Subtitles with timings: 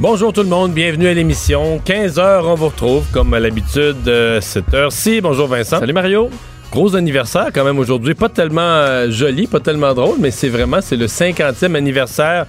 [0.00, 1.78] Bonjour tout le monde, bienvenue à l'émission.
[1.84, 5.20] 15h, on vous retrouve comme à l'habitude euh, cette heure-ci.
[5.20, 5.78] Bonjour Vincent.
[5.78, 6.30] Salut Mario.
[6.72, 10.80] Gros anniversaire quand même aujourd'hui, pas tellement euh, joli, pas tellement drôle, mais c'est vraiment
[10.80, 12.46] c'est le 50e anniversaire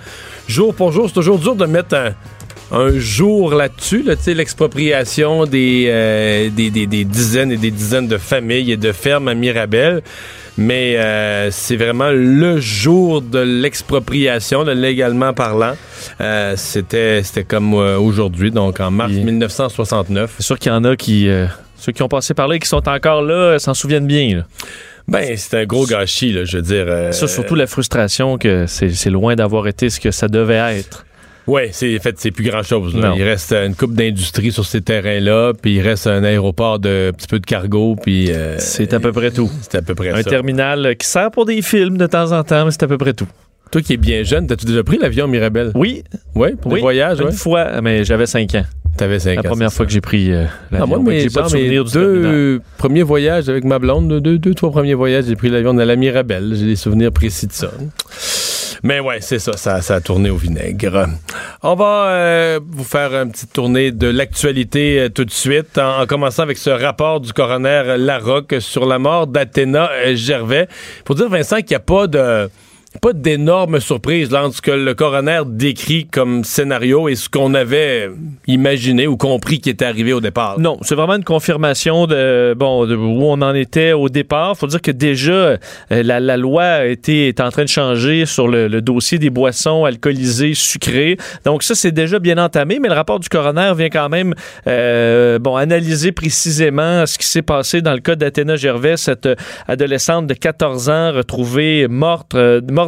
[0.48, 1.09] jour pour jour.
[1.09, 2.12] C'est toujours dur de mettre un,
[2.72, 8.18] un jour là-dessus, là, l'expropriation des, euh, des, des, des, dizaines et des dizaines de
[8.18, 10.03] familles et de fermes à Mirabel.
[10.62, 15.73] Mais euh, c'est vraiment le jour de l'expropriation, légalement parlant.
[16.20, 20.36] Euh, c'était, c'était comme euh, aujourd'hui, donc en mars 1969.
[20.38, 21.28] C'est sûr qu'il y en a qui,
[21.78, 24.38] ceux qui ont passé par là et qui sont encore là, s'en souviennent bien.
[24.38, 24.44] Là.
[25.08, 26.86] Ben, c'est un gros gâchis, là, je veux dire.
[26.88, 30.78] euh, Ça, surtout la frustration que c'est, c'est loin d'avoir été ce que ça devait
[30.80, 31.06] être.
[31.47, 32.94] Ouais, c'est fait c'est plus grand chose.
[32.95, 37.14] Il reste une coupe d'industrie sur ces terrains-là, puis il reste un aéroport de un
[37.14, 39.50] petit peu de cargo, puis euh, C'est à peu près tout.
[39.62, 40.30] c'est à peu près Un ça.
[40.30, 43.14] terminal qui sert pour des films de temps en temps, mais c'est à peu près
[43.14, 43.28] tout.
[43.72, 45.72] Toi qui es bien jeune, t'as-tu déjà pris l'avion Mirabel?
[45.75, 46.03] Oui,
[46.36, 47.31] Ouais, pour oui, des voyages, une ouais.
[47.31, 48.66] fois, mais j'avais 5 ans.
[48.97, 50.88] T'avais 5 La première fois que j'ai pris euh, Ah, l'avion.
[50.88, 52.22] moi, Donc, mes, j'ai pas de souvenir du terminal.
[52.23, 55.81] deux premiers voyages avec ma blonde, deux, deux, trois premiers voyages, j'ai pris l'avion de
[55.81, 56.52] la Mirabel.
[56.53, 57.72] J'ai des souvenirs précis de ça.
[58.84, 61.08] Mais ouais, c'est ça, ça, a tourné au vinaigre.
[61.62, 66.02] On va euh, vous faire une petite tournée de l'actualité euh, tout de suite, en,
[66.02, 70.68] en commençant avec ce rapport du coroner Larocque sur la mort d'Athéna euh, Gervais.
[71.06, 72.50] Pour dire, Vincent, qu'il n'y a pas de
[73.00, 77.53] pas d'énormes surprises là, entre ce que le coroner décrit comme scénario et ce qu'on
[77.53, 78.09] avait
[78.47, 80.59] imaginé ou compris qui était arrivé au départ.
[80.59, 84.57] Non, c'est vraiment une confirmation de bon où on en était au départ.
[84.57, 85.57] Faut dire que déjà euh,
[85.90, 91.18] la, loi a est en train de changer sur le, dossier des boissons alcoolisées sucrées.
[91.46, 94.34] Donc ça c'est déjà bien entamé, mais le rapport du coroner vient quand même
[94.68, 99.35] euh, bon analyser précisément ce qui s'est passé dans le cas d'Athéna Gervais, cette euh,
[99.68, 102.35] adolescente de 14 ans retrouvée morte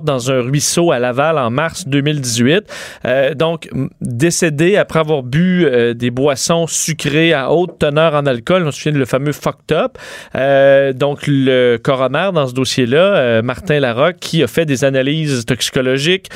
[0.01, 2.63] dans un ruisseau à Laval en mars 2018.
[3.05, 3.69] Euh, donc
[4.01, 8.63] décédée après avoir bu euh, des boissons sucrées à haute teneur en alcool.
[8.65, 9.97] On se souvient le fameux fucked up.
[10.35, 16.29] Euh, donc le coroner dans ce dossier-là, Martin Larocque, qui a fait des analyses toxicologiques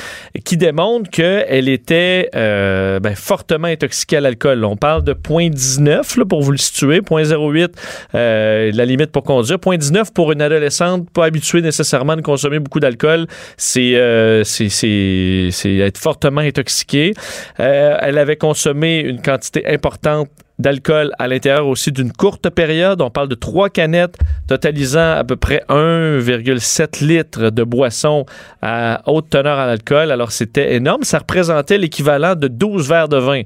[0.45, 4.63] qui démontrent qu'elle était ben, fortement intoxiquée à l'alcool.
[4.63, 7.69] On parle de 0.19 là, pour vous le situer, 0.08
[8.15, 12.79] euh, la limite pour conduire, 0.19 pour une adolescente pas habituée nécessairement de consommer beaucoup
[12.79, 17.13] d'alcool, c'est euh, être fortement intoxiquée.
[17.59, 23.01] Euh, elle avait consommé une quantité importante d'alcool à l'intérieur aussi d'une courte période.
[23.01, 28.25] On parle de trois canettes totalisant à peu près 1,7 litres de boisson
[28.61, 30.11] à haute teneur en alcool.
[30.11, 31.03] Alors c'était énorme.
[31.03, 33.41] Ça représentait l'équivalent de 12 verres de vin.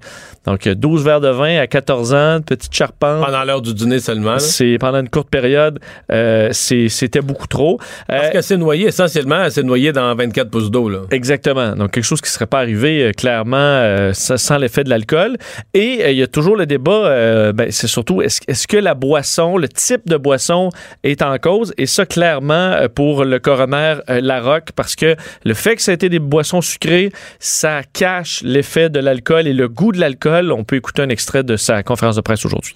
[0.45, 3.25] Donc 12 verres de vin à 14 ans, petite charpente.
[3.25, 4.39] Pendant l'heure du dîner seulement.
[4.39, 5.79] C'est pendant une courte période,
[6.11, 7.79] euh, c'était beaucoup trop.
[8.07, 10.89] Parce Euh, qu'elle s'est noyée, essentiellement, elle s'est noyée dans 24 pouces d'eau.
[11.11, 11.75] Exactement.
[11.75, 15.37] Donc, quelque chose qui ne serait pas arrivé euh, clairement sans, l'effet de l'alcool.
[15.73, 19.57] Et il y a toujours le débat, euh, ben, c'est surtout, est-ce que la boisson,
[19.57, 20.69] le type de boisson
[21.03, 21.73] est en cause?
[21.77, 25.91] Et ça, clairement, euh, pour le coroner euh, Larocque, parce que le fait que ça
[25.91, 30.51] a été des boissons sucrées, ça cache l'effet de l'alcool et le goût de l'alcool.
[30.51, 32.75] On peut écouter un extrait de sa conférence de presse aujourd'hui.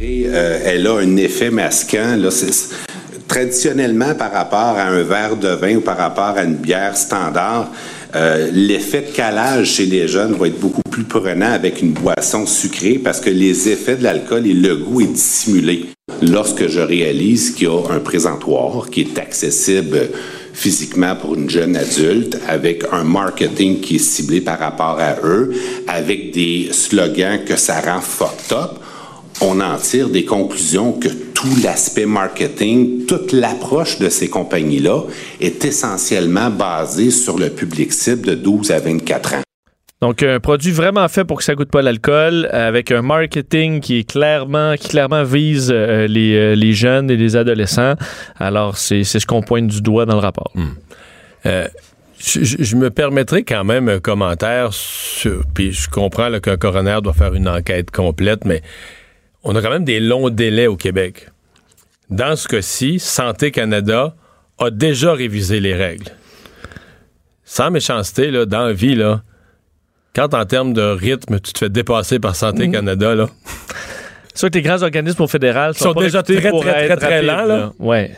[0.00, 2.16] Elle a un effet masquant.
[3.26, 7.70] Traditionnellement, par rapport à un verre de vin ou par rapport à une bière standard,
[8.14, 12.46] euh, l'effet de calage chez les jeunes va être beaucoup plus prenant avec une boisson
[12.46, 15.86] sucrée parce que les effets de l'alcool et le goût est dissimulé.
[16.22, 20.10] Lorsque je réalise qu'il y a un présentoir qui est accessible
[20.52, 25.52] physiquement pour une jeune adulte, avec un marketing qui est ciblé par rapport à eux,
[25.88, 28.78] avec des slogans que ça rend fucked up,
[29.40, 35.02] on en tire des conclusions que tout l'aspect marketing, toute l'approche de ces compagnies-là
[35.40, 39.40] est essentiellement basée sur le public cible de 12 à 24 ans.
[40.00, 44.00] Donc, un produit vraiment fait pour que ça goûte pas l'alcool, avec un marketing qui
[44.00, 47.94] est clairement, qui clairement vise euh, les, euh, les jeunes et les adolescents.
[48.38, 50.52] Alors, c'est c'est ce qu'on pointe du doigt dans le rapport.
[51.46, 51.66] Euh,
[52.18, 55.42] je, je- je me permettrai quand même un commentaire sur.
[55.54, 58.60] Puis je comprends qu'un coroner doit faire une enquête complète, mais
[59.44, 61.28] on a quand même des longs délais au Québec.
[62.10, 64.14] Dans ce cas-ci, Santé Canada
[64.58, 66.10] a déjà révisé les règles.
[67.44, 69.22] Sans méchanceté, là, dans la vie, là,
[70.14, 73.28] quand en termes de rythme, tu te fais dépasser par Santé Canada, là,
[74.28, 77.22] C'est sûr que les grands organismes au fédéral sont pas déjà très, très, très, très
[77.22, 77.72] lents, là.
[77.78, 78.12] Ouais,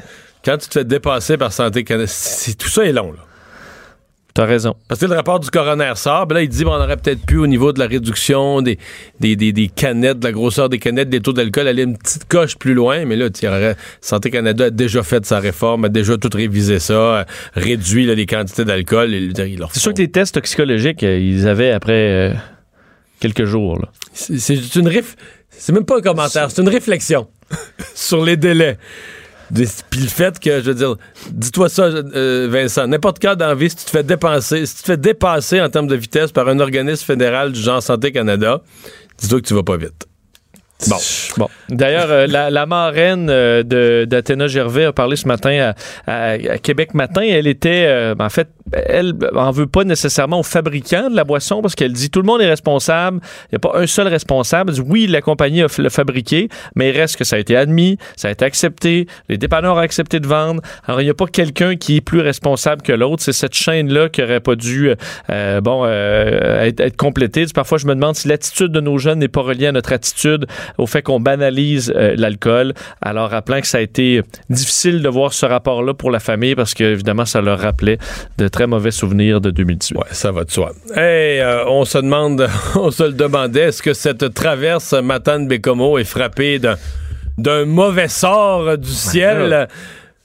[0.45, 2.11] quand tu te fais dépasser par Santé Canada,
[2.59, 3.19] tout ça est long, là.
[4.37, 4.77] T'as raison.
[4.87, 7.39] Parce que le rapport du coroner sort, ben là, il dit qu'on aurait peut-être pu
[7.39, 8.79] au niveau de la réduction des,
[9.19, 12.29] des, des, des canettes, de la grosseur des canettes, des taux d'alcool, aller une petite
[12.29, 13.07] coche plus loin.
[13.07, 13.29] Mais là,
[14.03, 17.25] Santé Canada a déjà fait sa réforme, a déjà tout révisé ça, euh,
[17.55, 19.11] réduit là, les quantités d'alcool.
[19.11, 22.35] leur C'est sûr que les tests toxicologiques, euh, ils avaient après euh,
[23.21, 23.81] quelques jours.
[24.13, 24.91] C'est une.
[25.49, 27.29] C'est même pas un commentaire, c'est une réflexion
[27.95, 28.77] sur les délais.
[29.55, 30.97] Puis le fait que, je veux dire,
[31.31, 34.87] dis-toi ça, euh, Vincent, n'importe quand dans si tu te fais dépenser, si tu te
[34.87, 38.63] fais dépasser en termes de vitesse par un organisme fédéral du genre Santé Canada,
[39.19, 40.07] dis-toi que tu vas pas vite.
[40.89, 40.97] Bon.
[41.39, 41.49] Bon.
[41.71, 45.73] D'ailleurs, euh, la, marraine euh, d'Athéna Gervais a parlé ce matin
[46.07, 47.23] à Québec Matin.
[47.23, 51.63] Elle était, euh, en fait, elle en veut pas nécessairement aux fabricants de la boisson
[51.63, 53.21] parce qu'elle dit tout le monde est responsable.
[53.45, 54.71] Il n'y a pas un seul responsable.
[54.71, 57.57] Elle dit, oui, la compagnie a le fabriqué, mais il reste que ça a été
[57.57, 60.63] admis, ça a été accepté, les dépanneurs ont accepté de vendre.
[60.87, 63.23] Alors, il n'y a pas quelqu'un qui est plus responsable que l'autre.
[63.23, 64.91] C'est cette chaîne-là qui aurait pas dû,
[65.31, 67.47] euh, bon, euh, être, complétée.
[67.55, 70.47] Parfois, je me demande si l'attitude de nos jeunes n'est pas reliée à notre attitude
[70.79, 72.75] au fait qu'on banalise euh, l'alcool.
[73.01, 76.75] Alors, rappelant que ça a été difficile de voir ce rapport-là pour la famille parce
[76.75, 77.99] que, évidemment, ça leur rappelait
[78.39, 79.99] de très mauvais souvenirs de 2018.
[79.99, 80.73] Ouais, ça va de soi.
[80.95, 86.05] Hey, euh, on se demande, on se le demandait, est-ce que cette traverse Matane-Bécomo est
[86.05, 89.69] frappée d'un, mauvais sort du ciel?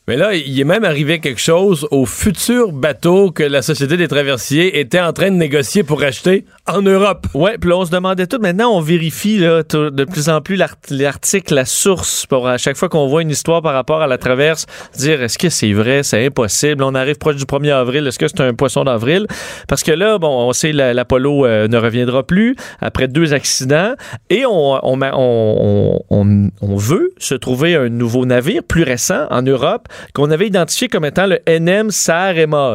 [0.08, 4.08] Mais là, il est même arrivé quelque chose au futur bateau que la Société des
[4.08, 6.46] traversiers était en train de négocier pour acheter
[6.76, 7.28] en Europe.
[7.34, 8.40] Ouais, puis on se demandait tout.
[8.40, 12.78] Maintenant, on vérifie là, de plus en plus l'art- l'article, la source, pour à chaque
[12.78, 14.66] fois qu'on voit une histoire par rapport à la traverse,
[14.98, 16.84] dire est-ce que c'est vrai, c'est impossible.
[16.84, 19.28] On arrive proche du 1er avril, est-ce que c'est un poisson d'avril?
[19.68, 23.94] Parce que là, bon, on sait la- l'Apollo euh, ne reviendra plus après deux accidents
[24.30, 24.80] et on,
[26.78, 31.28] veut se trouver un nouveau navire plus récent en Europe qu'on avait identifié comme étant
[31.28, 31.90] le NM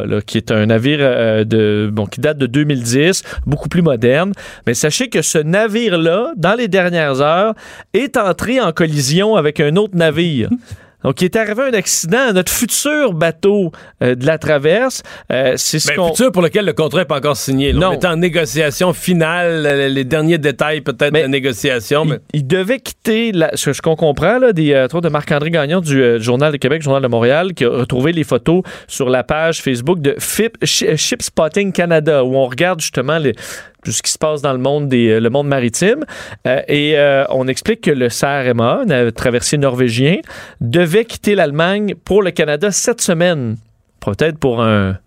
[0.06, 4.32] là, qui est un navire euh, de, bon, qui date de 2010, beaucoup plus moderne.
[4.66, 7.54] Mais sachez que ce navire-là, dans les dernières heures,
[7.94, 10.50] est entré en collision avec un autre navire.
[11.04, 13.70] Donc, il est arrivé un accident à notre futur bateau
[14.02, 15.04] euh, de la traverse.
[15.30, 16.08] Euh, c'est ce Ben, qu'on...
[16.08, 17.72] futur pour lequel le contrat n'est pas encore signé.
[17.72, 17.78] là.
[17.78, 17.88] Non.
[17.90, 22.02] On est en négociation finale, euh, les derniers détails peut-être de Mais la négociation.
[22.06, 25.80] Il, mais- il devait quitter, la, ce, qu'on comprend, là, des euh, de Marc-André Gagnon
[25.80, 29.62] du Journal de Québec, Journal de Montréal, qui a retrouvé les photos sur la page
[29.62, 33.34] Facebook de Ship Spotting Canada, où on regarde justement les,
[33.86, 36.04] tout ce qui se passe dans le monde, des, euh, le monde maritime.
[36.44, 40.16] Euh, et euh, on explique que le CRMA, un traversier norvégien,
[40.60, 43.56] devait quitter l'Allemagne pour le Canada cette semaine.
[44.00, 44.98] Peut-être pour un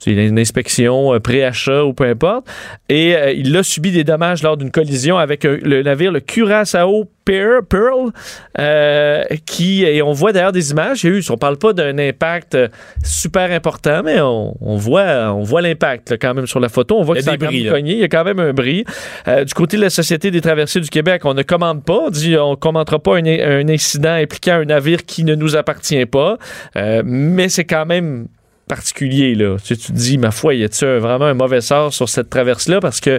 [0.00, 2.46] c'est une inspection, euh, pré-achat ou peu importe.
[2.88, 6.20] Et euh, il a subi des dommages lors d'une collision avec un- le navire, le
[6.20, 8.10] Curaçao Pearl, Pearl
[8.58, 11.72] euh, qui, et on voit d'ailleurs des images, il y a eu, on parle pas
[11.72, 12.68] d'un impact euh,
[13.04, 16.98] super important, mais on, on voit, on voit l'impact quand même sur la photo.
[16.98, 17.92] On voit que a c'est cogné.
[17.92, 18.84] Il y a quand même un bris.
[19.28, 22.00] Euh, du côté de la Société des traversiers du Québec, on ne commande pas.
[22.06, 26.06] On dit on commentera pas un, un incident impliquant un navire qui ne nous appartient
[26.06, 26.36] pas.
[26.76, 28.26] Euh, mais c'est quand même
[28.70, 29.56] particulier là.
[29.62, 32.80] Tu, te dis ma foi, y a-t-il vraiment un mauvais sort sur cette traverse là
[32.80, 33.18] parce que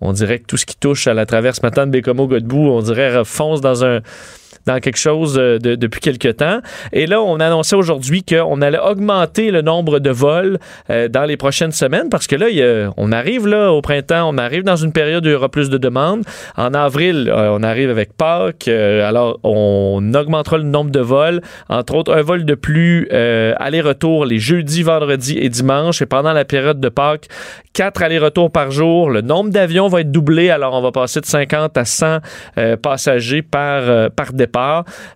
[0.00, 3.24] on dirait que tout ce qui touche à la traverse Matane Bécomo Godbout, on dirait
[3.24, 4.00] fonce dans un
[4.66, 6.60] dans quelque chose euh, de- depuis quelque temps.
[6.92, 10.58] Et là, on annonçait aujourd'hui qu'on allait augmenter le nombre de vols
[10.90, 14.28] euh, dans les prochaines semaines parce que là, y a- on arrive là au printemps,
[14.32, 16.22] on arrive dans une période où il y aura plus de demandes.
[16.56, 18.68] En avril, euh, on arrive avec Pâques.
[18.68, 21.40] euh, alors, on augmentera le nombre de vols.
[21.68, 26.02] Entre autres, un vol de plus euh, aller-retour les jeudis, vendredis et dimanches.
[26.02, 27.26] Et pendant la période de Pâques,
[27.72, 29.10] quatre allers-retours par jour.
[29.10, 30.50] Le nombre d'avions va être doublé.
[30.50, 32.18] Alors, on va passer de 50 à 100
[32.58, 34.51] euh, passagers par, par départ.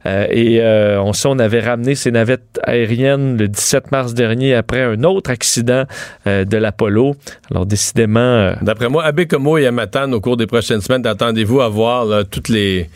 [0.07, 4.55] Euh, et euh, on sait, on avait ramené ces navettes aériennes le 17 mars dernier
[4.55, 5.85] après un autre accident
[6.26, 7.16] euh, de l'Apollo.
[7.50, 11.61] Alors, décidément, D'après moi, à Bécomo et à Matane, au cours des prochaines semaines, attendez-vous
[11.61, 12.88] à voir toutes les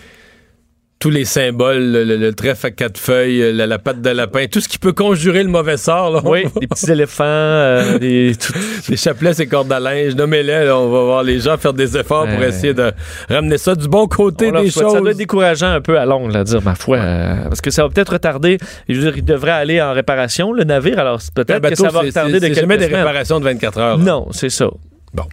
[1.01, 4.45] tous les symboles, le, le- le trèfle à quatre feuilles, la, la patte de lapin,
[4.53, 6.11] tout ce qui peut conjurer le mauvais sort.
[6.11, 6.21] Là.
[6.23, 8.53] Oui, des petits éléphants, euh, des, tout-
[8.91, 10.15] Les chapelets, c'est cordes à linge.
[10.15, 12.93] Nommez-les, là, on va voir les gens faire des efforts pour essayer de
[13.31, 14.93] ramener ça du bon côté des choses.
[14.93, 17.71] Ça doit être décourageant un peu à longue, là, dire, ma foi, euh, parce que
[17.71, 18.59] ça va peut-être retarder.
[18.87, 22.01] Je veux dire, il devrait aller en réparation, le navire, alors peut-être que ça va
[22.01, 22.99] retarder de quelques jamais des semaines.
[23.01, 23.97] réparations de 24 heures.
[23.97, 24.05] là.
[24.05, 24.69] Non, c'est ça.
[25.13, 25.25] Bon.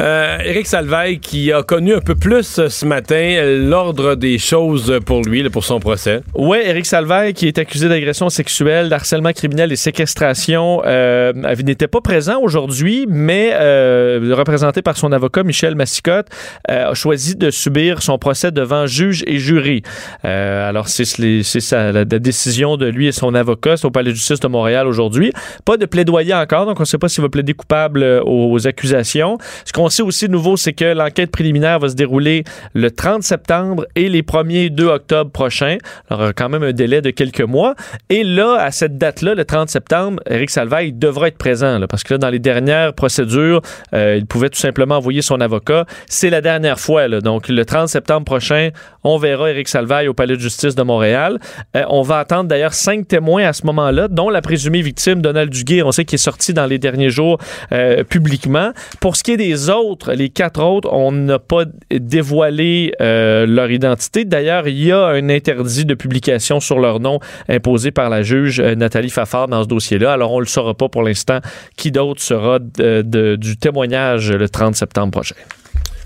[0.00, 5.22] Euh, Éric Salvaille qui a connu un peu plus ce matin l'ordre des choses pour
[5.22, 6.22] lui, pour son procès.
[6.34, 11.32] Oui, Éric Salvaire, qui est accusé d'agression sexuelle, d'harcèlement criminel et séquestration, euh,
[11.62, 16.28] n'était pas présent aujourd'hui, mais euh, représenté par son avocat Michel Massicotte,
[16.70, 19.82] euh, a choisi de subir son procès devant juge et jury.
[20.24, 23.76] Euh, alors, c'est la, la décision de lui et son avocat.
[23.76, 25.30] C'est au Palais de justice de Montréal aujourd'hui.
[25.64, 28.93] Pas de plaidoyer encore, donc on ne sait pas s'il va plaider coupable aux accusations.
[29.02, 33.22] Ce qu'on sait aussi de nouveau, c'est que l'enquête préliminaire va se dérouler le 30
[33.22, 35.78] septembre et les 1er 2 octobre prochains.
[36.08, 37.74] Alors, aura quand même un délai de quelques mois.
[38.10, 42.14] Et là, à cette date-là, le 30 septembre, Éric Salvaille devra être présent, parce que
[42.14, 43.60] là, dans les dernières procédures,
[43.94, 45.86] euh, il pouvait tout simplement envoyer son avocat.
[46.06, 47.08] C'est la dernière fois.
[47.08, 47.20] là.
[47.20, 48.70] Donc, le 30 septembre prochain,
[49.02, 51.38] on verra Éric Salvaille au Palais de justice de Montréal.
[51.76, 55.50] Euh, on va attendre d'ailleurs cinq témoins à ce moment-là, dont la présumée victime, Donald
[55.50, 55.82] Duguay.
[55.82, 57.38] On sait qu'il est sorti dans les derniers jours
[57.72, 58.72] euh, publiquement.
[59.00, 63.70] Pour ce qui est des autres, les quatre autres, on n'a pas dévoilé euh, leur
[63.70, 64.24] identité.
[64.24, 68.60] D'ailleurs, il y a un interdit de publication sur leur nom imposé par la juge
[68.60, 70.12] euh, Nathalie Fafard dans ce dossier-là.
[70.12, 71.40] Alors, on ne le saura pas pour l'instant
[71.76, 75.34] qui d'autre sera de- de- du témoignage le 30 septembre prochain?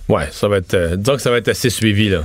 [0.09, 0.73] Ouais, ça va être.
[0.73, 2.23] euh, disons que ça va être assez suivi, là.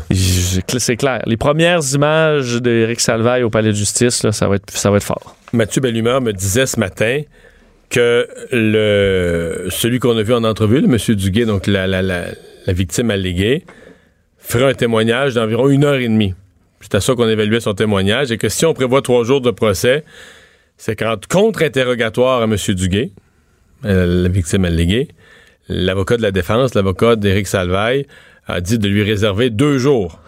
[0.78, 1.22] C'est clair.
[1.26, 4.98] Les premières images d'Éric Salvaille au palais de justice, là, ça, va être, ça va
[4.98, 5.36] être fort.
[5.52, 7.22] Mathieu Bellumeur me disait ce matin
[7.90, 8.28] que
[9.70, 12.28] celui qu'on a vu en entrevue, le monsieur Duguay, donc la, la,
[12.68, 13.64] victime alléguée,
[14.38, 16.34] ferait un témoignage d'environ une heure et demie.
[16.82, 19.52] C'est à ça qu'on évaluait son témoignage et que si on prévoit trois jours de
[19.52, 20.04] procès,
[20.78, 23.12] c'est qu'en contre-interrogatoire à monsieur Duguay,
[23.86, 25.08] euh, la victime alléguée,
[25.70, 28.06] l'avocat de la défense, l'avocat d'Éric Salvaille,
[28.48, 30.20] a dit de lui réserver deux jours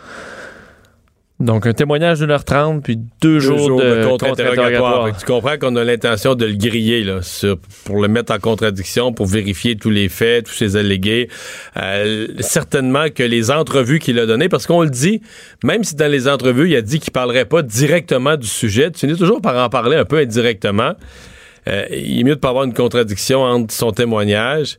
[1.41, 5.17] Donc, un témoignage d'une heure trente, puis deux, deux jours, de, contre-interrogatoire.
[5.17, 9.11] tu comprends qu'on a l'intention de le griller là, sur- pour le mettre en contradiction,
[9.11, 11.27] pour vérifier tous les faits, tous ses allégués.
[11.75, 15.21] Euh, certainement que les entrevues qu'il a données, parce qu'on le dit,
[15.61, 19.01] même si dans les entrevues, il a dit qu'il parlerait pas directement du sujet, tu
[19.01, 20.93] finis toujours par en parler un peu indirectement.
[21.67, 24.77] Euh, il est mieux de pas avoir une contradiction entre son témoignage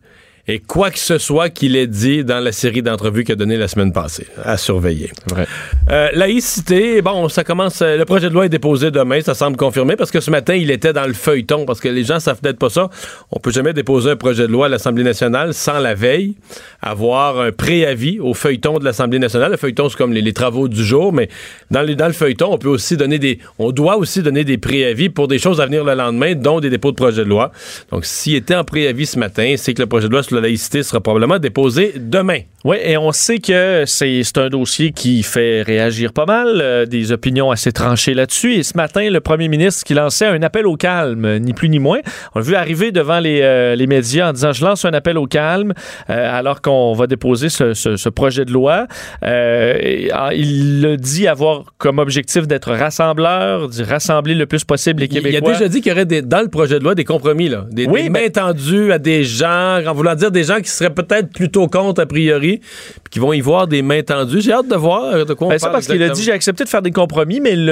[0.48, 3.56] et quoi que ce soit qu'il ait dit dans la série d'entrevues qu'il a donné
[3.56, 4.26] la semaine passée.
[4.44, 5.10] À surveiller.
[5.30, 5.46] Vrai.
[5.90, 7.82] Euh, laïcité, bon, ça commence.
[7.82, 10.54] euh, le projet de loi est déposé demain, ça semble confirmé, parce que ce matin,
[10.54, 12.90] il était dans le feuilleton, parce que les gens savent peut-être pas ça.
[13.32, 16.36] On peut jamais déposer un projet de loi à l'Assemblée nationale sans la veille
[16.80, 19.50] avoir un préavis au feuilleton de l'Assemblée nationale.
[19.50, 21.28] Le feuilleton, c'est comme les, les travaux du jour, mais
[21.70, 23.38] dans, les, dans le feuilleton, on peut aussi donner des.
[23.58, 26.70] On doit aussi donner des préavis pour des choses à venir le lendemain, dont des
[26.70, 27.50] dépôts de projet de loi.
[27.90, 30.42] Donc, s'il était en préavis ce matin, c'est que le projet de loi sur la
[30.42, 32.40] laïcité sera probablement déposé demain.
[32.64, 37.12] Oui, et on sait que c'est un dossier qui fait réagir pas mal, euh, des
[37.12, 38.54] opinions assez tranchées là-dessus.
[38.54, 41.78] Et ce matin, le premier ministre qui lançait un appel au calme, ni plus ni
[41.78, 42.00] moins.
[42.34, 45.16] On l'a vu arriver devant les, euh, les médias en disant Je lance un appel
[45.18, 45.74] au calme,
[46.10, 48.86] euh, alors qu'on va déposer ce, ce- ce projet de loi.
[49.22, 55.00] Et, ah, il a dit avoir comme objectif d'être rassembleur, de rassembler le plus possible
[55.00, 55.50] les Il, il Québécois.
[55.50, 57.66] a déjà dit qu'il y aurait des- dans le projet de loi des compromis, là.
[57.70, 60.70] Des, Oui, des ben- mains tendues à des gens, en voulant dire des gens qui
[60.70, 64.40] seraient peut-être plutôt contre a priori, puis qui vont y voir des mains tendues.
[64.40, 66.64] J'ai hâte de voir de quoi on Ben, parle parce qu'il a dit j'ai accepté
[66.64, 67.64] de faire des compromis, mais il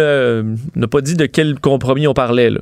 [0.76, 2.50] n'a pas dit de quel compromis on parlait.
[2.50, 2.61] là.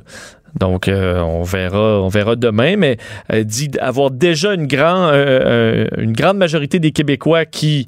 [0.59, 2.97] Donc euh, on verra, on verra demain, mais
[3.31, 7.87] euh, dit avoir déjà une, euh, une grande majorité des Québécois qui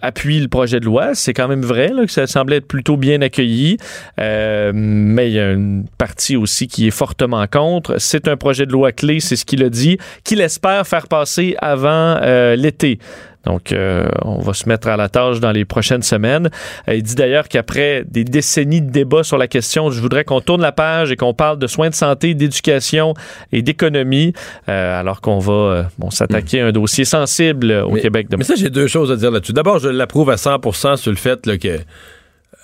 [0.00, 1.14] appuient le projet de loi.
[1.14, 3.76] C'est quand même vrai là, que ça semblait être plutôt bien accueilli,
[4.16, 7.96] mais il y a une partie aussi qui est fortement contre.
[7.98, 11.54] C'est un projet de loi clé, c'est ce qu'il a dit, qu'il espère faire passer
[11.58, 12.18] avant
[12.56, 12.98] l'été.
[13.46, 16.50] Donc, euh, on va se mettre à la tâche dans les prochaines semaines.
[16.88, 20.40] Euh, il dit d'ailleurs qu'après des décennies de débats sur la question, je voudrais qu'on
[20.40, 23.14] tourne la page et qu'on parle de soins de santé, d'éducation
[23.52, 24.32] et d'économie,
[24.68, 28.38] euh, alors qu'on va euh, bon, s'attaquer à un dossier sensible au Mais- Québec demain.
[28.38, 29.52] Mais ça, j'ai deux choses à dire là-dessus.
[29.52, 31.78] D'abord, je l'approuve à 100% sur le fait là, que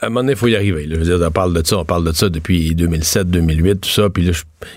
[0.01, 0.87] à un moment donné, il faut y arriver.
[0.87, 0.97] là.
[0.99, 3.89] Je veux dire, on parle de ça, on parle de ça depuis 2007, 2008, tout
[3.91, 4.09] ça.
[4.09, 4.33] Puis là,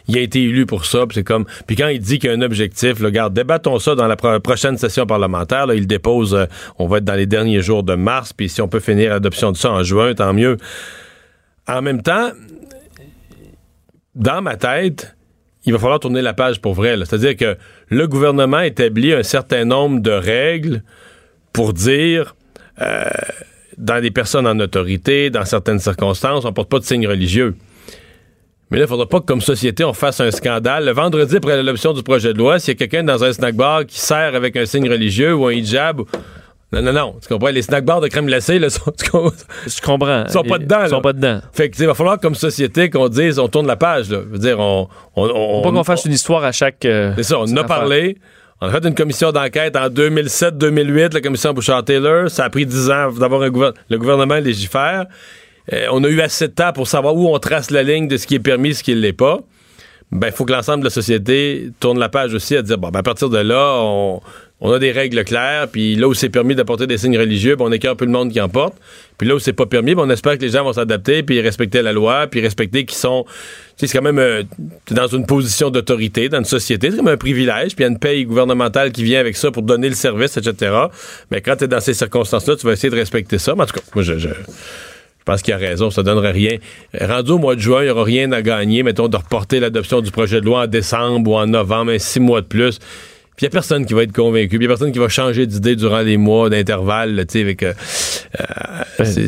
[0.07, 1.05] il a été élu pour ça.
[1.07, 1.45] Puis c'est comme.
[1.65, 4.15] Puis quand il dit qu'il y a un objectif, là, regarde, débattons ça dans la
[4.15, 5.65] pro- prochaine session parlementaire.
[5.67, 6.33] Là, il dépose.
[6.35, 6.45] euh,
[6.77, 8.33] on va être dans les derniers jours de mars.
[8.33, 10.57] Puis si on peut finir l'adoption de ça en juin, tant mieux.
[11.67, 12.31] En même temps,
[14.15, 15.15] dans ma tête,
[15.65, 16.97] il va falloir tourner la page pour vrai.
[16.97, 20.83] C'est-à-dire que le gouvernement établit un certain nombre de règles
[21.53, 22.35] pour dire
[22.81, 23.05] euh,
[23.77, 27.55] dans des personnes en autorité, dans certaines circonstances, on porte pas de signes religieux.
[28.71, 30.85] Mais là, il faudra pas que, comme société, on fasse un scandale.
[30.85, 33.55] Le vendredi, après l'adoption du projet de loi, s'il y a quelqu'un dans un snack
[33.55, 36.01] bar qui sert avec un signe religieux ou un hijab,
[36.71, 37.15] non, non, non.
[37.21, 37.49] Tu comprends?
[37.49, 39.31] Les snack bars de crème glacée, là, sont, tu comprends?
[39.67, 40.23] Je comprends.
[40.25, 41.01] Ils sont pas dedans, Ils sont là.
[41.01, 41.39] pas dedans.
[41.51, 44.21] Fait que, il va falloir, comme société, qu'on dise, on tourne la page, là.
[44.25, 44.87] Je veux dire, on.
[45.15, 46.83] on, on- Faut pas qu'on fasse une histoire à chaque.
[46.85, 47.77] euh, C'est ça, on en a affaire.
[48.65, 52.29] On a fait une commission d'enquête en 2007-2008, la commission Bouchard-Taylor.
[52.31, 55.05] Ça a pris 10 ans d'avoir un gouver- le gouvernement légifère.
[55.73, 58.15] Euh, on a eu assez de temps pour savoir où on trace la ligne de
[58.15, 59.39] ce qui est permis, ce qui ne l'est pas.
[60.13, 62.87] Ben, il faut que l'ensemble de la société tourne la page aussi à dire, bon,
[62.87, 64.21] ben, à partir de là, on,
[64.65, 67.65] on a des règles claires, puis là où c'est permis d'apporter des signes religieux, ben,
[67.65, 68.75] on écœure plus le monde qui en porte.
[69.17, 71.41] Puis là où c'est pas permis, ben, on espère que les gens vont s'adapter, puis
[71.41, 73.25] respecter la loi, puis respecter qu'ils sont...
[73.25, 73.31] Tu
[73.75, 74.19] sais, c'est quand même...
[74.19, 74.43] euh,
[74.89, 77.91] dans une position d'autorité, dans une société, c'est comme un privilège, puis il y a
[77.91, 80.73] une paye gouvernementale qui vient avec ça pour donner le service, etc.
[81.29, 83.55] Mais quand tu es dans ces circonstances-là, tu vas essayer de respecter ça.
[83.55, 84.17] Mais en tout cas, moi, je...
[84.17, 84.29] je
[85.25, 86.57] pense qu'il a raison, ça donnerait rien.
[86.97, 89.99] Rendu au mois de juin, il n'y aura rien à gagner, mettons, de reporter l'adoption
[89.99, 92.79] du projet de loi en décembre ou en novembre, un six mois de plus.
[93.35, 94.99] Puis il n'y a personne qui va être convaincu, puis il n'y a personne qui
[94.99, 97.63] va changer d'idée durant les mois d'intervalle, tu sais, avec...
[97.63, 97.73] euh,
[98.39, 98.45] euh,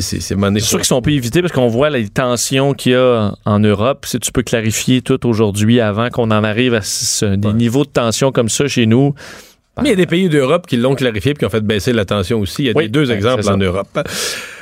[0.20, 3.58] c'est sûr qu'ils sont peu évités parce qu'on voit les tensions qu'il y a en
[3.58, 4.06] Europe.
[4.06, 7.90] Si tu peux clarifier tout aujourd'hui avant qu'on en arrive à ce- des niveaux de
[7.90, 9.14] tension comme ça chez nous.
[9.82, 11.92] Mais il y a des pays d'Europe qui l'ont clarifié puis qui ont fait baisser
[11.92, 12.62] la tension aussi.
[12.62, 13.88] Il y a Oui, des deux ben, exemples en Europe.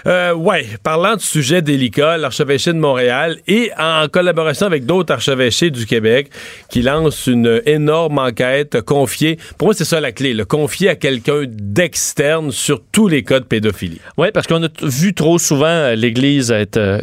[0.07, 5.71] Euh, ouais, parlant de sujets délicats, l'archevêché de Montréal et en collaboration avec d'autres archevêchés
[5.71, 6.29] du Québec
[6.69, 9.39] qui lancent une énorme enquête confiée.
[9.57, 13.41] Pour moi, c'est ça la clé, le confier à quelqu'un d'externe sur tous les cas
[13.41, 14.01] de pédophilie.
[14.19, 16.99] Oui, parce qu'on a vu trop souvent euh, l'Église être euh,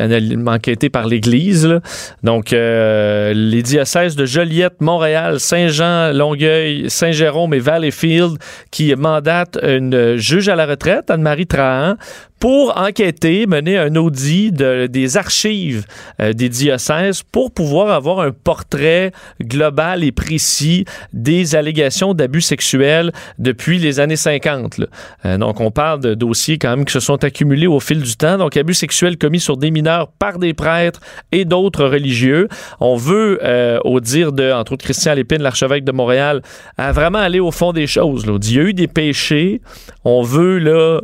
[0.00, 1.80] anal- enquêtée par l'Église.
[2.24, 8.38] Donc, euh, les diocèses de Joliette, Montréal, Saint-Jean, Longueuil, Saint-Jérôme et Valleyfield
[8.70, 11.96] qui mandatent une euh, juge à la retraite, Anne-Marie Trahan,
[12.40, 15.84] pour enquêter, mener un audit de- des archives
[16.20, 23.12] euh, des diocèses pour pouvoir avoir un portrait global et précis des allégations d'abus sexuels
[23.38, 24.78] depuis les années 50.
[24.78, 24.86] là.
[25.26, 28.16] Euh, donc, on parle de dossiers quand même qui se sont accumulés au fil du
[28.16, 28.38] temps.
[28.38, 31.00] Donc, abus sexuels commis sur des mineurs par des prêtres
[31.32, 32.48] et d'autres religieux.
[32.80, 36.40] On veut, euh, au dire de, entre autres, Christian Lépine, l'archevêque de Montréal,
[36.78, 38.24] à vraiment aller au fond des choses.
[38.26, 39.60] Il y a eu des péchés.
[40.04, 41.00] On veut là,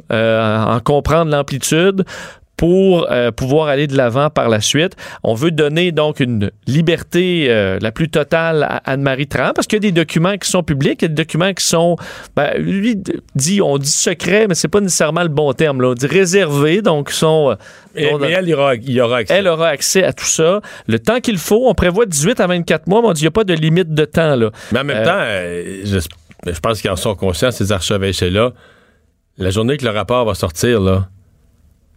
[0.75, 2.04] en comprendre l'amplitude
[2.56, 4.96] pour euh, pouvoir aller de l'avant par la suite.
[5.22, 9.76] On veut donner donc une liberté euh, la plus totale à Anne-Marie Tran parce qu'il
[9.76, 11.96] y a des documents qui sont publics, il y a des documents qui sont,
[12.34, 12.96] ben, lui
[13.34, 15.82] dit, on dit secret, mais c'est pas nécessairement le bon terme.
[15.82, 15.88] Là.
[15.88, 17.50] On dit réservé, donc sont.
[17.50, 17.54] euh,
[17.94, 19.34] Et, on mais elle, il y aura, il aura accès.
[19.34, 20.62] elle aura accès à tout ça.
[20.86, 23.28] Le temps qu'il faut, on prévoit 18 à 24 mois, mais on dit qu'il n'y
[23.28, 24.34] a pas de limite de temps.
[24.34, 24.50] Là.
[24.72, 25.98] Mais en même Euh, temps, euh, je,
[26.54, 28.52] je pense qu'ils en sont conscients, ces archevêchés-là.
[29.36, 31.08] La journée que le rapport va sortir, là,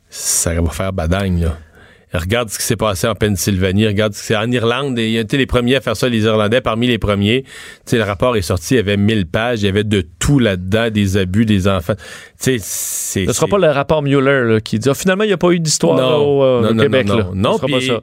[0.10, 1.58] ça va faire badagne, là.
[2.12, 4.98] Regarde ce qui s'est passé en Pennsylvanie, regarde ce qui s'est en Irlande.
[4.98, 7.44] Et, ils ont été les premiers à faire ça, les Irlandais, parmi les premiers.
[7.44, 7.52] Tu
[7.86, 10.40] sais, le rapport est sorti, il y avait 1000 pages, il y avait de tout
[10.40, 11.94] là-dedans, des abus des enfants.
[11.96, 12.04] Tu
[12.38, 13.24] sais, c'est...
[13.26, 15.38] Ce ne sera pas le rapport Mueller là, qui dit Ah, finalement, il n'y a
[15.38, 17.08] pas eu d'histoire là, au, euh, non, au non, Québec.
[17.08, 17.24] non, là.
[17.26, 17.36] non.
[17.36, 18.02] Non, Ce sera pas ça.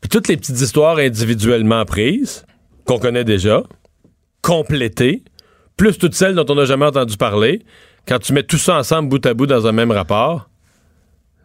[0.00, 2.46] Puis toutes les petites histoires individuellement prises,
[2.86, 3.64] qu'on connaît déjà,
[4.40, 5.24] complétées,
[5.76, 7.62] plus toutes celles dont on n'a jamais entendu parler,
[8.08, 10.48] quand tu mets tout ça ensemble bout à bout dans un même rapport,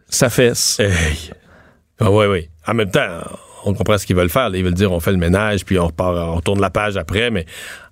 [0.10, 0.80] Ça fesse.
[0.80, 1.32] hey.
[2.00, 2.50] Ah oui, oui.
[2.68, 3.08] En même temps,
[3.66, 4.50] on comprend ce qu'ils veulent faire.
[4.50, 4.58] là.
[4.58, 7.32] Ils veulent dire on fait le ménage, puis on repart, on tourne la page après,
[7.32, 7.46] mais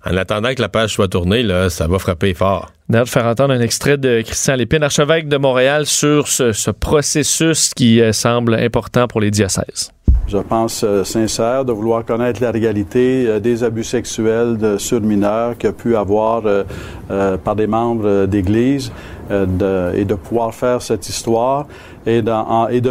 [0.04, 2.70] en attendant que la page soit tournée, là, ça va frapper fort.
[2.88, 6.70] D'ailleurs, de faire entendre un extrait de Christian Lépine, archevêque de Montréal, sur ce, ce
[6.70, 9.90] processus qui euh, semble important pour les diocèses.
[10.28, 15.00] Je pense euh, sincère de vouloir connaître la réalité euh, des abus sexuels de, sur
[15.00, 16.62] mineurs qu'il y a pu avoir euh,
[17.10, 18.92] euh, par des membres euh, d'Église
[19.30, 21.66] euh, de- et de pouvoir faire cette histoire
[22.06, 22.90] et, de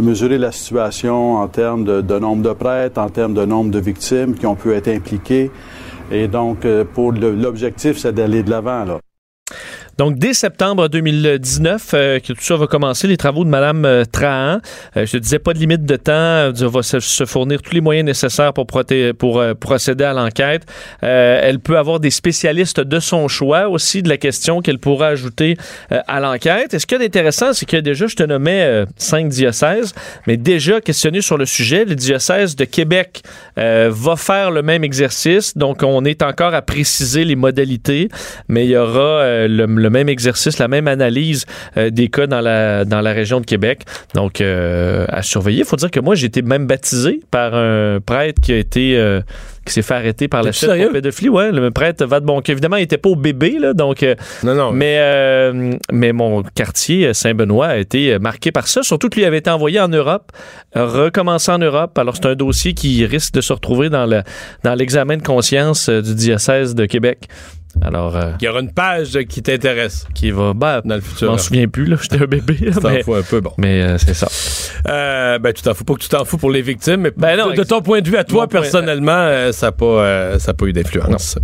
[0.00, 4.34] mesurer la situation en termes de, nombre de prêtres, en termes de nombre de victimes
[4.34, 5.50] qui ont pu être impliquées.
[6.12, 9.00] Et donc, euh, pour l'objectif, c'est d'aller de l'avant.
[9.98, 14.04] Donc, dès septembre 2019, euh, que tout ça va commencer, les travaux de Mme euh,
[14.04, 14.60] Trahan.
[14.96, 16.12] Euh, je te disais, pas de limite de temps.
[16.12, 20.12] Euh, On va se, se fournir tous les moyens nécessaires pour, pour euh, procéder à
[20.12, 20.66] l'enquête.
[21.00, 25.56] Elle peut avoir des spécialistes de son choix aussi de la question qu'elle pourra ajouter
[25.90, 26.74] à l'enquête.
[26.74, 29.94] Et ce qu'il y a d'intéressant, c'est que déjà, je te nommais cinq diocèses,
[30.26, 33.22] mais déjà questionné sur le sujet, le diocèse de Québec
[33.56, 35.56] va faire le même exercice.
[35.56, 38.08] Donc, on est encore à préciser les modalités,
[38.48, 41.46] mais il y aura euh, le, le même exercice, la même analyse
[41.76, 43.82] euh, des cas dans la, dans la région de Québec.
[44.14, 45.60] Donc, euh, à surveiller.
[45.60, 48.96] Il faut dire que moi, j'ai été même baptisé par un prêtre qui a été...
[48.96, 49.20] euh,
[49.64, 50.84] qui s'est fait arrêter par la suite sérieux?
[50.84, 51.28] pour pédophilie.
[51.28, 52.40] Ouais, le prêtre va de bon.
[52.40, 54.06] Évidemment, il était pas au bébé, là, donc.
[54.44, 54.70] Non, non.
[54.70, 58.84] mais, euh, mais mon quartier, Saint-Benoît, a été marqué par ça.
[58.84, 60.30] Surtout que lui avait été envoyé en Europe,
[60.76, 61.98] recommencé en Europe.
[61.98, 64.22] Alors, c'est un dossier qui risque de se retrouver dans le
[64.62, 67.28] dans l'examen de conscience du diocèse de Québec.
[67.82, 70.52] Alors, euh, Il y aura une page qui t'intéresse qui va.
[70.54, 71.30] Ben, dans le je futur.
[71.30, 71.96] m'en souviens plus, là.
[72.00, 72.56] J'étais un bébé.
[72.60, 73.52] là, Tu t'en mais fous un peu, bon.
[73.58, 74.28] mais, euh, c'est ça.
[74.88, 77.36] Euh, ben, tu t'en fous pas que tu t'en fous pour les victimes, mais Ben
[77.36, 80.66] non, de, ton point de vue à toi, personnellement, ça n'a pas, ça a pas
[80.66, 81.38] eu d'influence.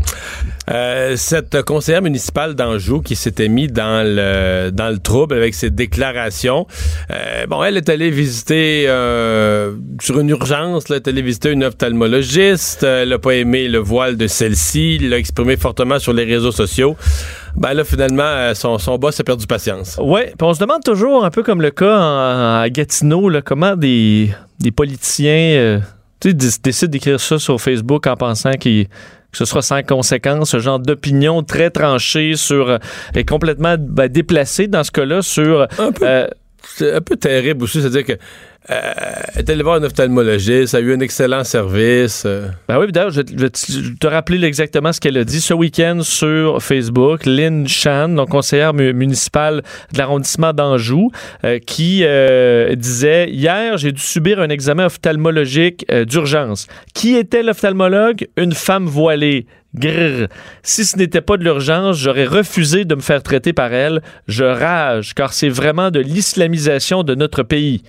[0.71, 5.71] Euh, cette conseillère municipale d'Anjou qui s'était mis dans le, dans le trouble avec ses
[5.71, 6.67] déclarations,
[7.11, 11.51] euh, bon, elle est allée visiter, euh, sur une urgence, là, elle est allée visiter
[11.51, 16.25] une ophtalmologiste, elle n'a pas aimé le voile de celle-ci, l'a exprimé fortement sur les
[16.25, 16.97] réseaux sociaux.
[17.57, 19.99] Ben là, finalement, son, son boss a perdu patience.
[20.27, 23.75] Puis on se demande toujours, un peu comme le cas en- à Gatineau, là, comment
[23.75, 25.81] des, des politiciens
[26.23, 28.87] décident d'écrire ça sur Facebook en pensant qu'il-
[29.33, 32.79] que ce sera sans conséquence, ce genre d'opinion très tranchée sur euh,
[33.15, 36.07] et complètement ben, déplacée dans ce cas-là sur Un peu.
[36.07, 36.27] euh,
[36.81, 38.17] un peu terrible aussi, c'est-à-dire que euh,
[38.69, 42.23] est allée voir un ophtalmologiste, a eu un excellent service.
[42.27, 42.49] euh.
[42.69, 46.63] Ben oui, d'ailleurs, je vais te- rappeler exactement ce qu'elle a dit ce week-end sur
[46.63, 47.27] Facebook.
[47.27, 51.11] Lynn Chan, donc conseillère mu- municipale de l'arrondissement d'Anjou,
[51.45, 56.67] euh, qui euh, disait Hier, j'ai dû subir un examen ophtalmologique euh, d'urgence.
[56.95, 58.27] Qui était l'ophtalmologue?
[58.37, 59.47] Une femme voilée.
[59.75, 60.29] Grrr.
[60.63, 64.03] Si ce n'était pas de l'urgence, j'aurais refusé de me faire traiter par elle.
[64.29, 67.83] Je rage, car c'est vraiment de l'islamisation de notre pays.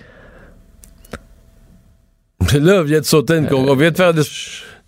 [2.54, 4.12] Là, on vient de sauter une, con- on vient de faire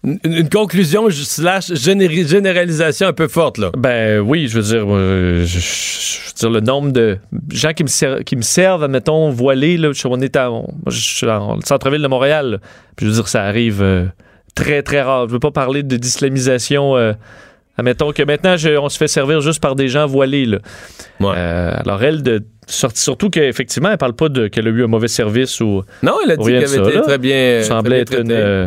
[0.04, 3.70] une, conclusion slash généralisation un peu forte, là.
[3.76, 7.18] Ben oui, je veux dire, euh, je, veux dire le nombre de
[7.50, 10.38] gens qui me, ser- qui me servent, admettons, voilés, là, on est
[10.88, 12.60] je suis dans le centre-ville de Montréal.
[12.94, 14.06] Puis je veux dire, ça arrive euh,
[14.54, 15.28] très, très rare.
[15.28, 16.96] Je veux pas parler d'islamisation.
[17.78, 20.58] Admettons que maintenant, je- on se fait servir juste par des gens voilés, là.
[21.20, 21.34] Ouais.
[21.36, 25.08] Euh, alors elle, de, surtout qu'effectivement, elle parle pas de qu'elle a eu un mauvais
[25.08, 27.62] service ou Non, elle a dit qu'elle avait été très bien.
[27.62, 28.66] semblait très être une, euh,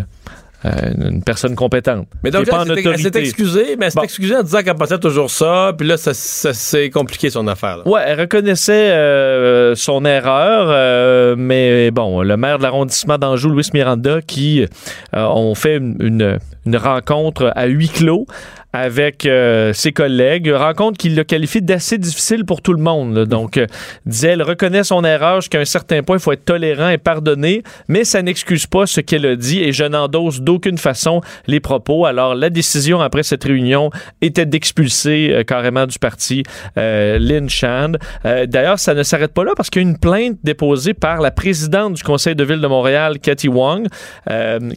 [0.65, 0.69] euh,
[1.09, 2.07] une personne compétente.
[2.23, 4.03] Mais donc, elle s'est- elle excusée, mais elle s'est Bon.
[4.03, 7.77] excusée en disant qu'elle passait toujours ça, puis là, ça, ça s'est compliqué son affaire.
[7.77, 7.87] là.
[7.87, 14.21] Ouais, elle reconnaissait euh, son erreur, mais bon, le maire de l'arrondissement d'Anjou, Louis Miranda,
[14.21, 14.65] qui
[15.13, 16.39] ont fait une, une-
[16.69, 18.27] une rencontre à huis clos
[18.71, 23.25] avec euh, ses collègues, rencontre qu'il a qualifiée d'assez difficile pour tout le monde.
[23.25, 23.65] Donc, euh,
[24.05, 27.63] disait, elle reconnaît son erreur jusqu'à un certain point, il faut être tolérant et pardonner,
[27.87, 32.05] mais ça n'excuse pas ce qu'elle a dit et je n'endosse d'aucune façon les propos.
[32.05, 33.89] Alors, la décision après cette réunion
[34.21, 36.43] était d'expulser euh, carrément du parti
[36.77, 37.97] euh, Lynn Shand.
[38.25, 41.21] Euh, D'ailleurs, ça ne s'arrête pas là parce qu'il y a une plainte déposée par
[41.21, 43.87] la présidente du conseil de ville de Montréal, Cathy Wong,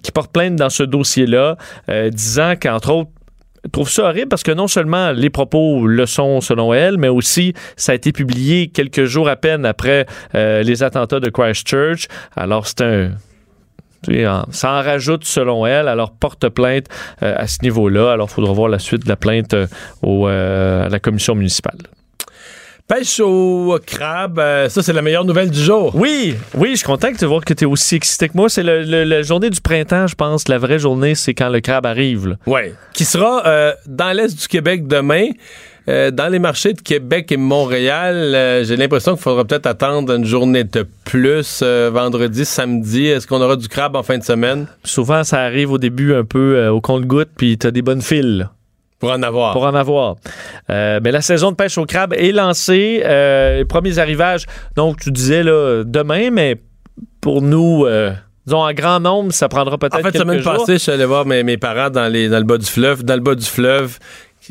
[0.02, 1.57] qui porte plainte dans ce dossier-là,
[1.88, 3.10] euh, disant qu'entre autres,
[3.70, 7.54] trouve ça horrible parce que non seulement les propos le sont selon elle, mais aussi
[7.76, 12.08] ça a été publié quelques jours à peine après euh, les attentats de Christchurch.
[12.34, 13.10] Alors c'est un
[14.50, 16.86] ça en rajoute selon elle, alors porte plainte
[17.22, 18.12] euh, à ce niveau-là.
[18.12, 21.78] Alors il faudra voir la suite de la plainte à la commission municipale.
[22.94, 25.94] Pêche au crabe, euh, ça, c'est la meilleure nouvelle du jour.
[25.96, 28.50] Oui, oui, je suis content de voir que tu es aussi excité que moi.
[28.50, 30.46] C'est le- le- la journée du printemps, je pense.
[30.48, 32.37] La vraie journée, c'est quand le crabe arrive.
[32.46, 32.74] Ouais.
[32.92, 35.28] Qui sera euh, dans l'Est du Québec demain.
[35.88, 40.12] Euh, dans les marchés de Québec et Montréal, euh, j'ai l'impression qu'il faudra peut-être attendre
[40.14, 43.07] une journée de plus, euh, vendredi, samedi.
[43.07, 44.66] Est-ce qu'on aura du crabe en fin de semaine?
[44.85, 48.02] Souvent, ça arrive au début un peu euh, au compte-goutte, puis tu as des bonnes
[48.02, 48.50] files.
[49.02, 49.52] Pour en avoir?
[49.52, 50.14] pour en avoir.
[50.70, 53.02] Euh, mais la saison de pêche au crabe est lancée.
[53.04, 56.56] Euh, les premiers arrivages, donc tu disais là, demain, mais
[57.20, 58.12] pour nous, euh,
[58.46, 60.52] disons en grand nombre, ça prendra peut-être En fait, quelques semaine jours.
[60.52, 63.02] passée, je suis allé voir mes, mes parents dans, les, dans le bas du fleuve.
[63.02, 63.98] Dans le bas du fleuve,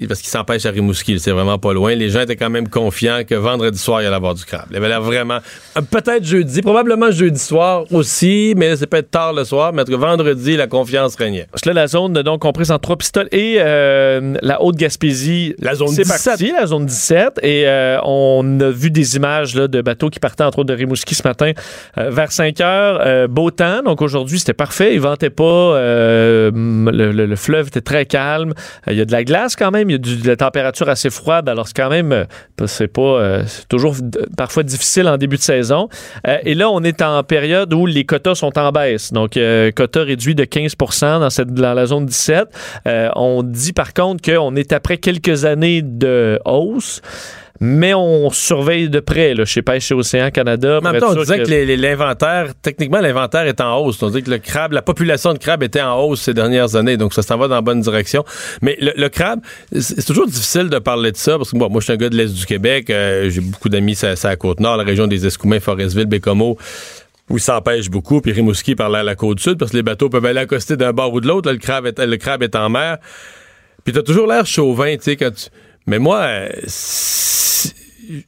[0.07, 1.93] parce qu'ils s'empêchent à Rimouski, c'est vraiment pas loin.
[1.95, 4.65] Les gens étaient quand même confiants que vendredi soir, il allait avoir du crabe.
[4.71, 5.39] Il avait l'air vraiment.
[5.77, 9.73] euh, Peut-être jeudi, probablement jeudi soir aussi, mais c'est peut-être tard le soir.
[9.73, 11.47] Mais en tout cas, vendredi, la confiance régnait.
[11.65, 15.55] Là, la zone donc comprise en trois pistoles et euh, la Haute-Gaspésie.
[15.59, 16.25] La zone c'est 17.
[16.25, 17.39] parti, la zone 17.
[17.43, 20.73] Et euh, on a vu des images là, de bateaux qui partaient entre autres de
[20.73, 21.51] Rimouski ce matin
[21.97, 23.27] euh, vers 5 heures.
[23.29, 24.93] Beau temps, donc aujourd'hui c'était parfait.
[24.93, 25.79] Il ventait pas.
[25.79, 26.51] le,
[27.11, 28.53] le- le fleuve était très calme.
[28.87, 29.80] Il y a de la glace quand même.
[29.89, 31.49] Il y a de la température assez froide.
[31.49, 32.25] Alors c'est quand même, euh,
[32.65, 33.95] c'est pas, euh, toujours
[34.37, 35.89] parfois difficile en début de saison.
[36.27, 39.11] Euh, et là, on est en période où les quotas sont en baisse.
[39.13, 42.47] Donc, euh, quotas réduits de 15 dans, cette, dans la zone 17.
[42.87, 47.01] Euh, on dit par contre qu'on est après quelques années de hausse.
[47.63, 50.79] Mais on surveille de près, là, chez Pêche et Océan Canada.
[50.79, 54.01] En même temps, on disait que, l'inventaire, techniquement, l'inventaire est en hausse.
[54.01, 56.97] On dit que le crabe, la population de crabe était en hausse ces dernières années,
[56.97, 58.25] donc ça s'en va dans la bonne direction.
[58.63, 59.41] Mais le, le crabe,
[59.79, 62.09] c'est toujours difficile de parler de ça, parce que bon, moi, je suis un gars
[62.09, 65.27] de l'Est du Québec, euh, j'ai beaucoup d'amis sur sur la Côte-Nord, la région des
[65.27, 66.57] Escoumins, Forestville, Bécomo,
[67.29, 70.25] où il s'empêche beaucoup, puis Rimouski par la, la Côte-Sud, parce que les bateaux peuvent
[70.25, 71.47] aller accoster d'un bord ou de l'autre.
[71.47, 72.97] Là, Le crabe, est, le crabe est en mer.
[73.83, 75.45] Puis t'as toujours l'air chauvin, tu sais, quand tu...
[75.87, 77.73] Mais moi, euh, si-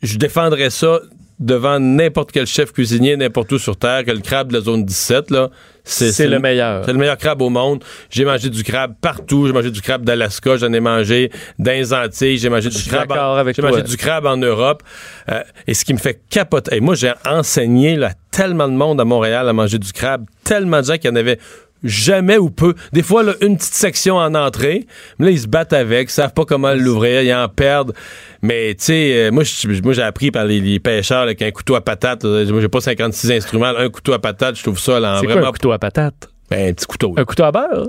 [0.02, 1.00] je défendrais ça
[1.40, 4.86] devant n'importe quel chef cuisinier, n'importe où sur Terre, que le crabe de la zone
[4.86, 5.50] 17, là,
[5.84, 6.86] C'est le meilleur.
[6.86, 7.84] C'est le meilleur crabe au monde.
[8.10, 9.48] J'ai mangé du crabe partout.
[9.48, 13.12] J'ai mangé du crabe d'Alaska, j'en ai mangé dans les Antilles, j'ai mangé du crabe.
[13.12, 14.82] en- avec J'ai mangé du crabe en Europe.
[15.30, 16.78] Euh, et ce qui me fait capoter.
[16.78, 20.80] et moi, j'ai enseigné là, tellement de monde à Montréal à manger du crabe, tellement
[20.80, 21.40] de gens qu'il y en avait
[21.84, 22.74] jamais ou peu.
[22.92, 24.86] Des fois, là, une petite section en entrée,
[25.20, 27.94] mais là, ils se battent avec, ils savent pas comment l'ouvrir, ils en perdent.
[28.42, 32.24] Mais, tu sais, euh, moi, j'ai appris par les, les pêcheurs qu'un couteau à patate,
[32.24, 35.26] là, moi, j'ai pas 56 instruments, un couteau à patate, je trouve ça là, C'est
[35.26, 35.50] quoi vraiment...
[35.50, 36.30] un couteau à patate?
[36.50, 37.14] Ben, un petit couteau.
[37.16, 37.22] là.
[37.22, 37.88] Un couteau à beurre?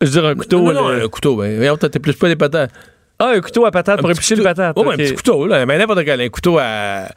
[0.00, 0.60] Je veux dire, un couteau...
[0.60, 1.36] non, non, euh, un couteau.
[1.36, 2.70] Ben, t'épluches pas les patates.
[3.18, 4.54] Ah, un couteau à patate Un pour éplucher le couteau.
[4.54, 4.76] patate.
[4.76, 4.94] Ouais, ben, ok.
[4.94, 5.64] un petit couteau, là.
[5.64, 6.20] Mais n'importe quel.
[6.20, 7.08] Un couteau à.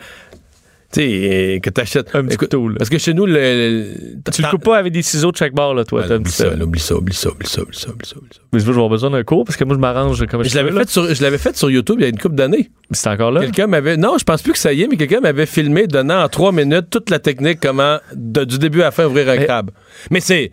[0.93, 2.15] Tu sais, euh, que t'achètes.
[2.15, 2.75] Un petit couteau, là.
[2.77, 3.33] Parce que chez nous, le.
[3.33, 3.93] le-
[4.31, 6.03] Tu le coupes pas avec des ciseaux de chaque bord, là, toi.
[6.09, 6.55] Un oublie ça, peu.
[6.55, 8.39] là, oublie ça, oublie ça, oublie ça, oublie ça, oublie ça, oublie ça.
[8.53, 10.55] Mais je vais avoir besoin d'un cours parce que moi, je m'arrange comme je, Je
[10.55, 12.69] l'avais fait sur, je l'avais fait sur YouTube il y a une couple d'années.
[12.91, 13.41] C'est encore là?
[13.41, 13.97] Quelqu'un m'avait.
[13.97, 16.51] Non, je pense plus que ça y est, mais quelqu'un m'avait filmé donnant en trois
[16.51, 19.71] minutes toute la technique comment, de- du début à la fin, ouvrir un Mais- crabe.
[20.11, 20.51] Mais c'est.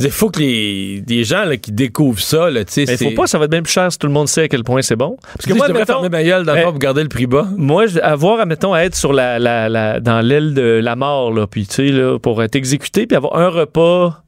[0.00, 2.84] Il faut que les, les gens là, qui découvrent ça, là, tu sais.
[2.86, 4.48] Mais faut pas, ça va être bien plus cher si tout le monde sait à
[4.48, 5.16] quel point c'est bon.
[5.34, 7.46] Parce que moi, je devrais fermer ma gueule le Eh, pour garder le prix bas.
[7.56, 11.46] Moi, avoir, admettons, à être sur la, la, la- dans l'aile de la mort, là,
[11.46, 14.22] puis tu sais, là, pour être exécuté, puis avoir un repas.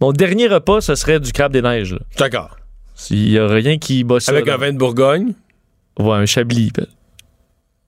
[0.00, 1.98] Mon dernier repas, ce serait du crabe des neiges.
[2.18, 2.56] D'accord.
[2.94, 4.32] S'il y a rien qui ça.
[4.32, 4.54] Avec là.
[4.54, 5.34] un vin de Bourgogne?
[5.98, 6.72] Ouais, un chablis.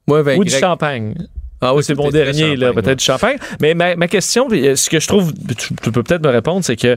[0.07, 1.15] Ou du champagne.
[1.63, 3.37] Ah oui, c'est mon dernier, là, peut-être du champagne.
[3.61, 6.65] Mais ma, ma question, euh, ce que je trouve, tu, tu peux peut-être me répondre,
[6.65, 6.97] c'est que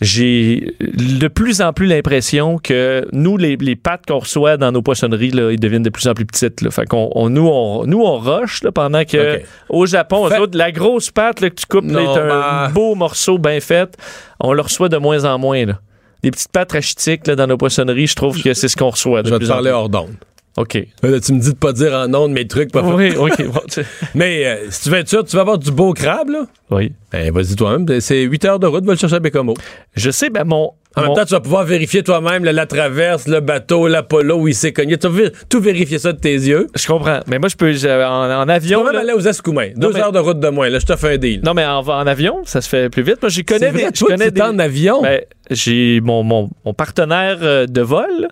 [0.00, 4.82] j'ai de plus en plus l'impression que nous, les, les pâtes qu'on reçoit dans nos
[4.82, 6.60] poissonneries, là, ils deviennent de plus en plus petites.
[6.60, 6.70] Là.
[6.70, 10.38] Fait qu'on, on- nous, on, nous, on rush là, pendant que au Japon, eux Fait-
[10.38, 13.60] autres, la grosse pâte là, que tu coupes, Non, est un bah- beau morceau bien
[13.60, 13.96] fait.
[14.40, 15.64] On le reçoit de moins en moins.
[15.66, 15.78] Là.
[16.22, 19.22] Des petites pâtes rachitiques là, dans nos poissonneries, je trouve que c'est ce qu'on reçoit.
[19.22, 20.14] De Je vais te parler hors d'onde.
[20.58, 20.74] OK.
[21.02, 22.70] Là, tu me dis de pas dire en ondes mes trucs.
[22.72, 23.32] Pas Oui, OK.
[24.14, 26.44] Mais euh, si tu veux être sûr, tu vas avoir du beau crabe, là.
[26.70, 26.92] oui.
[27.10, 28.00] Ben, vas-y toi-même.
[28.00, 29.54] C'est 8 heures de route, va le chercher à Bécomo.
[29.94, 30.72] Je sais, ben mon.
[30.94, 34.36] En mon- même temps, tu vas pouvoir vérifier toi-même là, la traverse, le bateau, l'Apollo,
[34.40, 34.96] où il s'est cogné.
[34.98, 36.66] Tu vas tout vérifier ça de tes yeux.
[36.74, 37.20] Je comprends.
[37.26, 37.72] Mais moi, je peux.
[37.72, 38.78] je- en, en Tu avion.
[38.80, 39.70] vas même là- aller aux Escoumins.
[39.76, 40.68] Deux mais- heures de route de moins.
[40.68, 41.40] Là, je te fais un deal.
[41.44, 43.20] Non, mais en, en avion, ça se fait plus vite.
[43.22, 43.98] Moi, je connais vrai, des.
[43.98, 45.02] je connais tu es en avion.
[45.02, 48.28] Ben, j'ai mon, mon, mon partenaire euh, de vol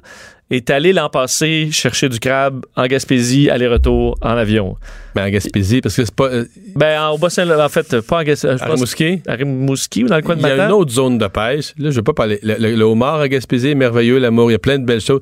[0.50, 4.76] est allé l'an passé chercher du crabe en Gaspésie, aller-retour en avion.
[5.14, 6.26] Ben, à Gaspésie, parce que c'est pas.
[6.28, 8.60] euh, Ben, en Bas-Saint-Laurent, en fait, pas en Gaspésie.
[8.62, 9.22] À Rimouski.
[9.26, 10.66] à Rimouski ou dans le coin de Il y a Matane.
[10.70, 11.72] une autre zone de pêche.
[11.78, 12.38] Là, je vais pas parler.
[12.42, 15.00] Le, le- le homard à Gaspésie est merveilleux, l'amour, il y a plein de belles
[15.00, 15.20] choses.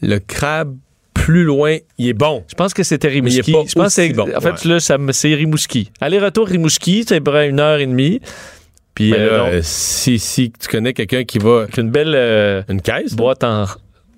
[0.00, 0.76] Le crabe,
[1.14, 2.44] plus loin, il est bon.
[2.48, 3.42] Je pense que c'était Rimouski.
[3.50, 4.70] Je pense que bon, En fait, ouais.
[4.74, 5.90] là, ça c'est Rimouski.
[6.00, 8.20] Aller-retour Rimouski, c'est à peu près une heure et demie.
[8.94, 11.62] Puis, euh, euh, si, si tu connais quelqu'un qui va.
[11.62, 13.14] avec une belle euh, Une caisse?
[13.14, 13.64] boîte en,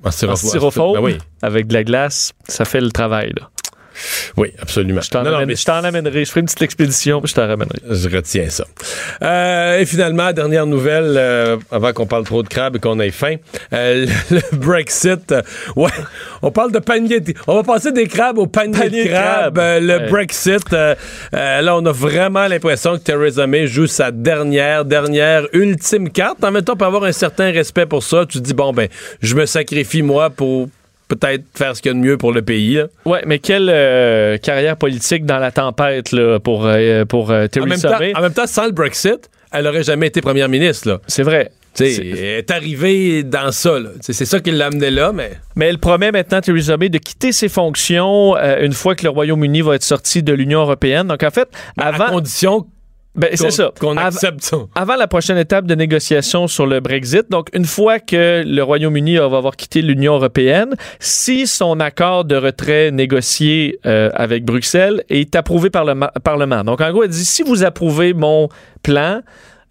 [0.05, 0.49] En en styrofoam.
[0.49, 1.19] styrofoam Ben oui.
[1.43, 3.33] avec de la glace, ça fait le travail.
[3.39, 3.51] Là.
[4.37, 5.01] Oui, absolument.
[5.01, 6.25] Je t'en Non, non, amène- mais je t'en amènerai.
[6.25, 7.79] Je ferai une petite expédition, puis je t'en ramènerai.
[7.91, 8.65] Je retiens ça.
[9.23, 13.11] Euh, et finalement, dernière nouvelle, euh, avant qu'on parle trop de crabe et qu'on ait
[13.11, 13.37] faim,
[13.73, 15.35] euh, le, Brexit.
[15.77, 15.91] ouais,
[16.43, 17.21] on parle de panier.
[17.21, 19.57] de- on va passer des crabes au panier, Panier de crabes.
[19.59, 20.09] le Ouais.
[20.09, 20.71] Brexit.
[20.73, 20.97] là,
[21.77, 26.43] on a vraiment l'impression que Theresa May joue sa dernière, dernière, ultime carte.
[26.45, 28.89] En même temps, pour avoir un certain respect pour ça, tu te dis, bon, ben,
[29.23, 30.69] je me sacrifie, moi, pour
[31.17, 32.75] peut-être faire ce qu'il y a de mieux pour le pays.
[32.75, 32.87] là.
[33.05, 37.41] Ouais, mais quelle euh, carrière politique dans la tempête là, pour, euh, pour euh, En
[37.41, 38.17] même, Theresa temps, May.
[38.17, 41.01] en même temps, sans le Brexit, elle aurait jamais été première ministre.
[41.07, 41.51] C'est vrai.
[41.75, 43.77] C'est- elle est arrivée dans ça.
[44.01, 47.31] C'est ça qui l'a amené là, mais Mais elle promet maintenant, Theresa May, de quitter
[47.33, 51.07] ses fonctions une fois que le Royaume-Uni va être sorti de l'Union européenne.
[51.07, 52.07] Donc, en fait, à avant.
[52.09, 52.67] condition
[53.21, 53.71] Ben, c'est ça.
[53.79, 54.57] qu'on accepte ça.
[54.75, 59.17] avant la prochaine étape de négociation sur le Brexit, donc une fois que le Royaume-Uni
[59.17, 65.37] va avoir quitté l'Union européenne, si son accord de retrait négocié euh, avec Bruxelles est
[65.37, 66.65] approuvé par le Parlement.
[66.65, 68.49] Donc en gros, elle dit si vous approuvez mon
[68.83, 69.21] plan,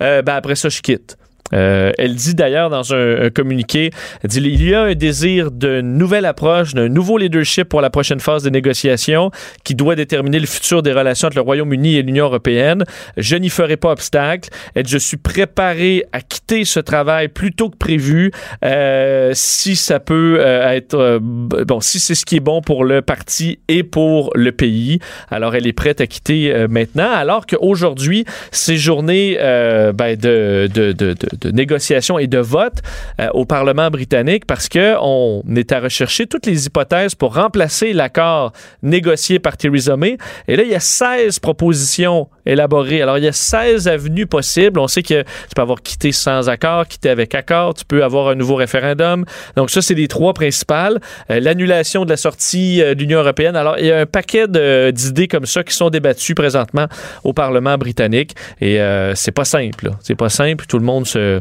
[0.03, 1.18] euh, ben après ça je quitte.
[1.53, 3.91] Euh, elle dit d'ailleurs dans un, un communiqué,
[4.23, 7.89] elle dit, il y a un désir d'une nouvelle approche, d'un nouveau leadership pour la
[7.89, 9.31] prochaine phase de négociation
[9.63, 12.83] qui doit déterminer le futur des relations entre le Royaume-Uni et l'Union européenne.
[13.17, 14.49] Je n'y ferai pas obstacle.
[14.75, 18.31] Et je suis préparé à quitter ce travail plus tôt que prévu
[18.65, 22.83] euh, si ça peut euh, être euh, bon, si c'est ce qui est bon pour
[22.83, 24.99] le parti et pour le pays.
[25.29, 30.69] Alors elle est prête à quitter euh, maintenant, alors qu'aujourd'hui ces journées euh, ben, de,
[30.73, 32.81] de, de, de négociation et de vote
[33.19, 37.93] euh, au Parlement britannique parce que on est à rechercher toutes les hypothèses pour remplacer
[37.93, 38.51] l'accord
[38.83, 40.17] négocié par Theresa May.
[40.47, 43.01] Et là, il y a 16 propositions élaborées.
[43.01, 44.79] Alors, il y a 16 avenues possibles.
[44.79, 48.29] On sait que tu peux avoir quitté sans accord, quitté avec accord, tu peux avoir
[48.29, 49.25] un nouveau référendum.
[49.55, 50.99] Donc, ça, c'est les trois principales.
[51.31, 53.55] Euh, L'annulation de la sortie euh, de l'Union européenne.
[53.55, 56.87] Alors, il y a un paquet de- d'idées comme ça qui sont débattues présentement
[57.23, 58.35] au Parlement britannique.
[58.61, 59.91] Et euh, c'est pas simple.
[60.01, 60.65] C'est pas simple.
[60.67, 61.39] Tout le monde se...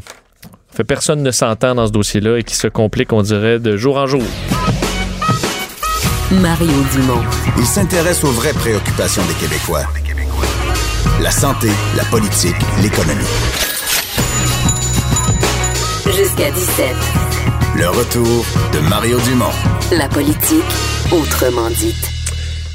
[0.74, 3.96] Fait personne ne s'entend dans ce dossier-là et qui se complique, on dirait, de jour
[3.96, 4.22] en jour.
[6.30, 7.22] Mario Dumont.
[7.56, 9.84] Il s'intéresse aux vraies préoccupations des Québécois.
[11.20, 13.24] La santé, la politique, l'économie.
[16.06, 16.94] Jusqu'à 17.
[17.76, 19.50] Le retour de Mario Dumont.
[19.90, 20.62] La politique,
[21.10, 22.08] autrement dite.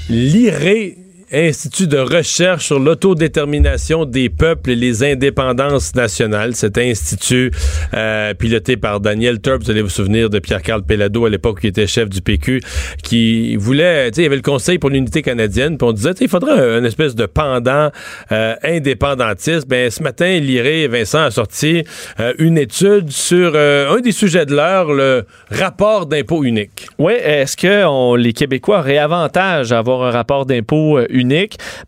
[0.09, 0.95] L'IRE,
[1.33, 6.55] Institut de recherche sur l'autodétermination des peuples et les indépendances nationales.
[6.55, 7.51] Cet institut
[7.95, 11.67] euh, piloté par Daniel Turp, vous allez vous souvenir de Pierre-Carl Pellado à l'époque qui
[11.67, 12.61] était chef du PQ,
[13.01, 16.11] qui voulait, tu sais, il y avait le Conseil pour l'unité canadienne, puis on disait,
[16.21, 17.89] il faudrait un, un espèce de pendant
[18.31, 19.67] euh, indépendantiste.
[19.67, 21.83] Ben, ce matin, l'IRE et Vincent a sorti
[22.19, 26.87] euh, une étude sur euh, un des sujets de l'heure, le rapport d'impôt unique.
[26.99, 31.07] Oui, est-ce que les Québécois auraient avantage à avoir un rapport d'impôt euh,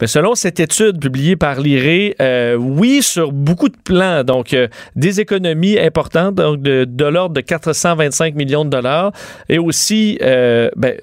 [0.06, 4.24] selon cette étude publiée par l'IRE, euh, oui, sur beaucoup de plans.
[4.24, 9.12] Donc, euh, des économies importantes, donc de, l'ordre de 425 millions de dollars.
[9.50, 10.96] Et aussi, euh, ben,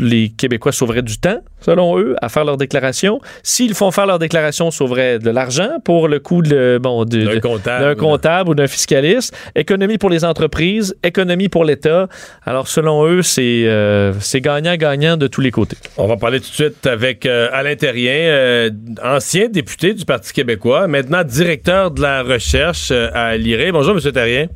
[0.00, 3.20] les Québécois sauveraient du temps, selon eux, à faire leur déclaration.
[3.42, 7.94] S'ils font faire leur déclaration, on sauverait de l'argent pour le coût de, bon, D'un
[7.94, 8.50] comptable.
[8.50, 9.34] ou d'un fiscaliste.
[9.54, 12.08] Économie pour les entreprises, économie pour l'État.
[12.44, 15.76] Alors, selon eux, c'est euh, c'est gagnant-gagnant de tous les côtés.
[15.96, 18.70] On va parler tout de suite avec euh, Alain Terrien, euh,
[19.02, 23.72] ancien député du Parti québécois, maintenant directeur de la recherche à l'IRE.
[23.72, 24.12] Bonjour, M.
[24.12, 24.46] Terrien.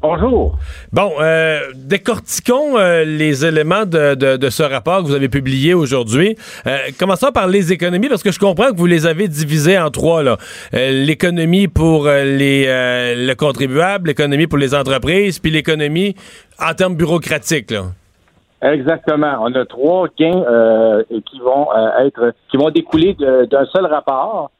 [0.00, 0.56] Bonjour.
[0.92, 5.74] Bon, euh, décortiquons euh, les éléments de, de- de ce rapport que vous avez publié
[5.74, 6.36] aujourd'hui.
[6.68, 9.90] Euh, commençons par les économies, parce que je comprends que vous les avez divisées en
[9.90, 10.22] trois.
[10.22, 10.36] là.
[10.74, 16.14] Euh, l'économie pour euh, les, euh, le contribuable, l'économie pour les entreprises, puis l'économie
[16.64, 17.72] en termes bureaucratiques.
[17.72, 17.86] Là.
[18.62, 19.38] Exactement.
[19.40, 21.66] On a trois gains euh, qui vont
[22.04, 24.50] être qui vont découler d'un seul rapport.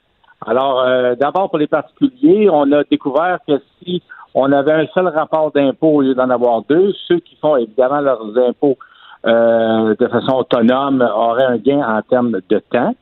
[0.46, 4.02] Alors, euh, d'abord pour les particuliers, on a découvert que si
[4.34, 8.00] on avait un seul rapport d'impôt au lieu d'en avoir deux, ceux qui font évidemment
[8.00, 8.76] leurs impôts
[9.26, 12.94] euh, de façon autonome auraient un gain en termes de temps.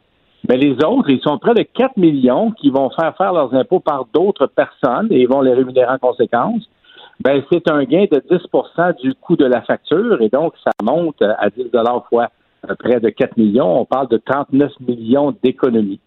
[0.49, 3.81] Mais les autres, ils sont près de 4 millions qui vont faire faire leurs impôts
[3.81, 6.63] par d'autres personnes et vont les rémunérer en conséquence.
[7.21, 11.21] Ben, c'est un gain de 10% du coût de la facture et donc ça monte
[11.23, 11.71] à 10
[12.09, 12.29] fois
[12.69, 13.81] euh, près de 4 millions.
[13.81, 16.01] On parle de 39 millions d'économies.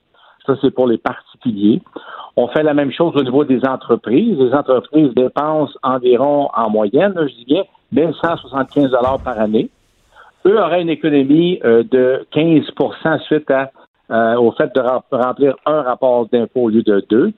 [0.49, 1.79] Ça, c'est pour les particuliers.
[2.35, 4.35] On fait la même chose au niveau des entreprises.
[4.39, 8.89] Les entreprises dépensent environ, en moyenne, je dis bien, 1175
[9.23, 9.69] par année.
[10.47, 15.83] Eux auraient une économie euh, de 15% suite euh, au fait de rem- remplir un
[15.83, 17.31] rapport d'impôt au lieu de deux.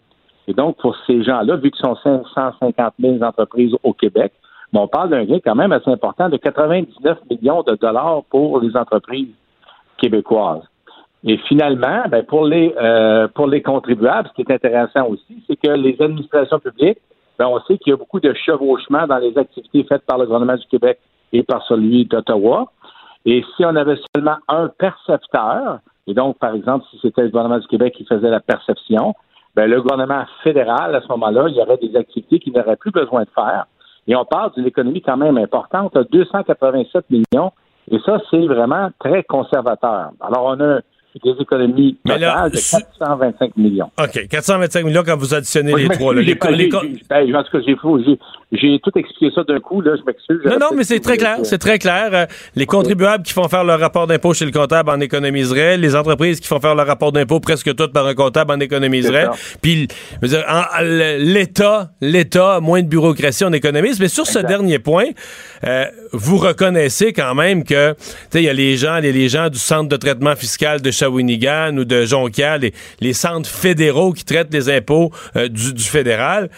[0.47, 4.31] Et donc, pour ces gens-là, vu qu'ils sont 550 000 entreprises au Québec,
[4.71, 8.61] mais on parle d'un gain quand même assez important de 99 millions de dollars pour
[8.61, 9.33] les entreprises
[9.97, 10.63] québécoises.
[11.23, 15.55] Et finalement, ben, pour les euh, pour les contribuables, ce qui est intéressant aussi, c'est
[15.55, 16.97] que les administrations publiques,
[17.37, 20.25] ben, on sait qu'il y a beaucoup de chevauchement dans les activités faites par le
[20.25, 20.99] gouvernement du Québec
[21.31, 22.71] et par celui d'Ottawa.
[23.25, 27.59] Et si on avait seulement un percepteur, et donc, par exemple, si c'était le gouvernement
[27.59, 29.13] du Québec qui faisait la perception,
[29.55, 32.91] ben, le gouvernement fédéral, à ce moment-là, il y aurait des activités qu'il n'aurait plus
[32.91, 33.65] besoin de faire.
[34.07, 37.51] Et on parle d'une économie quand même importante, 287 millions,
[37.91, 40.11] et ça, c'est vraiment très conservateur.
[40.21, 40.79] Alors, on a
[41.23, 43.91] des économies totales de su- 425 millions.
[44.01, 44.27] OK.
[44.29, 46.13] 425 millions quand vous additionnez Oui, les trois.
[46.13, 46.21] là.
[46.21, 47.99] Les, pas- ben, en tout cas, j'ai faux-
[48.51, 50.39] j'ai- tout expliqué ça d'un coup, là, je m'excuse.
[50.45, 51.37] Non, non, mais c'est très clair.
[51.43, 52.27] C'est très clair.
[52.55, 55.77] Les contribuables qui font faire leur rapport d'impôt chez le comptable en économiseraient.
[55.77, 59.27] Les entreprises qui font faire leur rapport d'impôt presque toutes par un comptable en économiseraient.
[59.61, 59.87] Puis,
[60.23, 60.27] en-
[60.59, 60.81] en-
[61.17, 63.99] l'État, l'État, moins de bureaucratie, on économise.
[63.99, 65.05] Mais sur ce dernier point,
[65.65, 67.95] euh, vous reconnaissez quand même que,
[68.33, 71.85] il y a les gens, les, gens du centre de traitement fiscal de Shawinigan ou
[71.85, 76.49] de Jonquière, les, centres fédéraux qui traitent les impôts euh, du, fédéral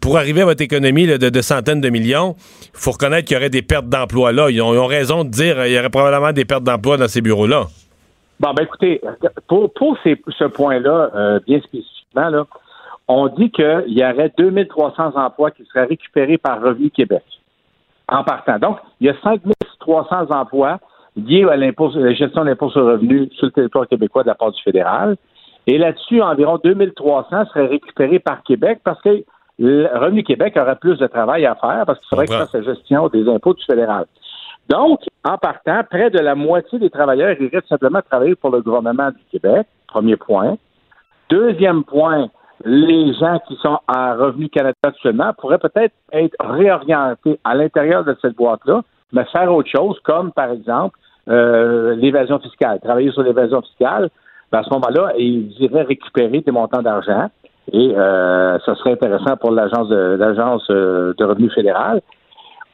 [0.00, 3.50] pour arriver à votre économie de, centaines de millions, il faut reconnaître qu'il y aurait
[3.50, 4.50] des pertes d'emplois là.
[4.50, 7.64] Ils ont, raison de dire qu'il y aurait probablement des pertes d'emplois dans ces bureaux-là.
[8.40, 9.00] Bon, ben écoutez,
[9.46, 12.46] pour, pour ce point-là, euh, bien spécifiquement, là,
[13.08, 17.22] on dit qu'il y aurait 2300 emplois qui seraient récupérés par Revenu Québec
[18.08, 18.58] en partant.
[18.58, 20.78] Donc, il y a 5300 emplois
[21.16, 24.28] liés à l'impôt, la gestion de l'impôt sur le revenu sur le territoire québécois de
[24.28, 25.16] la part du fédéral.
[25.66, 29.22] Et là-dessus, environ 2300 seraient récupérés par Québec parce que
[29.58, 32.50] le Revenu Québec aurait plus de travail à faire parce qu'il faudrait qu'il Comprends.
[32.50, 34.06] fasse la gestion des impôts du fédéral.
[34.68, 39.10] Donc, en partant, près de la moitié des travailleurs iraient simplement travailler pour le gouvernement
[39.10, 39.66] du Québec.
[39.88, 40.56] Premier point.
[41.28, 42.28] Deuxième point,
[42.64, 48.16] les gens qui sont à Revenu Canada actuellement pourraient peut-être être réorientés à l'intérieur de
[48.20, 48.82] cette boîte-là,
[49.12, 50.98] mais faire autre chose, comme par exemple
[51.28, 54.10] euh, l'évasion fiscale, travailler sur l'évasion fiscale.
[54.50, 57.28] Ben, à ce moment-là, ils iraient récupérer des montants d'argent
[57.70, 62.00] et euh, ça serait intéressant pour l'agence de l'agence euh, de revenu fédéral.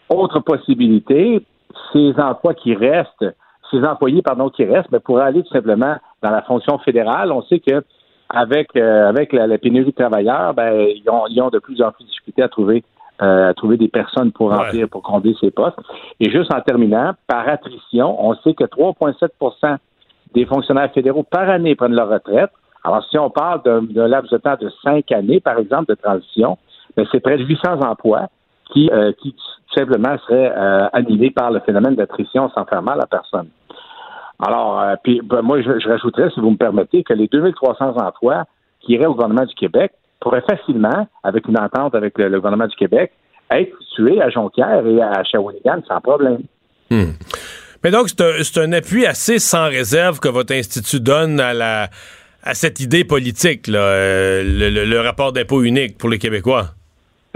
[0.09, 1.45] Autre possibilité,
[1.93, 3.27] ces emplois qui restent,
[3.71, 7.33] ces employés pardon qui restent, mais pourraient aller tout simplement dans la fonction fédérale.
[7.33, 7.83] On sait que
[8.31, 11.81] avec euh, avec la, la pénurie de travailleurs, ben ils ont, ils ont de plus
[11.83, 12.83] en plus de difficultés à trouver
[13.23, 14.57] euh, à trouver des personnes pour Ouais.
[14.57, 15.79] remplir, pour combler ces postes.
[16.21, 19.77] Et juste en terminant, par attrition, on sait que 3,7%
[20.35, 22.51] des fonctionnaires fédéraux par année prennent leur retraite.
[22.83, 25.95] Alors, si on parle d'un d'un laps de temps de cinq années, par exemple, de
[25.95, 26.59] transition,
[26.97, 28.29] ben, c'est près de 800 emplois
[28.73, 33.01] qui, euh, qui tout simplement seraient euh, annulés par le phénomène d'attrition sans faire mal
[33.01, 33.49] à personne.
[34.43, 37.97] Alors, euh, puis ben, moi, je, je rajouterais, si vous me permettez, que les 2300
[37.97, 38.45] emplois
[38.81, 42.67] qui iraient au gouvernement du Québec pourraient facilement, avec une entente avec le, le gouvernement
[42.67, 43.13] du Québec,
[43.51, 46.41] être situés à Jonquière et à Shawinigan sans problème.
[46.91, 51.89] Mais donc, c'est un, appui assez sans réserve que votre institut donne à la
[52.47, 56.67] à cette idée politique, là, euh, le, le- le rapport d'impôt unique pour les Québécois.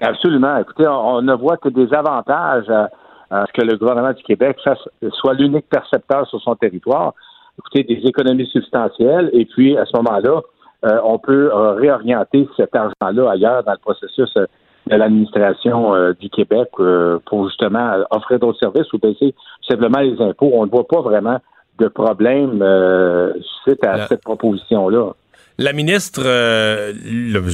[0.02, 0.58] Absolument.
[0.58, 2.90] Écoutez, on, on ne voit que des avantages à,
[3.30, 4.78] à ce que le gouvernement du Québec fasse,
[5.12, 7.14] soit l'unique percepteur sur son territoire.
[7.58, 10.42] Écoutez, des économies substantielles, et puis à ce moment-là,
[10.84, 14.46] euh, on peut euh, réorienter cet argent-là ailleurs dans le processus euh,
[14.86, 19.34] de l'administration euh, du Québec euh, pour justement euh, offrir d'autres services ou baisser
[19.68, 20.50] simplement les impôts.
[20.54, 21.38] On ne voit pas vraiment
[21.78, 25.14] de problème euh, suite à cette proposition-là.
[25.60, 26.92] La ministre, euh,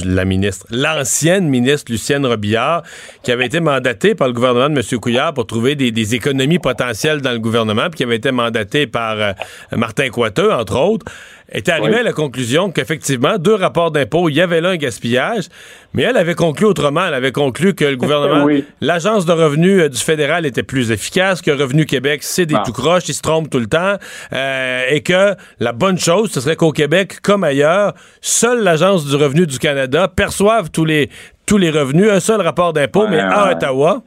[0.05, 2.83] la ministre, l'ancienne ministre Lucienne Robillard,
[3.23, 4.99] qui avait été mandatée par le gouvernement de M.
[4.99, 8.85] Couillard pour trouver des, des économies potentielles dans le gouvernement, puis qui avait été mandatée
[8.85, 9.31] par euh,
[9.71, 11.07] Martin Coiteux, entre autres,
[11.51, 11.99] était arrivée Oui.
[11.99, 15.45] à la conclusion qu'effectivement, deux rapports d'impôts, il y avait là un gaspillage,
[15.93, 17.05] mais elle avait conclu autrement.
[17.07, 18.65] Elle avait conclu que le gouvernement, Oui.
[18.81, 22.63] l'agence de revenus euh, du fédéral était plus efficace, que Revenu Québec, c'est des Ah.
[22.65, 23.95] tout croches, ils se trompent tout le temps,
[24.33, 29.15] euh, et que la bonne chose, ce serait qu'au Québec, comme ailleurs, seule l'agence du
[29.15, 31.09] revenu du Canada perçoive tous les,
[31.45, 33.51] tous les revenus, un seul rapport d'impôt, mais à.
[33.51, 34.01] Ottawa.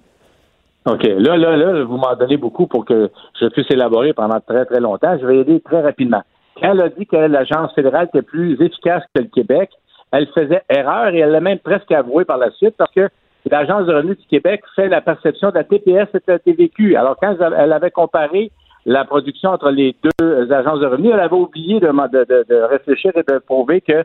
[0.86, 1.02] OK.
[1.04, 3.10] Là, là, là, vous m'en donnez beaucoup pour que
[3.40, 5.16] je puisse élaborer pendant très, très longtemps.
[5.20, 6.22] Je vais aider très rapidement.
[6.60, 9.70] Quand elle a dit que l'agence fédérale était plus efficace que le Québec,
[10.12, 13.08] elle faisait erreur et elle l'a même presque avoué par la suite parce que
[13.50, 16.96] l'Agence de revenus du Québec fait la perception de la TPS et de la TVQ.
[16.96, 18.50] Alors, quand elle avait comparé
[18.86, 23.38] la production entre les deux agences de revenus, elle avait oublié de, réfléchir et de
[23.38, 24.04] prouver que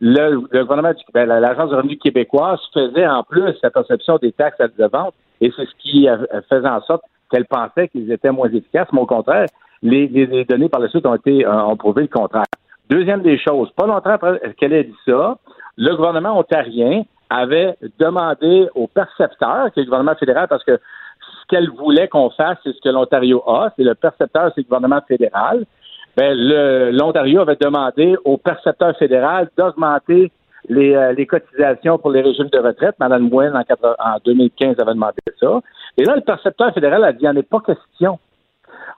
[0.00, 4.32] le, gouvernement du ben, la- l'agence de revenus québécoise faisait en plus la perception des
[4.32, 6.08] taxes de vente et c'est ce qui
[6.48, 9.46] faisait en sorte qu'elle pensait qu'ils étaient moins efficaces, mais au contraire,
[9.82, 12.44] les, les- les données par la suite ont été euh, ont prouvé le contraire.
[12.88, 15.36] Deuxième des choses, pas longtemps après qu'elle ait dit ça,
[15.76, 21.46] le gouvernement ontarien avait demandé au percepteur, qui est le gouvernement fédéral, parce que ce
[21.48, 25.00] qu'elle voulait qu'on fasse, c'est ce que l'Ontario a, c'est le percepteur, c'est le gouvernement
[25.06, 25.64] fédéral.
[26.16, 26.36] Ben,
[26.92, 30.32] l'Ontario avait demandé au percepteur fédéral d'augmenter
[30.68, 32.96] les, euh, les cotisations pour les régimes de retraite.
[32.98, 35.60] Madame Moine, en, 80 en 2015, avait demandé ça.
[35.96, 38.18] Et là, le percepteur fédéral a dit, il n'y en est pas question.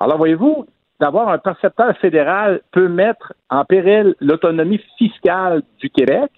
[0.00, 0.66] Alors, voyez-vous,
[1.00, 6.30] d'avoir un percepteur fédéral peut mettre en péril l'autonomie fiscale du Québec.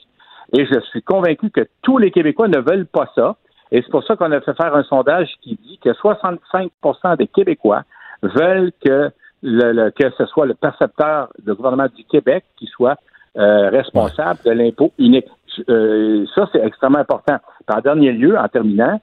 [0.57, 3.37] Et je suis convaincu que tous les Québécois ne veulent pas ça.
[3.73, 7.27] Et c'est pour ça qu'on a fait faire un sondage qui dit que 65% des
[7.27, 7.83] Québécois
[8.23, 9.11] veulent que,
[9.43, 12.97] le, le- que ce soit le percepteur du gouvernement du Québec qui soit
[13.37, 15.27] euh, responsable de l'impôt unique.
[15.69, 17.39] Euh, ça, c'est extrêmement important.
[17.69, 19.01] En dernier lieu, en terminant,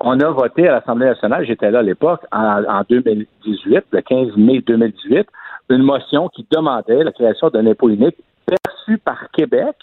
[0.00, 4.36] on a voté à l'Assemblée nationale, j'étais là à l'époque, en, en 2018, le 15
[4.36, 5.26] mai 2018,
[5.70, 9.74] une motion qui demandait la création d'un impôt unique perçu par Québec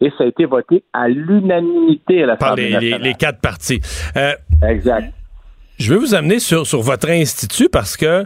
[0.00, 3.02] et ça a été voté à l'unanimité à l'Assemblée les, les- nationale.
[3.02, 3.80] les quatre partis.
[4.16, 4.32] Euh,
[4.68, 5.12] Exact.
[5.78, 8.24] je veux vous amener sur, sur votre institut parce que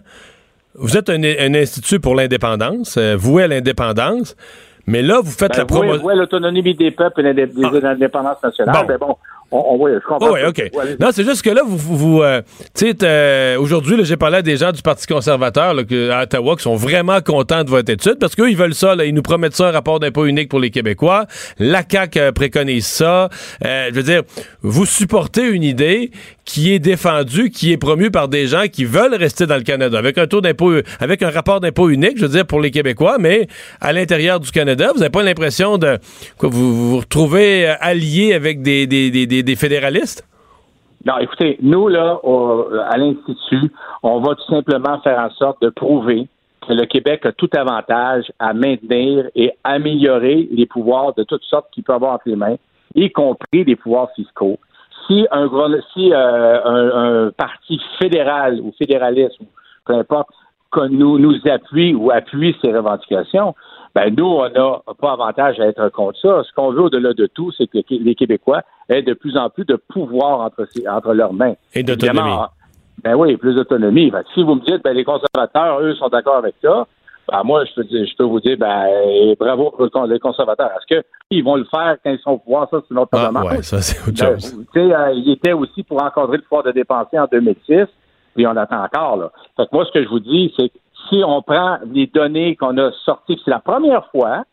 [0.74, 4.36] vous êtes un, un institut pour l'indépendance, euh, voué à l'indépendance,
[4.86, 6.02] mais là, vous faites Ben, la promotion.
[6.02, 7.70] voyez l'autonomie des peuples et l'indé- des- Ah.
[7.82, 8.74] l'indépendance nationale.
[8.76, 8.86] Bon.
[8.86, 9.16] Ben bon,
[9.50, 10.28] On, on- oui, je comprends.
[10.30, 10.58] Oh, oui, OK.
[10.74, 10.96] Ouais.
[11.00, 12.42] Non, c'est juste que là, vous, vous, euh,
[12.74, 15.82] tu sais, euh, aujourd'hui, j'ai parlé à des gens du Parti conservateur là,
[16.12, 18.94] à Ottawa qui sont vraiment contents de votre étude parce qu'eux, ils veulent ça.
[18.94, 21.26] Là, ils nous promettent ça, un rapport d'impôt unique pour les Québécois.
[21.58, 23.28] La CAQ euh, préconise ça.
[23.64, 24.22] Euh, je veux dire,
[24.62, 26.10] vous supportez une idée
[26.44, 29.98] qui est défendue, qui est promue par des gens qui veulent rester dans le Canada
[29.98, 33.16] avec un taux d'impôt, avec un rapport d'impôt unique, je veux dire, pour les Québécois,
[33.20, 33.48] mais
[33.82, 35.98] à l'intérieur du Canada, vous n'avez pas l'impression de
[36.38, 40.26] quoi, vous vous vous retrouvez euh, alliés avec des, des, des, des- des fédéralistes?
[41.04, 42.20] Non, écoutez, nous, là,
[42.88, 43.72] à l'Institut,
[44.02, 46.28] on va tout simplement faire en sorte de prouver
[46.66, 51.68] que le Québec a tout avantage à maintenir et améliorer les pouvoirs de toutes sortes
[51.72, 52.56] qu'il peut avoir entre les mains,
[52.94, 54.58] y compris les pouvoirs fiscaux.
[55.06, 55.48] Si un,
[55.94, 59.46] si, euh, un parti fédéral ou fédéraliste, ou
[59.86, 60.28] peu importe,
[60.70, 63.54] que nous, nous appuie ou appuie ces revendications,
[63.94, 66.42] ben nous, on n'a pas avantage à être contre ça.
[66.44, 69.64] Ce qu'on veut au-delà de tout, c'est que les Québécois aient de plus en plus
[69.64, 71.54] de pouvoir entre, entre leurs mains.
[71.74, 72.36] Et d'autonomie.
[73.04, 74.12] Ben oui, plus d'autonomie.
[74.34, 76.86] Si vous me dites, ben les conservateurs, eux, sont d'accord avec ça,
[77.30, 80.70] ben moi, je peux, dire- je peux vous dire, ben et bravo pour les conservateurs.
[80.72, 82.68] Est-ce qu'ils vont le faire quand ils sont au pouvoir?
[82.70, 84.66] Ça, c'est une autre Ah, ouais, ça, c'est autre Ben, chose.
[84.72, 87.84] Tu sais, euh, il était aussi pour encadrer le pouvoir de dépenser en 2006,
[88.34, 89.16] puis on attend encore.
[89.18, 89.30] Là.
[89.56, 90.78] Fait que moi, ce que je vous dis, c'est que
[91.08, 94.44] si on prend les données qu'on a sorties, c'est la première fois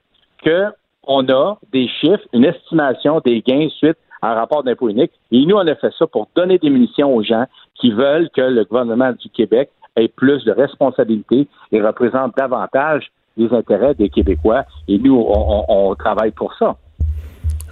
[0.44, 5.12] qu'on a des chiffres, une estimation des gains suite à un rapport d'impôt unique.
[5.32, 7.46] Et nous, on a fait ça pour donner des munitions aux gens
[7.76, 13.52] qui veulent que le gouvernement du Québec ait plus de responsabilités et représente davantage les
[13.54, 14.64] intérêts des Québécois.
[14.88, 16.76] Et nous, on, on- travaille pour ça.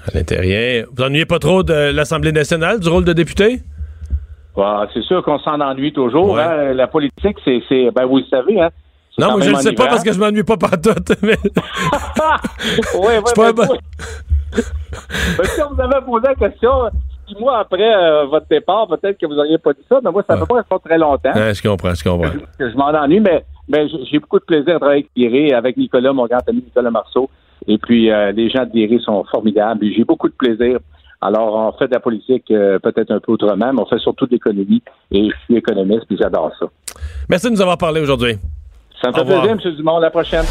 [0.07, 0.87] À l'intérieur.
[0.93, 3.59] Vous ennuyez pas trop de l'Assemblée nationale, du rôle de député?
[4.55, 6.33] Bah, c'est sûr qu'on s'en ennuie toujours.
[6.33, 6.41] Ouais.
[6.41, 6.73] hein.
[6.73, 8.69] La politique, c'est, c'est, ben vous le savez, hein.
[9.17, 10.89] Non, moi, je le sais pas parce que je m'ennuie pas partout.
[11.21, 11.37] Mais...
[12.99, 13.67] ouais, ouais, pas ben,
[14.53, 16.71] ben, si on vous avait posé la question
[17.27, 20.23] six mois après euh, votre départ, peut-être que vous auriez pas dit ça, mais moi,
[20.27, 21.33] ça ne peut pas rester très longtemps.
[21.33, 22.31] Ouais, je comprends, je comprends.
[22.57, 25.77] que je m'en ennuie, mais, mais j'ai beaucoup de plaisir à travailler avec Thierry, avec
[25.77, 27.29] Nicolas, mon grand ami Nicolas Marceau.
[27.67, 29.85] Et puis, euh, les gens de Thierry sont formidables.
[29.95, 30.79] J'ai beaucoup de plaisir.
[31.23, 34.25] Alors, on fait de la politique euh, peut-être un peu autrement, mais on fait surtout
[34.25, 34.83] de l'économie.
[35.11, 36.65] Et je suis économiste, puis j'adore ça.
[37.29, 38.35] Merci de nous avoir parlé aujourd'hui.
[39.01, 39.59] Ça me fait plaisir, M.
[39.75, 39.97] Dumont.
[39.97, 40.45] À la prochaine.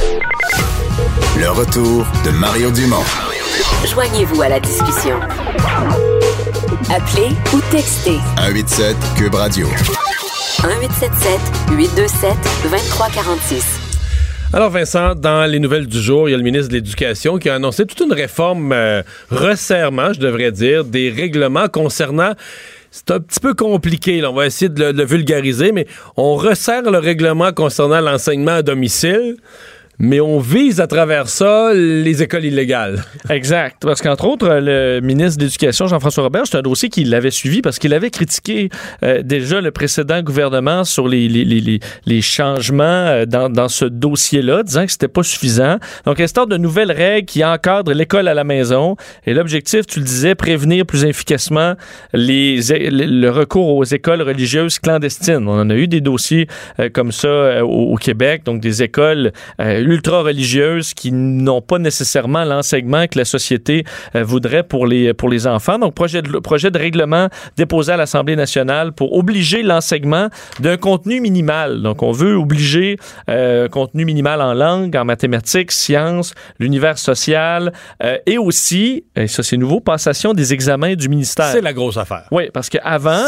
[1.39, 3.05] Le retour de Mario Dumont.
[3.87, 5.17] Joignez-vous à la discussion.
[6.91, 9.67] Appelez ou textez 187 Cube Radio.
[9.67, 13.82] 1877 827 2346.
[14.55, 17.49] Alors Vincent, dans les nouvelles du jour, il y a le ministre de l'Éducation qui
[17.49, 22.33] a annoncé toute une réforme, euh, resserrement, je devrais dire, des règlements concernant...
[22.91, 24.31] C'est un petit peu compliqué, là.
[24.31, 25.87] on va essayer de le, de le vulgariser, mais
[26.19, 29.37] on resserre le règlement concernant l'enseignement à domicile,
[30.03, 33.05] mais on vise à travers ça les écoles illégales.
[33.31, 33.77] Exact.
[33.81, 37.63] Parce qu'entre autres, le ministre de l'Éducation, Jean-François Robert, c'est un dossier qu'il l'avait suivi
[37.63, 38.69] parce qu'il avait critiqué
[39.05, 43.85] euh, déjà le précédent gouvernement sur les, les, les, les- changements euh, dans, dans ce
[43.85, 45.77] dossier-là, disant que c'était pas suffisant.
[46.05, 48.97] Donc, instaure de nouvelles règles qui encadrent l'école à la maison.
[49.25, 51.75] Et l'objectif, tu le disais, prévenir plus efficacement
[52.13, 55.47] les, le recours aux écoles religieuses clandestines.
[55.47, 56.49] On en a eu des dossiers
[56.81, 59.31] euh, comme ça euh, au, Québec, donc des écoles
[59.61, 63.85] euh, ultra-religieuses qui n'ont pas nécessairement l'enseignement que la société
[64.15, 65.79] euh, voudrait pour les, pour les enfants.
[65.79, 70.29] Donc, projet de, projet de règlement déposé à l'Assemblée nationale pour obliger l'enseignement
[70.61, 71.83] d'un contenu minimal.
[71.83, 72.97] Donc, on veut obliger
[73.29, 77.73] euh, un contenu minimal en langue, en mathématiques, sciences, l'univers social
[78.03, 81.47] euh, et aussi, et ça c'est nouveau, passation des examens du ministère.
[81.53, 82.25] C'est la grosse affaire.
[82.31, 83.25] Oui, parce qu'avant,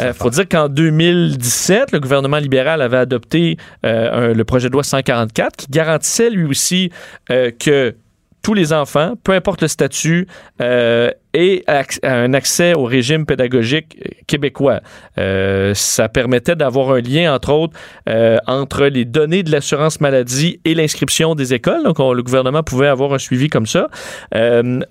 [0.00, 0.16] il affaire.
[0.16, 4.82] faut dire qu'en 2017, le gouvernement libéral avait adopté euh, un- le projet de loi
[4.82, 6.90] 144 qui garantissait lui aussi
[7.30, 7.94] euh, que
[8.42, 10.28] tous les enfants, peu importe le statut,
[10.62, 13.96] euh, aient acc- un accès au régime pédagogique
[14.28, 14.82] québécois.
[15.18, 17.76] Euh, ça permettait d'avoir un lien, entre autres,
[18.08, 21.82] euh, entre les données de l'assurance maladie et l'inscription des écoles.
[21.82, 23.88] Donc, on- le gouvernement pouvait avoir un suivi comme ça.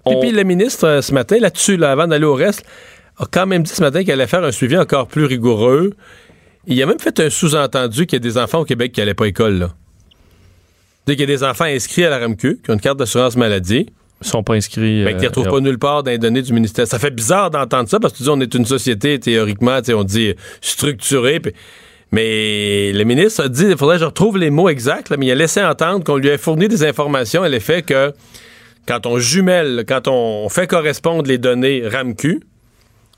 [0.05, 2.65] Et puis le ministre, ce matin, là-dessus, là, avant d'aller au reste,
[3.19, 5.91] a quand même dit ce matin qu'il allait faire un suivi encore plus rigoureux.
[6.67, 9.13] Il a même fait un sous-entendu qu'il y a des enfants au Québec qui n'allaient
[9.13, 9.59] pas à l'école.
[9.59, 9.69] Là.
[11.05, 13.35] C'est-à-dire qu'il y a des enfants inscrits à la RAMQ, qui ont une carte d'assurance
[13.37, 13.85] maladie,
[14.21, 15.03] Ils sont pas inscrits.
[15.03, 16.87] mais qui ne euh, retrouvent pas nulle part dans les données du ministère.
[16.87, 19.87] Ça fait bizarre d'entendre ça parce que tu dis on est une société théoriquement, tu
[19.87, 21.41] sais, on dit structurée.
[22.11, 25.27] mais le ministre a dit, il faudrait que je retrouve les mots exacts, là, mais
[25.27, 28.11] il a laissé entendre qu'on lui a fourni des informations à l'effet que
[28.87, 32.39] quand on jumelle, quand on fait correspondre les données RAMQ,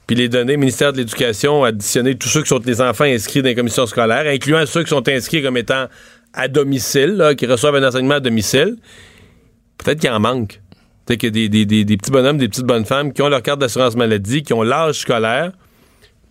[0.08, 3.50] puis les données ministère de l'Éducation additionnées tous ceux qui sont les enfants inscrits dans
[3.50, 5.88] les commissions scolaires, incluant ceux qui sont inscrits comme étant
[6.34, 8.78] à domicile, là, qui reçoivent un enseignement à domicile,
[9.78, 10.62] peut-être qu'il en manque.
[11.08, 13.22] C'est qu'il y a des, des, des, des petits bonhommes, des petites bonnes femmes qui
[13.22, 15.52] ont leur carte d'assurance maladie, qui ont l'âge scolaire,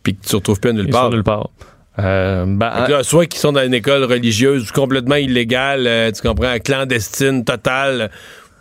[0.03, 1.05] puis que tu ne retrouves plus à nulle Ils part.
[1.05, 1.51] sont nulle part.
[1.99, 6.59] Euh, ben, là, soit qu'ils sont dans une école religieuse complètement illégale, euh, tu comprends,
[6.59, 8.11] clandestine, totale,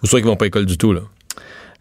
[0.02, 1.02] ou soit qu'ils vont pas à l'école du tout, là.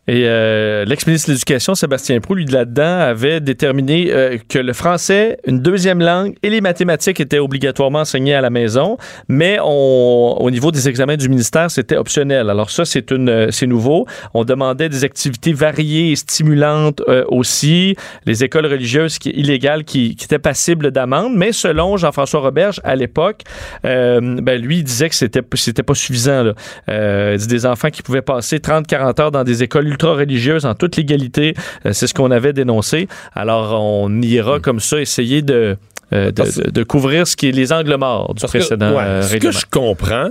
[0.06, 5.38] Et euh, l'ex-ministre de l'Éducation, Sébastien Proux, lui, là-dedans, avait déterminé euh, que le français,
[5.46, 8.98] une deuxième langue et les mathématiques étaient obligatoirement enseignés à la maison,
[9.28, 12.50] mais on, au niveau des examens du ministère, c'était optionnel.
[12.50, 14.06] Alors ça, c'est euh, nouveau.
[14.34, 17.96] On demandait des activités variées et stimulantes euh, aussi,
[18.26, 22.94] les écoles religieuses qui, illégales qui, qui étaient passibles d'amende, mais selon Jean-François Roberge, à
[22.94, 23.40] l'époque,
[23.82, 26.42] ben, lui, il disait que c'était, c'était pas suffisant.
[26.42, 27.36] Là.
[27.36, 31.54] Des enfants qui pouvaient passer 30-40 heures dans des écoles ultra-religieuses en toute légalité,
[31.86, 33.08] euh, c'est ce qu'on avait dénoncé.
[33.34, 35.76] Alors, on ira comme ça essayer de,
[36.12, 38.58] euh, de, Parce- de- de couvrir ce qui est les angles morts du Parce que,
[38.58, 40.30] précédent ouais, euh, ce que je comprends,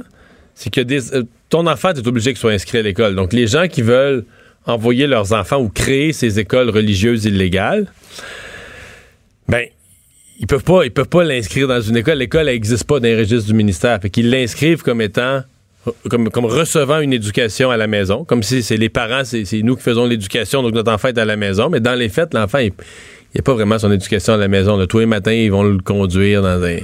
[0.56, 1.00] c'est que des,
[1.50, 3.16] ton enfant, tu es obligé qu'il soit inscrit à l'école.
[3.16, 4.26] Donc, les gens qui veulent
[4.66, 7.88] envoyer leurs enfants ou créer ces écoles religieuses illégales,
[9.48, 9.66] ben,
[10.40, 12.18] ils peuvent pas, ils peuvent pas l'inscrire dans une école.
[12.18, 14.00] L'école n'existe pas dans les registres du ministère.
[14.02, 15.42] Fait qu'ils l'inscrivent comme étant
[16.10, 19.84] comme, recevant une éducation à la maison, comme si c'est les parents, c'est nous qui
[19.84, 21.70] faisons l'éducation, donc notre enfant est à la maison.
[21.70, 22.72] Mais dans les faits, l'enfant, il
[23.36, 24.84] n'a pas vraiment son éducation à la maison.
[24.86, 26.80] Tous les matins, ils vont le conduire dans un,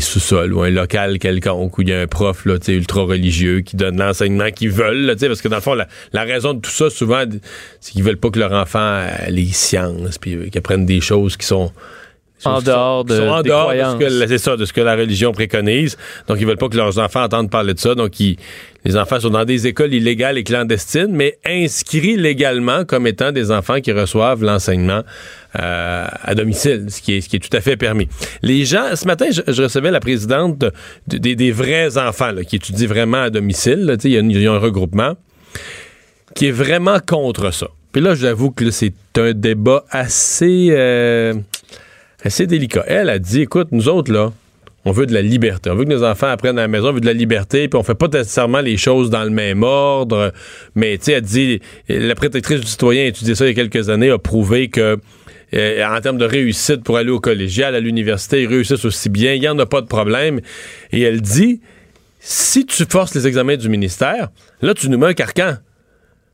[0.00, 3.76] sous-sol ou un local quelconque où il y a un prof là, ultra religieux qui
[3.76, 5.04] donne l'enseignement qu'ils veulent.
[5.04, 7.24] Là, parce que dans le fond, la, raison de tout ça, souvent,
[7.80, 11.36] c'est qu'ils veulent pas que leur enfant ait les sciences, puis qu'ils apprennent des choses
[11.36, 11.72] qui sont
[12.44, 14.80] En dehors sont de- en des dehors de ce que, c'est ça, de ce que
[14.80, 15.96] la religion préconise.
[16.28, 17.94] Donc, ils veulent pas que leurs enfants entendent parler de ça.
[17.94, 18.36] Donc, ils-
[18.84, 23.50] les enfants sont dans des écoles illégales et clandestines, mais inscrits légalement comme étant des
[23.50, 25.02] enfants qui reçoivent l'enseignement
[25.58, 28.08] euh, à domicile, ce qui, est, ce qui est tout à fait permis.
[28.42, 30.72] Les gens, ce matin, je, je recevais la présidente de-
[31.06, 33.84] de- des, des vrais enfants là, qui étudient vraiment à domicile.
[33.86, 33.96] là.
[33.96, 35.14] Tu sais, Il y, y a un regroupement
[36.34, 37.68] qui est vraiment contre ça.
[37.92, 41.34] Puis là, j'avoue que c'est un débat assez, euh,
[42.24, 42.84] assez délicat.
[42.86, 44.32] Elle a dit, écoute, nous autres, là,
[44.84, 45.70] on veut de la liberté.
[45.70, 47.78] On veut que nos enfants apprennent à la maison, on veut de la liberté, puis
[47.78, 50.32] on fait pas nécessairement les choses dans le même ordre.
[50.74, 53.54] Mais, tu sais, elle dit, la protectrice du citoyen a étudié ça il y a
[53.54, 54.98] quelques années, a prouvé que
[55.54, 59.34] euh, en termes de réussite pour aller au collégial, à l'université, ils réussissent aussi bien,
[59.34, 60.40] il n'y en a pas de problème.
[60.92, 61.60] Et elle dit,
[62.20, 65.56] si tu forces les examens du ministère, là, tu nous mets un carcan.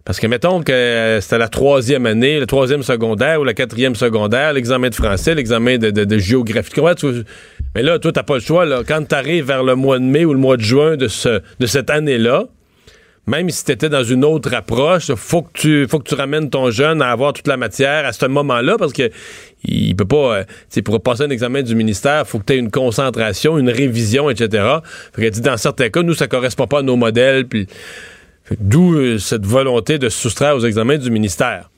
[0.04, 3.94] Parce que mettons que euh, c'était la troisième année, le troisième secondaire ou la quatrième
[3.94, 6.72] secondaire, l'examen de français, l'examen de, de- géographie.
[7.74, 8.64] Mais là, toi, t'as pas le choix.
[8.64, 8.82] Là.
[8.86, 11.42] Quand tu arrives vers le mois de mai ou le mois de juin de, ce,
[11.60, 12.46] de cette année-là,
[13.26, 16.50] même si tu étais dans une autre approche, faut que tu faut que tu ramènes
[16.50, 19.10] ton jeune à avoir toute la matière à ce moment-là parce que
[19.62, 22.54] il peut pas euh, tu sais, pour passer un examen du ministère, faut que tu
[22.54, 24.64] aies une concentration, une révision, etc.
[25.14, 27.72] Fait dit dans certains cas, nous ça correspond pas à nos modèles puis que
[28.58, 31.70] D'où euh, cette volonté de se soustraire aux examens du ministère.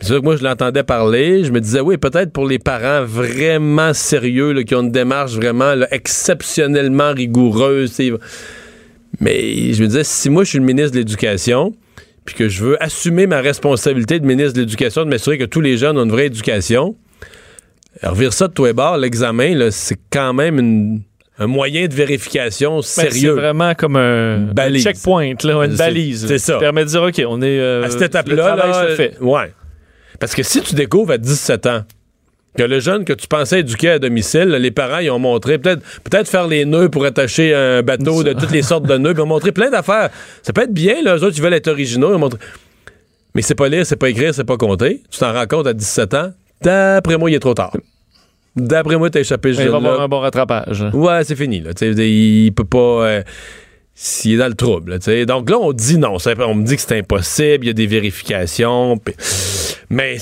[0.00, 1.44] C'est ça que moi, je l'entendais parler.
[1.44, 5.32] Je me disais, oui, peut-être pour les parents vraiment sérieux, là, qui ont une démarche
[5.34, 7.98] vraiment là, exceptionnellement rigoureuse.
[9.20, 11.74] Mais je me disais, si moi, je suis le ministre de l'Éducation,
[12.24, 15.60] puis que je veux assumer ma responsabilité de ministre de l'Éducation, de m'assurer que tous
[15.60, 16.96] les jeunes ont une vraie éducation,
[18.02, 21.02] revire ça de tous les bords, l'examen, c'est quand même une-
[21.40, 23.32] un moyen de vérification Ben, C'est sérieux.
[23.32, 24.86] vraiment comme un, Une balise.
[24.86, 26.26] un checkpoint, là, une C'est- balise.
[26.28, 26.52] c'est ça.
[26.54, 27.58] Qui permet de dire, OK, on est.
[27.58, 29.16] euh, à cette étape-là, là, fait.
[29.20, 29.52] ouais.
[30.20, 31.82] Parce que si tu découvres à 17 ans
[32.58, 35.82] que le jeune que tu pensais éduquer à domicile, les parents, ils ont montré peut-être
[36.04, 39.20] peut-être faire les nœuds pour attacher un bateau de toutes les sortes de nœuds, ils
[39.20, 40.10] ont montré plein d'affaires.
[40.42, 42.38] Ça peut être bien, là, eux autres, ils veulent être originaux, ils ont montré...
[43.34, 45.00] Mais c'est pas lire, c'est pas écrire, c'est pas compter.
[45.10, 47.72] Tu t'en rends compte à 17 ans, d'après moi, il est trop tard.
[48.56, 50.84] D'après moi, t'as échappé Il va avoir un bon rattrapage.
[50.92, 51.60] Ouais, c'est fini.
[51.60, 51.70] Là.
[51.80, 52.78] Il peut pas.
[53.06, 53.22] euh,
[53.94, 54.98] S'il est dans le trouble.
[54.98, 55.24] là.
[55.26, 56.16] Donc là, on dit non.
[56.38, 57.64] On me dit que c'est impossible.
[57.64, 58.98] Il y a des vérifications.
[59.90, 60.16] Mais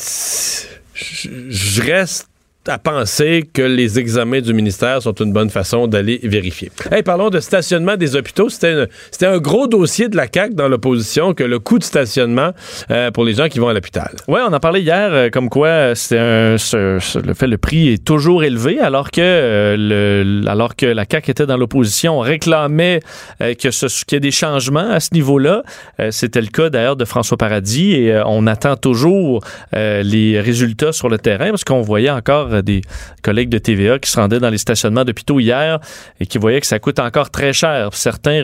[0.94, 2.27] je reste
[2.68, 6.70] à penser que les examens du ministère sont une bonne façon d'aller vérifier.
[6.90, 8.48] Hey, parlons de stationnement des hôpitaux.
[8.48, 8.88] C'était
[9.22, 12.52] un gros dossier de la CAQ dans l'opposition que le coût de stationnement
[12.90, 14.10] euh, pour les gens qui vont à l'hôpital.
[14.28, 18.04] Oui, on en parlait hier, euh, comme quoi euh, c'est le fait le prix est
[18.04, 23.00] toujours élevé, alors que le, alors que la CAQ était dans l'opposition, on réclamait
[23.40, 25.62] qu'il y ait des changements à ce niveau-là.
[26.10, 29.42] C'était le cas d'ailleurs de François Paradis et on attend toujours
[29.72, 32.82] les résultats sur le terrain parce qu'on voyait encore des
[33.22, 35.78] collègues de TVA qui se rendaient dans les stationnements d'hôpitaux hier
[36.20, 37.90] et qui voyaient que ça coûte encore très cher.
[37.92, 38.42] Certains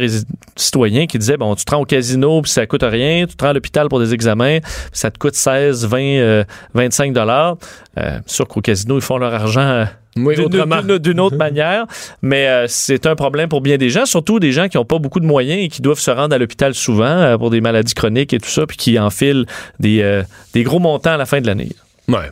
[0.57, 3.45] citoyens qui disaient bon, tu te rends au casino puis ça coûte rien, tu te
[3.45, 6.45] rends à l'hôpital pour des examens, puis ça te coûte 16, 20, euh,
[6.75, 7.57] 25 dollars.
[7.99, 9.85] Euh, sûr qu'au casino ils font leur argent euh,
[10.17, 11.87] Oui, d'une- autre manière.
[12.23, 14.99] Mais euh, c'est un problème pour bien des gens, surtout des gens qui n'ont pas
[14.99, 17.95] beaucoup de moyens et qui doivent se rendre à l'hôpital souvent euh, pour des maladies
[17.95, 19.47] chroniques et tout ça, puis qui enfilent
[19.79, 21.71] des, euh, des gros montants à la fin de l'année.
[22.09, 22.31] Ouais.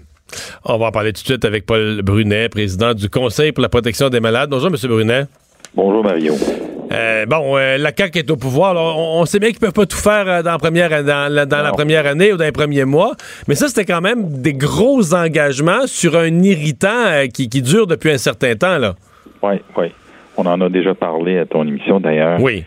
[0.64, 3.68] On va en parler tout de suite avec Paul Brunet, président du Conseil pour la
[3.68, 4.50] protection des malades.
[4.50, 4.76] Bonjour, M.
[4.88, 5.24] Brunet.
[5.74, 6.34] Bonjour Mario.
[6.92, 8.74] Euh, bon, euh, la CAQ est au pouvoir.
[8.76, 11.46] On, on sait bien qu'ils peuvent pas tout faire euh, dans, la première, dans, la,
[11.46, 11.74] dans la Non.
[11.74, 13.12] première année ou dans les premiers mois.
[13.48, 18.10] Mais ça, c'était quand même des gros engagements sur un irritant qui, qui dure depuis
[18.10, 18.78] un certain temps.
[19.42, 19.86] Oui, oui.
[20.36, 22.38] On en a déjà parlé à ton émission d'ailleurs.
[22.42, 22.64] Oui.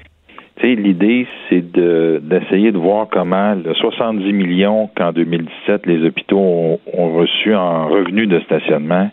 [0.57, 6.05] Tu sais, l'idée, c'est de, d'essayer de voir comment le 70 millions qu'en 2017 les
[6.05, 9.09] hôpitaux ont, ont reçu en revenus de stationnement,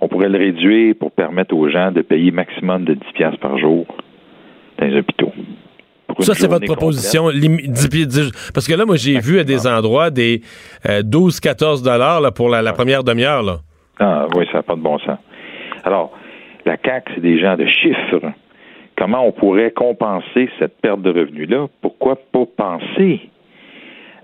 [0.00, 3.56] on pourrait le réduire pour permettre aux gens de payer maximum de 10 piastres par
[3.56, 3.86] jour
[4.78, 5.32] dans les hôpitaux.
[6.18, 7.30] Ça, c'est votre proposition.
[8.52, 10.42] Parce que là, moi, j'ai vu à des endroits des
[10.84, 13.60] 12-14 dollars là, pour la, la première demi-heure.
[13.98, 15.18] Ah oui, ça n'a pas de bon sens.
[15.84, 16.12] Alors,
[16.66, 18.32] la CAQ, c'est des gens de chiffres.
[19.02, 21.66] Comment on pourrait compenser cette perte de revenus-là?
[21.80, 23.20] Pourquoi pas penser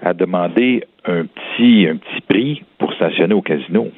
[0.00, 3.88] à demander un petit, un petit prix pour stationner au casino?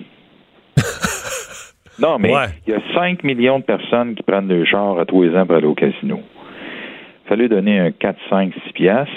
[2.01, 2.47] non, mais Ouais.
[2.67, 5.45] il y a 5 millions de personnes qui prennent le char à tous les ans
[5.45, 6.21] pour aller au casino.
[7.27, 9.13] Il fallait donner un 4, 5, 6 piastres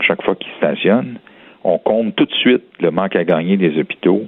[0.00, 1.20] chaque fois qu'ils stationnent.
[1.62, 4.24] On compte tout de suite le manque à gagner des hôpitaux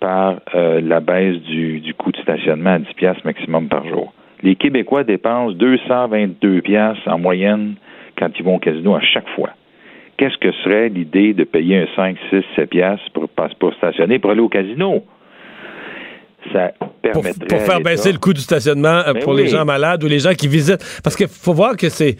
[0.00, 4.12] par euh, la baisse du, du coût de stationnement à 10 piastres maximum par jour.
[4.42, 7.74] Les Québécois dépensent 222 piastres en moyenne
[8.18, 9.50] quand ils vont au casino à chaque fois.
[10.16, 13.28] Qu'est-ce que serait l'idée de payer un 5, 6, 7 piastres pour,
[13.58, 15.04] pour stationner pour aller au casino?
[16.52, 19.42] Ça Pour, permettrait pour faire baisser le coût du stationnement euh, Ben pour oui.
[19.42, 21.00] les gens malades ou les gens qui visitent.
[21.04, 22.16] Parce qu'il faut voir que c'est.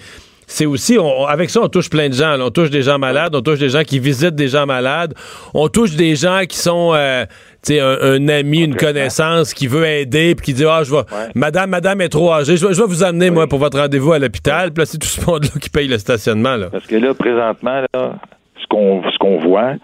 [0.52, 2.36] C'est aussi, on- avec ça, on touche plein de gens.
[2.36, 2.46] là.
[2.46, 5.14] On touche des gens malades, on touche des gens qui visitent des gens malades,
[5.54, 7.24] on touche des gens qui sont, euh,
[7.64, 10.90] tu sais, un, un ami, une connaissance qui veut aider, puis qui dit, ah, je
[10.92, 11.02] vais,
[11.36, 14.12] madame, madame est trop âgée, je vais, je vais vous amener, moi, pour votre rendez-vous
[14.12, 14.72] à l'hôpital.
[14.72, 16.66] Puis là, c'est tout ce monde-là qui paye le stationnement, là.
[16.72, 18.18] Parce que là, présentement, là,
[18.60, 19.74] ce qu'on ce qu'on voit,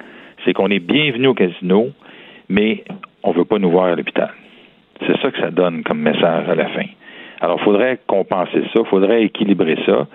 [0.45, 1.91] c'est qu'on est bienvenu au casino,
[2.49, 2.83] mais
[3.23, 4.31] on veut pas nous voir à l'hôpital.
[5.07, 6.87] C'est ça que ça donne comme message à la fin.
[7.41, 10.07] Alors, il faudrait compenser ça, il faudrait équilibrer ça.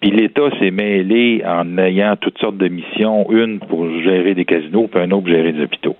[0.00, 4.86] Puis l'État s'est mêlé en ayant toutes sortes de missions, une pour gérer des casinos,
[4.88, 5.96] puis un autre pour gérer des hôpitaux.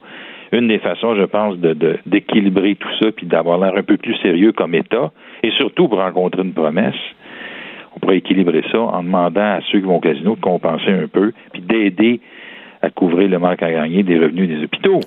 [0.53, 3.97] Une des façons, je pense, de de- d'équilibrer tout ça, puis d'avoir l'air un peu
[3.97, 5.11] plus sérieux comme État,
[5.43, 6.95] et surtout pour rencontrer une promesse,
[7.95, 11.09] on pourrait équilibrer ça en demandant à ceux qui vont au casino de compenser un
[11.09, 12.21] peu, puis d'aider
[12.81, 15.01] à couvrir le manque à gagner des revenus des hôpitaux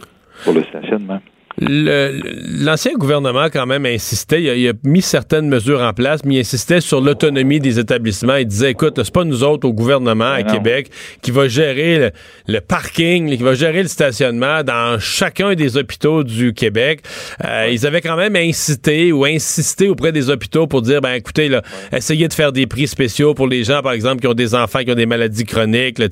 [0.43, 1.19] pour le stationnement.
[1.59, 4.41] L'ancien gouvernement, quand même, insistait.
[4.41, 7.79] Il a, il a mis certaines mesures en place, mais il insistait sur l'autonomie des
[7.79, 8.35] établissements.
[8.37, 10.53] Il disait, écoute, c'est pas nous autres au gouvernement à non.
[10.53, 10.89] Québec
[11.21, 12.11] qui va gérer le,
[12.47, 17.01] le parking, qui va gérer le stationnement dans chacun des hôpitaux du Québec.
[17.43, 21.49] Euh, Ils avaient quand même incité ou insisté auprès des hôpitaux pour dire, ben écoutez,
[21.49, 24.55] là, essayez de faire des prix spéciaux pour les gens, par exemple, qui ont des
[24.55, 25.99] enfants qui ont des maladies chroniques.
[25.99, 26.07] Là,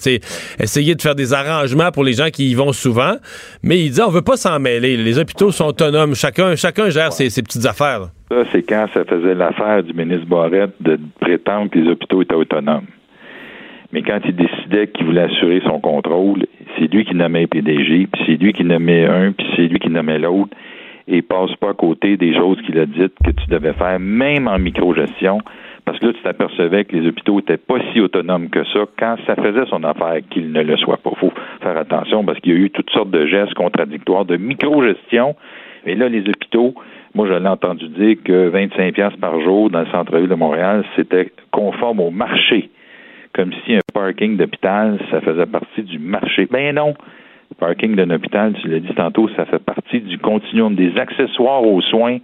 [0.59, 3.15] essayez de faire des arrangements pour les gens qui y vont souvent.
[3.63, 4.97] Mais il dit, on veut pas s'en mêler.
[4.97, 6.15] Les hôpitaux sont autonomes.
[6.15, 8.09] Chacun, chacun gère ses, petites affaires.
[8.31, 12.33] Ça, c'est quand ça faisait l'affaire du ministre Barrette de prétendre que les hôpitaux étaient
[12.33, 12.87] autonomes.
[13.91, 16.45] Mais quand il décidait qu'il voulait assurer son contrôle,
[16.77, 19.89] c'est lui qui nommait PDG, puis c'est lui qui nommait un, puis c'est lui qui
[19.89, 20.55] nommait l'autre,
[21.07, 24.47] et passe pas à côté des choses qu'il a dites que tu devais faire, même
[24.47, 25.41] en microgestion,
[25.85, 29.15] parce que là, tu t'apercevais que les hôpitaux étaient pas si autonomes que ça quand
[29.25, 31.11] ça faisait son affaire qu'il ne le soit pas.
[31.19, 35.35] faut faire attention parce qu'il y a eu toutes sortes de gestes contradictoires de microgestion.
[35.85, 36.75] Mais là, les hôpitaux,
[37.15, 40.83] moi, je l'ai entendu dire que 25 pièces par jour dans le centre-ville de Montréal,
[40.95, 42.69] c'était conforme au marché.
[43.33, 46.47] Comme si un parking d'hôpital, ça faisait partie du marché.
[46.51, 46.93] Ben non.
[47.49, 51.63] Le parking d'un hôpital, tu l'as dit tantôt, ça fait partie du continuum des accessoires
[51.63, 52.19] aux soins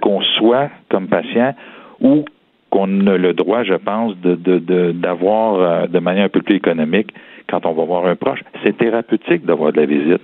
[0.00, 1.54] qu'on soit comme patient
[2.00, 2.24] ou
[2.70, 6.42] qu'on a le droit, je pense, de, de, de- d'avoir euh, de manière un peu
[6.42, 7.08] plus économique
[7.48, 8.40] quand on va voir un proche.
[8.64, 10.22] C'est thérapeutique d'avoir de la visite.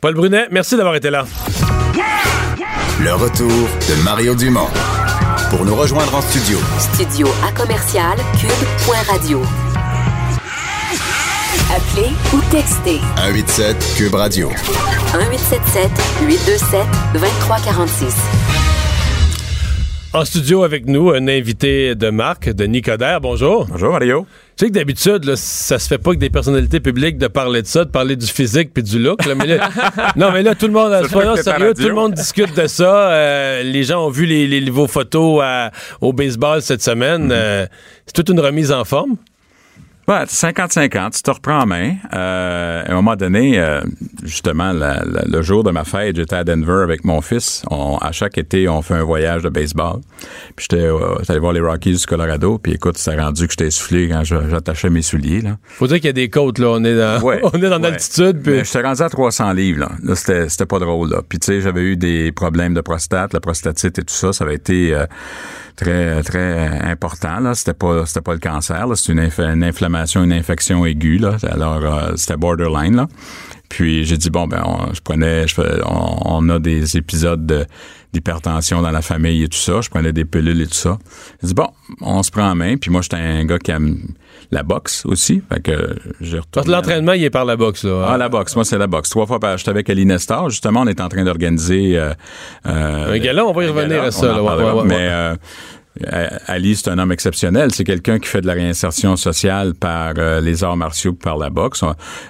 [0.00, 1.24] Paul Brunet, merci d'avoir été là.
[3.02, 4.68] Le retour de Mario Dumont.
[5.50, 9.40] Pour nous rejoindre en studio, Studio à commercial cube.radio.
[11.74, 14.48] Appelez ou textez 187 Cube Radio.
[14.48, 15.90] 1877
[16.26, 16.80] 827
[17.14, 18.75] 2346.
[20.16, 23.20] En studio avec nous, un invité de marque, Denis Coderre.
[23.20, 23.66] Bonjour.
[23.66, 24.26] Bonjour Mario.
[24.56, 27.66] Tu sais que d'habitude, ça se fait pas que des personnalités publiques de parler de
[27.66, 29.26] ça, de parler du physique puis du look.
[29.26, 29.68] là, mais là-
[30.16, 33.10] non, mais là, tout le monde, soyons sérieux, tout le monde discute de ça.
[33.10, 37.28] Euh, les gens ont vu les, les- vos photos à- au baseball cette semaine.
[37.28, 37.32] Mm-hmm.
[37.32, 37.66] Euh,
[38.06, 39.16] c'est toute une remise en forme?
[40.08, 41.94] Ouais, 50-50, tu te reprends en main.
[42.14, 43.80] Euh, à un moment donné, euh,
[44.22, 47.62] justement, la- la- le jour de ma fête, j'étais à Denver avec mon fils.
[47.72, 49.96] On- à chaque été, on fait un voyage de baseball.
[50.54, 52.56] Puis j'étais euh, allé voir les Rockies du Colorado.
[52.58, 55.40] Puis écoute, c'est rendu que j'étais essoufflé quand j'attachais mes souliers.
[55.40, 55.56] Là.
[55.64, 56.68] Faut dire qu'il y a des côtes, là.
[56.68, 57.90] On est dans, Ouais, on est dans ouais.
[57.90, 58.42] l'altitude.
[58.42, 59.80] puis- j'étais rendu à 300 livres.
[59.80, 61.10] Là, là c'était, c'était pas drôle.
[61.10, 61.22] Là.
[61.28, 64.32] Puis tu sais, j'avais eu des problèmes de prostate, la prostatite et tout ça.
[64.32, 65.04] Ça avait été euh,
[65.76, 67.40] très très important.
[67.40, 68.86] Là, c'était pas c'était pas le cancer.
[68.94, 71.18] C'est une, une inflammation, une infection aiguë.
[71.18, 71.36] Là.
[71.50, 72.96] Alors euh, c'était borderline.
[72.96, 73.06] Là.
[73.68, 77.44] Puis j'ai dit bon ben on- je prenais je fais- on, on a des épisodes
[77.46, 77.66] de-
[78.12, 79.80] d'hypertension dans la famille et tout ça.
[79.80, 80.98] Je prenais des pilules et tout ça.
[81.42, 81.68] J'ai dit bon
[82.00, 82.76] on se prend en main.
[82.76, 83.98] Puis moi j'étais un gars qui aime
[84.52, 85.42] la boxe aussi.
[85.52, 86.70] Fait que j'ai retourné.
[86.70, 88.06] l'entraînement, il est par la boxe, là.
[88.10, 88.54] Ah, la boxe.
[88.54, 89.08] Moi, c'est la boxe.
[89.10, 90.50] Trois fois par J'étais avec Ali Nestor.
[90.50, 91.98] Justement, on est en train d'organiser...
[91.98, 92.12] euh,
[92.66, 94.04] euh, Un gala, on va y revenir gala.
[94.04, 94.40] à ça, là.
[94.40, 94.74] Ouais, parlera.
[94.76, 95.34] ouais, ouais, Mais euh,
[96.46, 97.70] Ali, c'est un homme exceptionnel.
[97.72, 101.50] C'est quelqu'un qui fait de la réinsertion sociale par euh, les arts martiaux par la
[101.50, 101.82] boxe.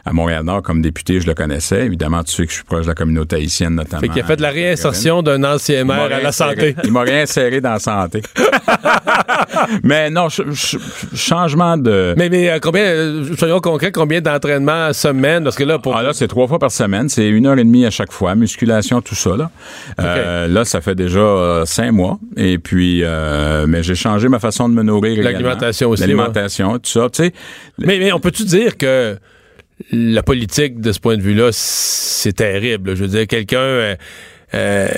[0.04, 1.84] À Montréal-Nord, comme député, je le connaissais.
[1.86, 4.00] Évidemment, tu sais que je suis proche de la communauté haïtienne, notamment.
[4.00, 6.76] Fait qu'il a fait de la réinsertion d'un ancien maire à la santé.
[6.84, 8.22] Il m'a réinséré dans la santé.
[9.82, 10.80] mais non, ch- ch-
[11.14, 12.14] changement de...
[12.16, 15.44] Mais, mais euh, combien, euh, soyons concrets, combien d'entraînements semaine?
[15.44, 15.96] Parce que là, pour.
[15.96, 17.08] Ah là, c'est trois fois par semaine.
[17.08, 18.34] C'est une heure et demie à chaque fois.
[18.34, 19.36] Musculation, tout ça.
[19.36, 19.50] Là,
[20.00, 22.18] Euh, là ça fait déjà euh, cinq mois.
[22.36, 25.22] Et puis, euh, mais j'ai changé ma façon de me nourrir.
[25.22, 27.08] L'alimentation aussi, L'alimentation, tout ça.
[27.10, 27.32] Tu sais,
[27.78, 29.16] Mais, mais on peut-tu dire que
[29.92, 32.96] la politique, de ce point de vue-là, c'est terrible?
[32.96, 33.58] Je veux dire, quelqu'un.
[33.58, 33.96] euh,
[34.54, 34.88] euh,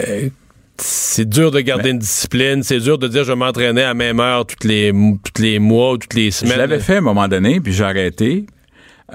[0.80, 4.20] c'est dur de garder une discipline, c'est dur de dire je m'entraînais à la même
[4.20, 4.92] heure toutes les,
[5.24, 6.54] toutes les mois ou toutes les semaines.
[6.54, 8.46] je l'avais fait à un moment donné, puis j'ai arrêté.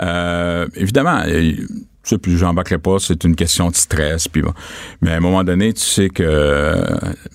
[0.01, 1.53] Euh, évidemment, euh,
[2.03, 4.27] tu sais, puis j'embarquerai pas, c'est une question de stress.
[4.27, 4.51] Puis bon.
[5.01, 6.83] Mais à un moment donné, tu sais que euh,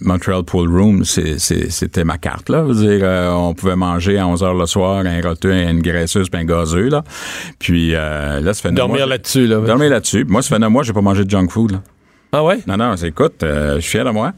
[0.03, 2.51] Montreal Pool Room, c'était ma carte.
[2.51, 2.65] Là.
[2.69, 5.81] Je veux dire, euh, on pouvait manger à 11 h le soir un roteux, une
[5.81, 6.91] graisseuse, puis un gazeux.
[6.91, 7.03] Là.
[7.59, 9.61] Puis euh, là, ça fait Dormir là-dessus, là.
[9.61, 10.27] Dormir là-dessus.
[10.29, 11.73] Moi, ça fait neuf mois j'ai pas mangé de junk food.
[11.73, 11.83] Là.
[12.33, 12.59] Ah ouais?
[12.67, 14.33] Non, non, écoute, euh, je suis fier de moi.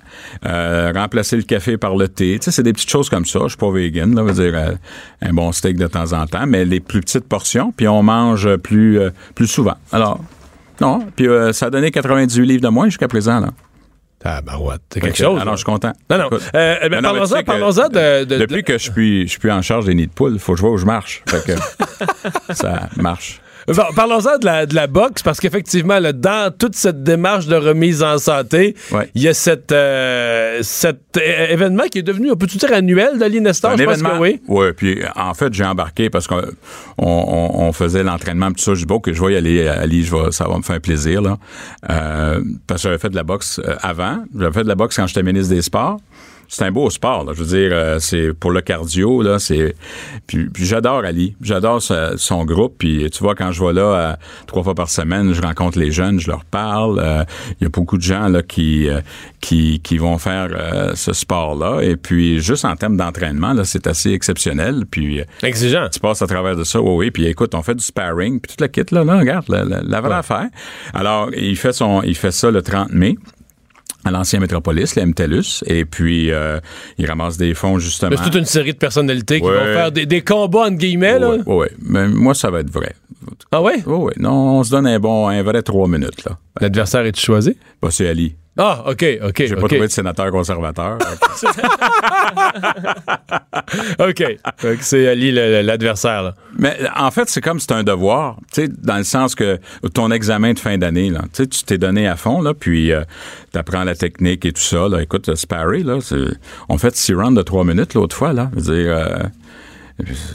[0.47, 2.39] Euh, remplacer le café par le thé.
[2.39, 3.41] Tu sais, c'est des petites choses comme ça.
[3.45, 4.75] Je suis pas vegan, là, veut dire euh,
[5.23, 8.57] un bon steak de temps en temps, mais les plus petites portions, puis on mange
[8.59, 9.75] plus euh, plus souvent.
[9.91, 10.21] Alors,
[10.81, 13.49] non, puis euh, ça a donné 98 livres de moins jusqu'à présent, là.
[14.25, 15.41] Ah, bah ouais, c'est quelque que, chose.
[15.41, 15.93] Alors, je suis content.
[16.11, 16.29] Non, non.
[16.33, 19.31] Euh, ben, mais parlons-en tu sais que parlons-en de, de- Depuis que je suis, je
[19.31, 21.23] suis plus en charge des nids de poules, faut que je vois où je marche.
[21.27, 21.53] Fait que
[22.55, 23.41] ça marche.
[23.75, 28.03] Par- Parlons-en de la, de la boxe, parce qu'effectivement, dans toute cette démarche de remise
[28.03, 28.75] en santé,
[29.15, 33.25] il y a cette, euh, cet événement qui est devenu, on peut-tu dire, annuel de
[33.25, 33.73] l'Inestor?
[33.73, 34.17] un Je pense événement.
[34.19, 34.41] que oui.
[34.49, 36.43] Ouais, puis en fait, j'ai embarqué parce qu'on
[36.99, 38.75] on, on- on faisait l'entraînement tout ça.
[38.75, 40.81] Je dis bon que je vais y aller, Ali, je vais, ça va me faire
[40.81, 41.39] plaisir là.
[41.91, 44.25] Euh, parce que j'avais fait de la boxe euh, avant.
[44.39, 45.99] J'avais fait de la boxe quand j'étais ministre des Sports.
[46.53, 47.33] C'est un beau sport, là.
[47.33, 49.39] Je veux dire, euh, c'est pour le cardio, là.
[49.39, 49.77] C'est
[50.27, 52.75] puis, puis j'adore Ali, j'adore son groupe.
[52.77, 54.13] Puis tu vois, quand je vais là euh,
[54.49, 56.99] trois fois par semaine, je rencontre les jeunes, je leur parle.
[56.99, 57.25] Euh,
[57.61, 59.01] Il y a beaucoup de gens là qui euh,
[59.41, 61.83] qui, qui vont faire euh, ce sport-là.
[61.83, 64.87] Et puis juste en termes d'entraînement, là, c'est assez exceptionnel.
[64.91, 65.89] Puis exigeant.
[65.89, 67.11] Tu passes à travers de ça, oui, oui.
[67.13, 69.83] Puis écoute, on fait du sparring, puis toute la kit là, là, regarde, la, la,
[69.83, 70.49] la vraie affaire.
[70.95, 73.17] Alors, il fait son, il fait ça le 30 mai
[74.05, 76.59] à l'ancien métropolis, le MTELUS, et puis euh,
[76.99, 78.17] il ramasse des fonds justement.
[78.17, 79.53] C'est toute une série de personnalités qui Ouais.
[79.59, 81.67] vont faire des, des combats, entre guillemets, oui.
[81.83, 82.95] Mais moi, ça va être vrai.
[83.53, 83.83] Ah ouais?
[83.87, 84.13] Oui, oui.
[84.19, 86.39] Non, on se donne un bon, un vrai trois minutes, là.
[86.61, 87.57] L'adversaire est choisi?
[87.83, 88.37] Bah, c'est Ali.
[88.59, 89.45] Ah, OK, OK.
[89.47, 90.99] J'ai pas trouvé de sénateur conservateur.
[93.99, 94.25] OK.
[94.81, 96.35] C'est Ali l'adversaire, là.
[96.59, 99.59] Mais en fait, c'est comme c'est un devoir, tu sais, dans le sens que
[99.95, 102.93] ton examen de fin d'année, là, tu sais, tu t'es donné à fond, là, puis
[103.53, 104.89] tu apprends la technique et tout ça.
[104.89, 105.01] Là.
[105.01, 105.99] Écoute, le sparring, là,
[106.69, 108.51] on fait six rounds de trois minutes l'autre fois, là.
[108.55, 109.23] Je veux dire, euh,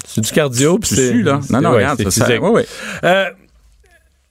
[0.07, 1.13] C'est du cardio, puis c'est.
[1.13, 1.39] là.
[1.49, 2.67] Non, non, regarde, c'est ça, ça- ouais, ouais.
[3.03, 3.25] Euh,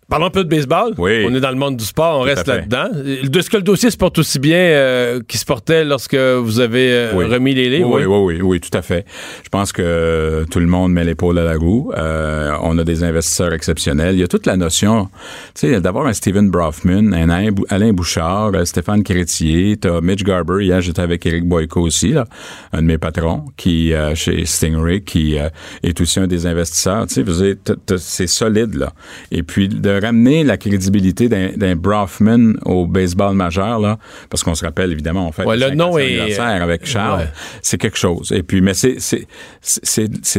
[0.08, 0.92] Parlons un peu de baseball.
[0.98, 1.24] Oui.
[1.26, 2.88] On est dans le monde du sport, on reste là-dedans.
[2.92, 6.60] De ce que le dossier se porte aussi bien euh, qu'il se portait lorsque vous
[6.60, 7.24] avez euh, Oui.
[7.24, 7.90] remis les livres.
[7.94, 9.06] Oui, oui, oui, oui, tout à fait.
[9.42, 11.90] Je pense que euh, tout le monde met l'épaule à la roue.
[11.96, 14.14] Euh, on a des investisseurs exceptionnels.
[14.14, 15.06] Il y a toute la notion,
[15.54, 20.00] tu sais, d'avoir un Steven Brofman, un Alain Bou- Alain Bouchard, euh, Stéphane Crétier, t'as
[20.00, 20.64] Mitch Garber.
[20.64, 22.24] Hier, j'étais avec Eric Boyko aussi, là,
[22.72, 25.48] un de mes patrons, qui euh, chez Stingray, qui euh,
[25.82, 27.06] est aussi un des investisseurs.
[27.06, 27.56] Tu sais,
[27.98, 28.92] c'est solide là.
[29.32, 33.98] Et puis de ramener la crédibilité d'un Brofman au baseball majeur là,
[34.30, 37.28] parce qu'on se rappelle évidemment, on fait Ouais, le nom est- anniversaire avec Charles Ouais.
[37.62, 38.32] c'est quelque chose.
[38.32, 38.98] Et puis, mais c'est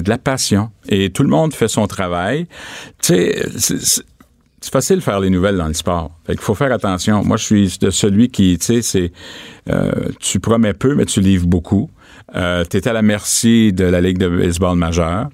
[0.03, 0.70] de la passion.
[0.89, 2.47] Et tout le monde fait son travail.
[3.01, 4.03] Tu sais, c'est- c'est
[4.62, 6.10] c'est facile de faire les nouvelles dans le sport.
[6.26, 7.24] Fait qu'il faut faire attention.
[7.24, 9.12] Moi, je suis de celui qui, tu sais, c'est
[9.70, 11.91] euh, tu promets peu, mais tu livres beaucoup.
[12.36, 15.30] Euh, tu es à la merci de la Ligue de baseball majeure.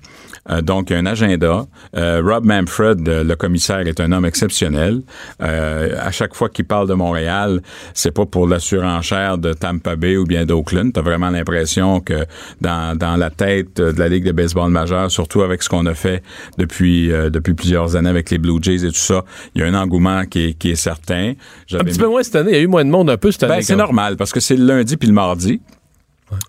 [0.50, 1.66] Euh, donc, il y a un agenda.
[1.96, 5.02] Euh, Rob Manfred, euh, le commissaire, est un homme exceptionnel.
[5.42, 7.62] Euh, à chaque fois qu'il parle de Montréal,
[7.94, 10.92] c'est pas pour la surenchère de Tampa Bay ou bien d'Oakland.
[10.94, 12.26] T'as vraiment l'impression que
[12.60, 15.94] dans, dans la tête de la Ligue de baseball majeure, surtout avec ce qu'on a
[15.94, 16.24] fait
[16.58, 19.24] depuis, euh, depuis plusieurs années avec les Blue Jays et tout ça,
[19.54, 21.34] il y a un engouement qui est, qui est certain.
[21.72, 22.52] Un petit mis- peu moins cette année.
[22.52, 23.58] Il y a eu moins de monde un peu cette année.
[23.58, 25.62] ben, c'est normal parce que c'est le lundi puis le mardi.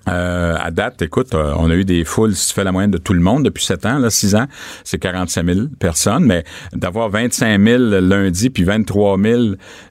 [0.09, 2.91] Euh, à date, écoute, euh, on a eu des foules, si tu fais la moyenne
[2.91, 4.47] de tout le monde depuis 7 ans, là, 6 ans,
[4.85, 9.43] c'est 45 000 personnes, mais d'avoir 25 000 lundi puis 23 000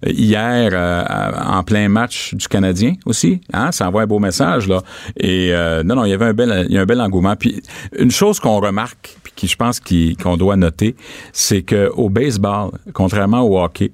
[0.06, 4.82] hier euh, en plein match du Canadien aussi, hein, ça envoie un beau message, là.
[5.18, 5.54] Et
[5.86, 7.36] non, non, il y avait un bel, il y a un bel engouement.
[7.36, 7.62] Puis
[7.98, 10.96] une chose qu'on remarque, puis qui je pense qu'on doit noter,
[11.34, 13.92] c'est que au baseball, contrairement au hockey,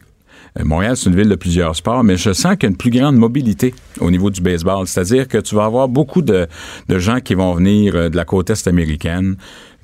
[0.63, 2.89] Montréal, c'est une ville de plusieurs sports, mais je sens qu'il y a une plus
[2.89, 4.87] grande mobilité au niveau du baseball.
[4.87, 6.47] C'est-à-dire que tu vas avoir beaucoup de,
[6.89, 9.37] gens qui vont venir euh, de la côte est américaine.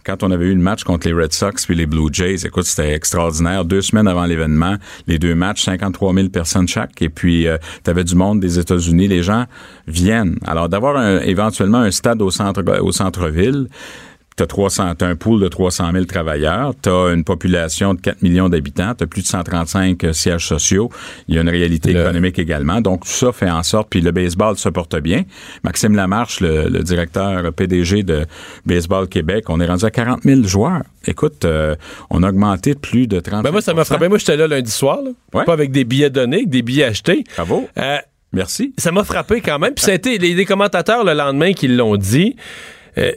[0.06, 2.66] Quand on avait eu le match contre les Red Sox puis les Blue Jays, écoute,
[2.66, 3.64] c'était extraordinaire.
[3.64, 4.76] Deux semaines avant l'événement,
[5.08, 7.02] les deux matchs, 53 000 personnes chaque.
[7.02, 7.48] Et puis,
[7.86, 9.08] tu avais du monde des États-Unis.
[9.08, 9.46] Les gens
[9.88, 10.38] viennent.
[10.46, 13.70] Alors, d'avoir éventuellement un stade au centre au centre-ville,
[14.36, 18.50] T'as 300, t'as un pool de 300 000 travailleurs, t'as une population de 4 millions
[18.50, 20.90] d'habitants, t'as plus de 135 sièges sociaux,
[21.28, 22.82] il y a une réalité économique également.
[22.82, 25.24] Donc, tout ça fait en sorte, puis le baseball se porte bien.
[25.64, 28.26] Maxime Lamarche, le, le directeur PDG de
[28.66, 30.82] Baseball Québec, on est rendu à 40 000 joueurs.
[31.06, 31.76] Écoute, euh,
[32.10, 34.08] on a augmenté de plus de 30 Ben moi, ça m'a frappé.
[34.08, 35.44] Moi, j'étais là lundi soir, là.
[35.46, 37.24] pas avec des billets donnés, avec des billets achetés.
[37.36, 37.68] Bravo.
[37.78, 37.98] Euh,
[38.32, 38.74] Merci.
[38.80, 39.76] Ça m'a frappé quand même.
[39.76, 42.36] Puis ça a été les, les commentateurs le lendemain qui l'ont dit.
[42.98, 43.12] euh,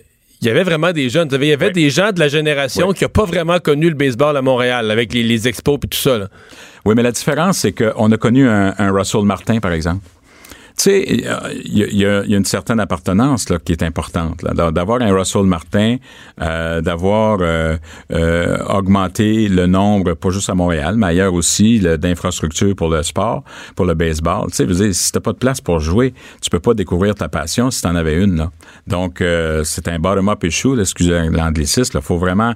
[0.46, 1.28] il y avait vraiment des jeunes.
[1.32, 4.36] Il y avait des gens de la génération qui n'ont pas vraiment connu le baseball
[4.36, 6.18] à Montréal avec les, les expos et tout ça.
[6.18, 6.28] là.
[6.84, 10.02] Oui, mais la différence, c'est qu'on a connu un, un Russell Martin, par exemple.
[10.76, 11.04] Tu sais,
[11.64, 14.44] il y, a- une certaine appartenance là, qui est importante.
[14.44, 15.96] D'avoir un Russell Martin,
[16.42, 17.78] euh, d'avoir euh,
[18.12, 23.42] euh, augmenté le nombre, pas juste à Montréal, mais ailleurs aussi, d'infrastructures pour le sport,
[23.74, 24.50] pour le baseball.
[24.52, 26.12] Tu sais, si t'as pas de place pour jouer,
[26.42, 28.36] tu peux pas découvrir ta passion si t'en avais une.
[28.36, 28.50] Là.
[28.86, 29.24] Donc,
[29.64, 31.96] c'est un bottom-up issue, excusez l'anglicisme.
[31.98, 32.52] Il faut vraiment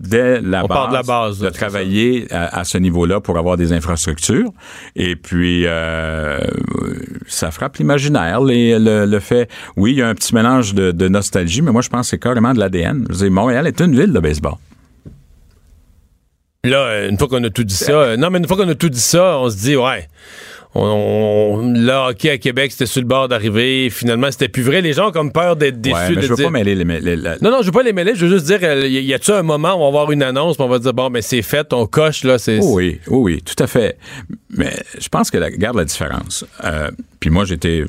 [0.00, 3.38] dès la On base, part de la base, de travailler à, à ce niveau-là pour
[3.38, 4.50] avoir des infrastructures.
[4.96, 6.38] Et puis, euh,
[7.26, 8.40] ça frappe l'imaginaire.
[8.42, 11.70] les- Le, le fait, oui, il y a un petit mélange de, de nostalgie, mais
[11.72, 13.04] moi, je pense que c'est carrément de l'ADN.
[13.08, 14.54] Je veux dire, Montréal est une ville de baseball.
[16.64, 18.74] Là, une fois qu'on a tout dit ça, euh, non, mais une fois qu'on a
[18.74, 20.08] tout dit ça, on se dit, ouais,
[20.74, 23.90] on, on- le hockey à Québec, c'était sur le bord d'arriver.
[23.90, 24.80] Finalement, c'était plus vrai.
[24.80, 25.94] Les gens ont comme peur d'être déçus.
[25.96, 26.84] Ouais, mais de je veux dire- pas mêler les...
[26.84, 28.14] Non, non, je veux pas les mêler.
[28.14, 30.56] Je veux juste dire, euh, y a-tu un moment où on va avoir une annonce,
[30.58, 32.58] on va dire, bon, mais c'est fait, on coche, là, c'est.
[32.62, 33.96] Oh oui, oui, oui, tout à fait.
[34.50, 36.44] Mais je pense que la, regarde la différence.
[36.64, 37.84] Euh, puis moi, j'étais,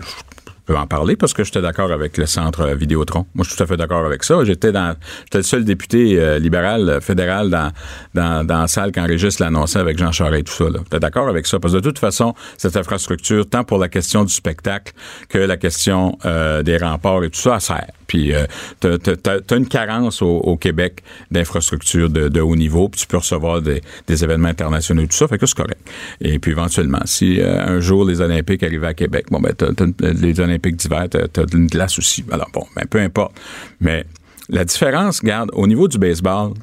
[0.77, 3.25] en parler parce que j'étais d'accord avec le centre euh, Vidéotron.
[3.35, 4.43] Moi, je suis tout à fait d'accord avec ça.
[4.43, 4.95] J'étais dans,
[5.25, 7.71] j'étais le seul député euh, libéral euh, fédéral dans,
[8.13, 10.65] dans, dans la salle quand Régis l'annonçait avec Jean Charest et tout ça.
[10.83, 11.59] J'étais d'accord avec ça?
[11.59, 14.93] Parce que de toute façon, cette infrastructure, tant pour la question du spectacle
[15.29, 16.17] que la question
[16.63, 17.87] des remparts et tout ça, sert.
[18.07, 18.45] Puis euh,
[18.79, 21.01] t'as, une carence au, Québec
[21.31, 25.27] d'infrastructures de, haut niveau, puis tu peux recevoir des, des événements internationaux et tout ça,
[25.27, 25.79] fait que c'est correct.
[26.19, 29.85] Et puis éventuellement, si un jour les Olympiques arrivaient à Québec, bon ben t'as, t'as
[29.85, 32.23] une- les Olympiques d'hiver, t'as, t'as de une glace aussi.
[32.31, 33.33] Alors bon, ben peu importe.
[33.79, 34.05] Mais
[34.49, 36.53] la différence, regarde, au niveau du baseball,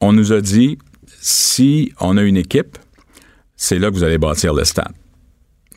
[0.00, 0.78] on nous a dit
[1.20, 2.78] si on a une équipe,
[3.56, 4.92] c'est là que vous allez bâtir le stade.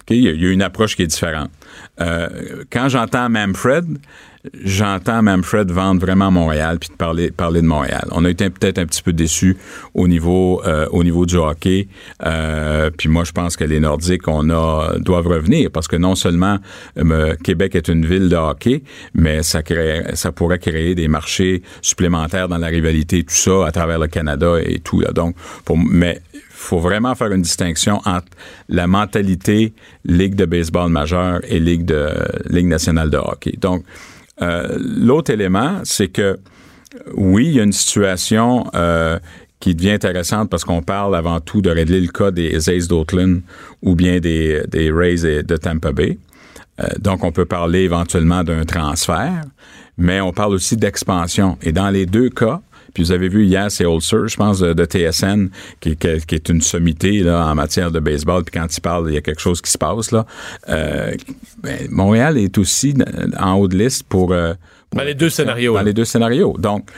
[0.09, 1.51] Il y a une approche qui est différente.
[1.99, 3.85] Euh, quand j'entends Manfred,
[4.63, 8.07] j'entends Manfred vendre vraiment Montréal puis de parler, parler de Montréal.
[8.11, 9.57] On a été peut-être un petit peu déçus
[9.93, 11.87] au niveau, euh, au niveau du hockey.
[12.25, 16.57] Euh, puis moi, je pense que les Nordiques, a, doivent revenir parce que non seulement
[17.43, 22.47] Québec est une ville de hockey, mais ça, crée, ça pourrait créer des marchés supplémentaires
[22.47, 25.03] dans la rivalité tout ça à travers le Canada et tout.
[25.13, 26.21] Donc, pour, mais
[26.61, 28.27] faut vraiment faire une distinction entre
[28.69, 29.73] la mentalité
[30.05, 32.09] Ligue de baseball majeure et Ligue, de,
[32.49, 33.57] Ligue nationale de hockey.
[33.59, 33.83] Donc,
[34.41, 36.39] euh, l'autre élément, c'est que
[37.15, 39.19] oui, il y a une situation euh,
[39.59, 43.41] qui devient intéressante parce qu'on parle avant tout de régler le cas des Aces d'Oakland
[43.81, 46.17] ou bien des, Rays de Tampa Bay.
[46.79, 49.43] Euh, donc, on peut parler éventuellement d'un transfert,
[49.97, 51.57] mais on parle aussi d'expansion.
[51.61, 52.61] Et dans les deux cas,
[52.93, 55.47] puis vous avez vu hier, c'est Ulcer, je pense, de, de TSN,
[55.79, 58.43] qui, qui, qui, est une sommité là, en matière de baseball.
[58.43, 60.11] Puis quand il parle, il y a quelque chose qui se passe.
[60.11, 60.25] là.
[60.69, 61.13] Euh,
[61.61, 62.93] ben, Montréal est aussi
[63.39, 64.31] en haut de liste pour...
[64.31, 64.53] Euh,
[64.93, 65.73] dans les deux scénarios.
[65.73, 65.85] Dans là.
[65.85, 66.55] les deux scénarios.
[66.57, 66.89] Donc,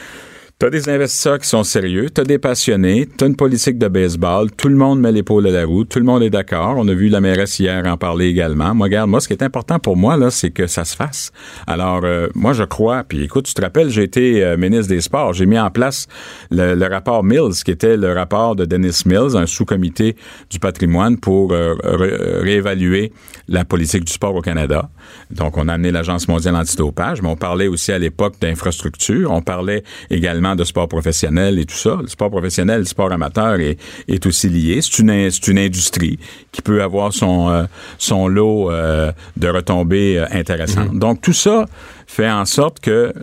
[0.60, 4.70] T'as des investisseurs qui sont sérieux, t'as des passionnés, t'as une politique de baseball, tout
[4.70, 6.76] le monde met l'épaule à la roue, tout le monde est d'accord.
[6.78, 8.74] On a vu la mairesse hier en parler également.
[8.74, 11.32] Moi, regarde, moi, ce qui est important pour moi, là, c'est que ça se fasse.
[11.68, 15.02] Alors, euh, moi, je crois, puis écoute, tu te rappelles, j'ai été euh, ministre des
[15.02, 15.34] Sports.
[15.34, 16.08] J'ai mis en place
[16.50, 20.16] le, rapport Mills, qui était le rapport de Dennis Mills, un sous-comité
[20.50, 23.12] du patrimoine pour euh, ré réévaluer
[23.50, 24.90] la politique du sport au Canada.
[25.32, 29.32] Donc, on a amené l'Agence mondiale antidopage, mais on parlait aussi à l'époque d'infrastructure.
[29.32, 31.98] On parlait également de sport professionnel et tout ça.
[32.02, 34.80] Le sport professionnel, le sport amateur est, est aussi lié.
[34.82, 36.20] C'est une, c'est une industrie
[36.52, 37.64] qui peut avoir son, euh,
[37.98, 40.98] son lot euh, de retombées euh, intéressantes.
[40.98, 41.66] Donc, tout ça
[42.08, 43.14] fait en sorte que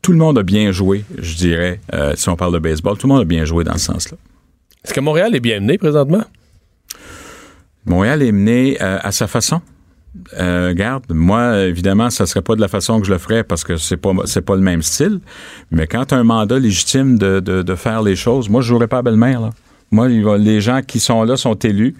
[0.00, 1.80] tout le monde a bien joué, je dirais,
[2.14, 4.18] si on parle de baseball, tout le monde a bien joué dans ce sens-là.
[4.84, 6.24] Est-ce que Montréal est bien mené présentement?
[7.86, 9.62] Montréal est mené à sa façon.
[10.38, 13.64] Euh, garde, moi, évidemment, ça serait pas de la façon que je le ferais parce
[13.64, 15.20] que c'est pas c'est pas le même style.
[15.70, 18.86] Mais quand as un mandat légitime de, de, de, faire les choses, moi, je jouerais
[18.86, 19.40] pas à belle-mère.
[19.40, 19.50] Là.
[19.90, 21.96] Moi, les gens qui sont là sont élus.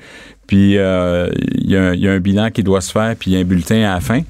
[0.46, 3.36] Puis euh, il y, y, a un bilan qui doit se faire, puis il y
[3.36, 4.20] a un bulletin à la fin.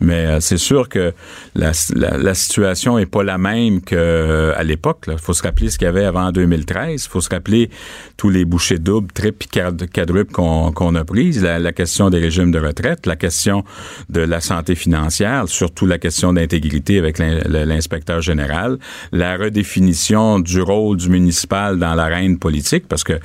[0.00, 1.12] Mais euh, c'est sûr que
[1.54, 5.04] la, la, la situation est pas la même qu'à euh, l'époque.
[5.08, 7.04] Il faut se rappeler ce qu'il y avait avant 2013.
[7.04, 7.70] Il faut se rappeler
[8.16, 9.46] tous les bouchées doubles, triples,
[9.92, 11.42] quadruples qu'on qu'on a prises.
[11.42, 13.64] La, la, question des régimes de retraite, la question
[14.08, 18.78] de la santé financière, surtout la question d'intégrité avec l'inspecteur général,
[19.12, 23.18] la redéfinition du rôle du municipal dans l'arène politique, parce que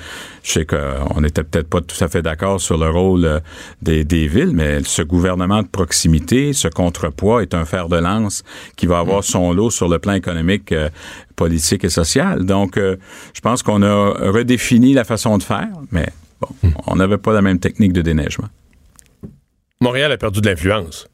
[0.46, 3.40] je sais qu'on n'était peut-être pas tout à fait d'accord sur le rôle euh,
[3.82, 8.44] des, des villes, mais ce gouvernement de proximité, ce contrepoids est un fer de lance
[8.76, 10.90] qui va avoir son lot sur le plan économique, euh,
[11.36, 12.46] politique et social.
[12.46, 12.96] Donc, euh,
[13.34, 16.50] je pense qu'on a redéfini la façon de faire, mais bon,
[16.86, 18.50] on n'avait pas la même technique de déneigement.
[19.82, 21.10] Montréal a perdu de l'influence.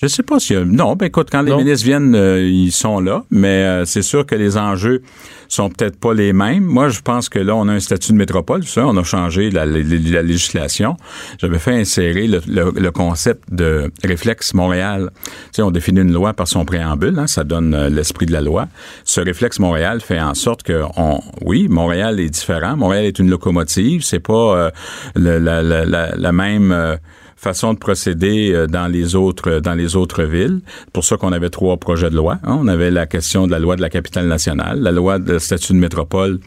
[0.00, 1.58] Je sais pas si non, ben écoute, quand les non.
[1.58, 5.02] ministres viennent, euh, ils sont là, mais euh, c'est sûr que les enjeux
[5.46, 6.64] sont peut-être pas les mêmes.
[6.64, 9.50] Moi, je pense que là, on a un statut de métropole, ça, on a changé
[9.50, 10.96] la, la, la législation.
[11.38, 15.10] J'avais fait insérer le, le, le, concept de réflexe Montréal.
[15.22, 18.32] Tu sais, on définit une loi par son préambule, hein, ça donne euh, l'esprit de
[18.32, 18.68] la loi.
[19.04, 22.74] Ce réflexe Montréal fait en sorte que, on, oui, Montréal est différent.
[22.74, 24.02] Montréal est une locomotive.
[24.02, 24.70] C'est pas
[25.14, 26.98] la, la, même
[27.40, 30.60] façon de procéder dans les autres dans les autres villes.
[30.92, 32.38] Pour ça qu'on avait trois projets de loi.
[32.44, 32.58] Hein.
[32.60, 35.72] On avait la question de la loi de la capitale nationale, la loi de statut
[35.72, 36.40] de métropole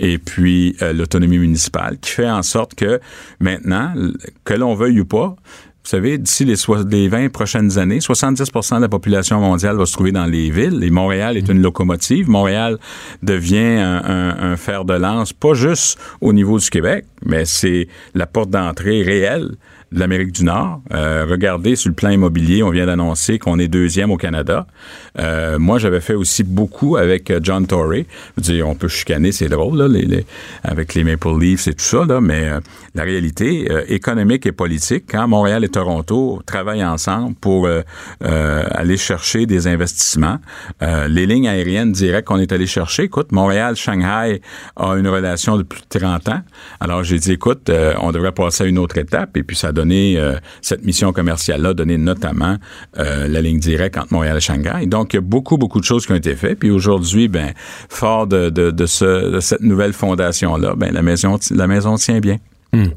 [0.00, 3.00] et puis euh, l'autonomie municipale, qui fait en sorte que
[3.38, 3.92] maintenant,
[4.44, 5.36] que l'on veuille ou pas,
[5.82, 6.56] vous savez, d'ici les,
[6.90, 10.82] les 20 prochaines années, 70% de la population mondiale va se trouver dans les villes
[10.84, 12.28] et Montréal est une locomotive.
[12.28, 12.78] Montréal
[13.22, 17.88] devient un, un, un fer de lance, pas juste au niveau du Québec, mais c'est
[18.14, 19.56] la porte d'entrée réelle
[19.92, 20.82] de l'Amérique du Nord.
[20.92, 24.66] Euh, regardez sur le plan immobilier, on vient d'annoncer qu'on est deuxième au Canada.
[25.18, 28.06] Euh, moi, j'avais fait aussi beaucoup avec John Tory.
[28.36, 30.26] Dire, on peut chicaner, c'est drôle, là, les, les,
[30.62, 32.60] avec les Maple Leafs et tout ça, là, mais euh,
[32.94, 37.82] la réalité euh, économique et politique, quand Montréal et Toronto travaillent ensemble pour euh,
[38.20, 40.38] aller chercher des investissements,
[40.80, 44.40] les lignes aériennes directes qu'on est allé chercher, écoute, Montréal-Shanghai
[44.76, 46.40] a une relation de plus de 30 ans.
[46.80, 47.70] Alors, j'ai dit, écoute,
[48.00, 50.18] on devrait passer à une autre étape et puis ça a donné,
[50.60, 52.56] cette mission commerciale-là, donné notamment
[52.96, 54.86] la ligne directe entre Montréal et Shanghai.
[54.86, 56.58] Donc, il y a beaucoup, beaucoup de choses qui ont été faites.
[56.58, 57.52] Puis aujourd'hui, ben,
[57.88, 62.20] fort de, de, de, ce, de cette nouvelle fondation-là, ben, la maison, la maison tient
[62.20, 62.36] bien.
[62.72, 62.90] Hmm.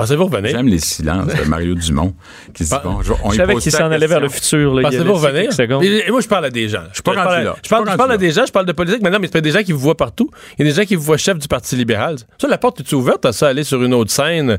[0.00, 0.50] Pensez-vous revenir?
[0.50, 2.14] J'aime les silences de Mario Dumont
[2.54, 4.80] qui se dit, bon, on je savais qu'il s'en allait vers le futur.
[4.82, 5.50] Pensez-vous revenir?
[5.82, 6.84] Et, et moi, je parle à des gens.
[6.92, 7.56] Je, parle, là.
[7.62, 9.40] je, parle, je parle à des gens, je parle de politique maintenant, mais c'est pas
[9.40, 10.30] des gens qui vous voient partout.
[10.58, 12.16] Il y a des gens qui vous voient chef du Parti libéral.
[12.40, 14.58] Ça, la porte est ouverte à ça, aller sur une autre scène?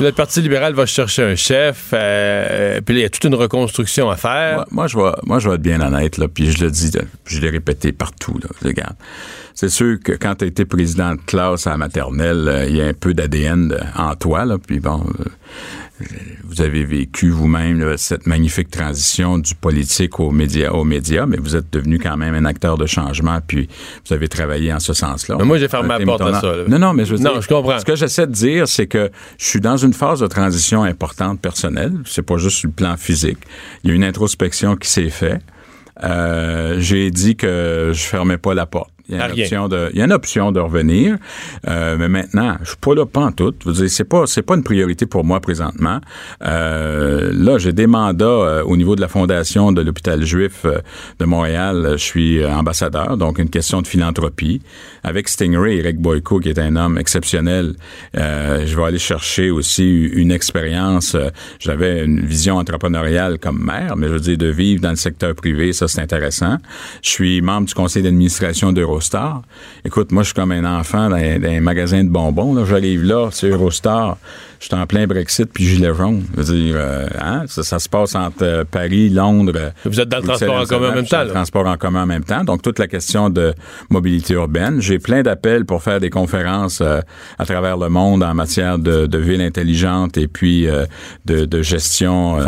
[0.00, 4.08] Le Parti libéral va chercher un chef, euh, puis il y a toute une reconstruction
[4.08, 4.56] à faire.
[4.56, 6.90] Moi, moi, je vais, moi, je vais être bien honnête, là, puis je le dis,
[7.26, 8.38] je l'ai répété partout.
[8.42, 8.96] Là, regarde.
[9.54, 12.76] C'est sûr que quand tu as été président de classe à la maternelle, euh, il
[12.76, 15.24] y a un peu d'ADN en toi, là, puis bon, euh,
[16.44, 21.56] vous avez vécu vous-même cette magnifique transition du politique aux médias, aux médias, mais vous
[21.56, 23.68] êtes devenu quand même un acteur de changement, puis
[24.06, 25.36] vous avez travaillé en ce sens-là.
[25.38, 26.56] Mais moi, j'ai fermé ma porte à ça.
[26.56, 26.64] Là.
[26.68, 27.78] Non, non, mais je veux non, dire, je comprends.
[27.78, 31.40] Ce que j'essaie de dire, c'est que je suis dans une phase de transition importante
[31.40, 31.92] personnelle.
[32.04, 33.38] C'est pas juste sur le plan physique.
[33.84, 35.42] Il y a une introspection qui s'est faite.
[36.02, 38.90] Euh, j'ai dit que je fermais pas la porte.
[39.10, 41.16] Il y a une option de, il y a une option de revenir.
[41.68, 43.54] Euh, mais maintenant, je suis pas là pas en tout.
[43.88, 46.00] C'est pas, c'est pas une priorité pour moi présentement.
[46.42, 50.78] Euh, là, j'ai des mandats euh, au niveau de la fondation de l'hôpital juif euh,
[51.18, 51.92] de Montréal.
[51.92, 54.62] Je suis euh, ambassadeur, donc une question de philanthropie.
[55.02, 57.74] Avec Stingray, Eric Boyko, qui est un homme exceptionnel,
[58.16, 61.14] euh, je vais aller chercher aussi une expérience.
[61.14, 64.96] Euh, J'avais une vision entrepreneuriale comme maire, mais je veux dire de vivre dans le
[64.96, 66.56] secteur privé, ça c'est intéressant.
[67.02, 68.72] Je suis membre du conseil d'administration
[69.84, 72.64] Écoute, moi je suis comme un enfant dans, magasin de bonbons.
[72.64, 74.16] J'arrive là, c'est Eurostar.
[74.60, 76.22] Je suis en plein Brexit puis gilet jaune.
[76.36, 79.72] Je veux dire, euh, hein, ça, ça se passe entre euh, Paris, Londres.
[79.86, 82.02] Vous êtes dans le transport en commun en même dans temps, le transport en commun
[82.02, 82.44] en même temps.
[82.44, 83.54] Donc, toute la question de
[83.88, 84.82] mobilité urbaine.
[84.82, 87.00] J'ai plein d'appels pour faire des conférences euh,
[87.38, 90.84] à travers le monde en matière de, de villes intelligentes et puis euh,
[91.24, 92.38] de, de gestion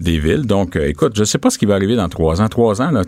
[0.00, 0.46] des villes.
[0.46, 2.48] Donc, écoute, je sais pas ce qui va arriver dans trois ans.
[2.48, 3.02] Trois ans, là,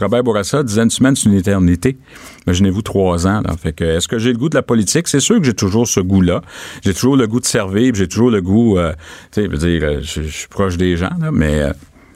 [0.00, 1.98] Robert Bourassa disait une semaine, c'est une éternité.
[2.46, 3.42] Imaginez-vous trois ans.
[3.44, 3.54] Là.
[3.62, 5.06] Fait que, est-ce que j'ai le goût de la politique?
[5.08, 6.40] C'est sûr que j'ai toujours ce goût-là.
[6.82, 8.92] J'ai toujours le goût de servir, puis j'ai toujours le goût, euh,
[9.32, 11.72] tu sais, je veux dire, euh, je je suis proche des gens, là, mais euh,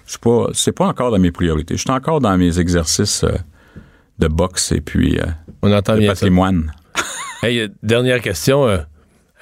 [0.07, 1.77] c'est pas, c'est pas encore dans mes priorités.
[1.77, 3.33] Je suis encore dans mes exercices euh,
[4.19, 5.19] de boxe et puis
[5.63, 6.15] On entend de bien ça.
[6.15, 6.73] patrimoine.
[7.43, 8.67] Hey, dernière question.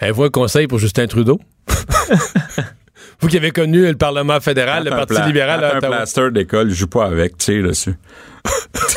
[0.00, 1.38] Avez-vous un conseil pour Justin Trudeau?
[3.20, 6.88] Vous qui avez connu le Parlement fédéral, le Parti libéral un plaster d'école, je joue
[6.88, 7.94] pas avec, tu sais, dessus.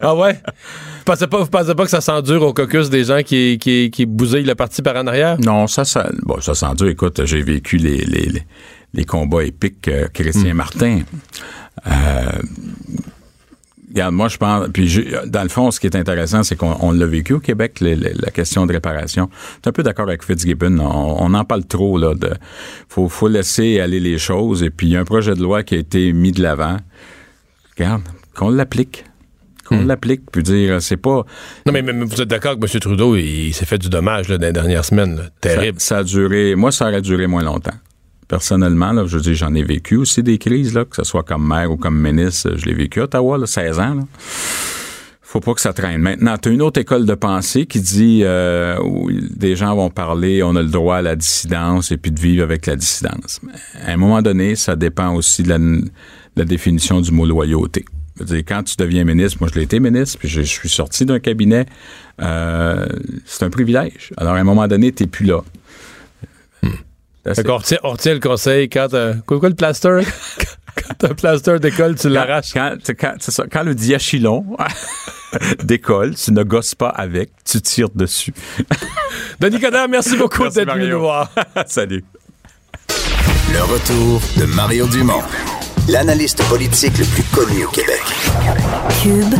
[0.00, 0.34] Ah ouais?
[0.34, 3.90] Vous pensez pas, vous pensez pas que ça s'endure au caucus des gens qui, qui,
[3.90, 5.38] qui bousillent le parti par en arrière?
[5.40, 6.86] Non, ça, ça, bon, ça s'en dit.
[6.86, 8.46] Écoute, j'ai vécu les, les, les,
[8.94, 11.00] les combats épiques euh, Chrétien Martin.
[11.86, 11.90] Euh,
[13.88, 14.68] regarde, moi, je pense.
[14.72, 17.80] Puis, dans le fond, ce qui est intéressant, c'est qu'on on l'a vécu au Québec,
[17.80, 19.28] la question de réparation.
[19.32, 20.78] Je suis un peu d'accord avec Fitzgibbon.
[20.78, 22.14] On, on en parle trop, là.
[22.14, 22.32] De,
[22.88, 24.62] faut, faut laisser aller les choses.
[24.62, 26.76] Et puis, il y a un projet de loi qui a été mis de l'avant.
[27.76, 28.02] Regarde,
[28.34, 29.04] qu'on l'applique.
[29.64, 30.22] Qu'on l'applique.
[30.30, 31.24] Puis dire, c'est pas.
[31.66, 32.80] Non, mais, vous êtes d'accord que M.
[32.80, 35.16] Trudeau, il, il s'est fait du dommage là, dans les dernières semaines.
[35.16, 35.22] là.
[35.40, 35.80] Terrible.
[35.80, 36.54] Ça, ça a duré.
[36.56, 37.74] Moi, ça aurait duré moins longtemps.
[38.28, 41.22] Personnellement, là, je veux dire, j'en ai vécu aussi des crises, là, que ce soit
[41.22, 42.54] comme maire ou comme ministre.
[42.56, 43.94] Je l'ai vécu à Ottawa, là, 16 ans.
[43.94, 44.02] Là.
[45.32, 46.02] Faut pas que ça traîne.
[46.02, 49.88] Maintenant, tu as une autre école de pensée qui dit euh, où des gens vont
[49.88, 53.40] parler, on a le droit à la dissidence et puis de vivre avec la dissidence.
[53.86, 55.90] À un moment donné, ça dépend aussi de la, de
[56.36, 57.86] la définition du mot loyauté.
[58.16, 60.46] Je veux dire, quand tu deviens ministre, moi je l'ai été ministre, puis je, je
[60.46, 61.66] suis sorti d'un cabinet,
[62.20, 62.86] euh,
[63.24, 64.12] c'est un privilège.
[64.18, 65.40] Alors à un moment donné, t'es plus là.
[67.24, 68.92] Retient, on retient le conseil quand.
[68.94, 70.00] euh, quoi, quoi, le plaster?
[70.76, 72.52] quand un plaster d'école, tu l'arraches.
[72.52, 74.44] Quand, quand- quand- c'est ça, quand le diachylon
[75.62, 78.34] décolle, tu ne gosses pas avec, tu tires dessus.
[79.40, 81.30] Denis Coderre, merci beaucoup Merci, d'être venu nous voir.
[81.66, 82.02] Salut.
[83.52, 85.22] Le retour de Mario Dumont,
[85.88, 88.00] l'analyste politique le plus connu au Québec.
[89.02, 89.34] Cube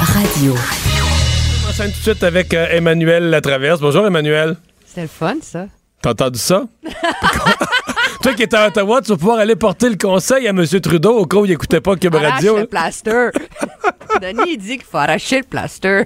[0.00, 0.54] Radio.
[0.54, 3.80] On enchaîne tout de suite avec euh, Emmanuel Latraverse.
[3.80, 4.56] Bonjour, Emmanuel.
[4.86, 5.66] C'était le fun, ça.
[6.00, 6.64] T'as entendu ça?
[8.22, 10.64] Toi qui es à Ottawa, tu vas pouvoir aller porter le conseil à M.
[10.64, 12.58] Trudeau au cas où il n'écoutait pas Cube Arrache Radio.
[12.58, 13.30] le plaster.
[14.22, 16.04] Denis, il dit qu'il faut arracher le plaster.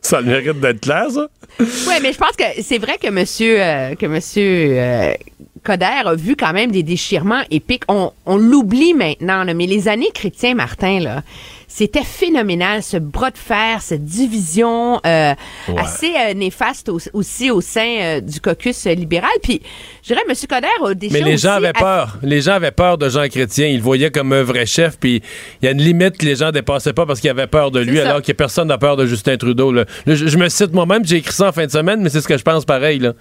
[0.00, 1.28] Ça a le mérite d'être clair, ça?
[1.58, 5.14] Oui, mais je pense que c'est vrai que monsieur, euh, que monsieur euh,
[5.62, 7.82] Coder a vu quand même des déchirements épiques.
[7.88, 11.22] On, on l'oublie maintenant, là, mais les années Chrétien Martin, là,
[11.70, 15.34] c'était phénoménal, ce bras de fer, cette division euh,
[15.68, 15.78] Ouais.
[15.78, 19.30] assez euh, néfaste au- aussi au sein euh, du caucus libéral.
[19.42, 19.60] Puis,
[20.02, 22.18] je dirais, monsieur Coder a déchiré Mais les gens avaient à- peur.
[22.22, 23.66] Les gens avaient peur de Jean Chrétien.
[23.66, 24.98] Ils le voyaient comme un vrai chef.
[24.98, 25.22] Puis
[25.62, 27.80] il y a une limite que les gens dépassaient pas parce qu'ils avaient peur de
[27.80, 29.70] lui, alors que personne n'a peur de Justin Trudeau.
[29.70, 29.84] là.
[30.06, 32.22] Là, je, je me cite moi-même, j'ai écrit ça en fin de semaine, mais c'est
[32.22, 32.98] ce que je pense pareil.
[32.98, 33.12] Là.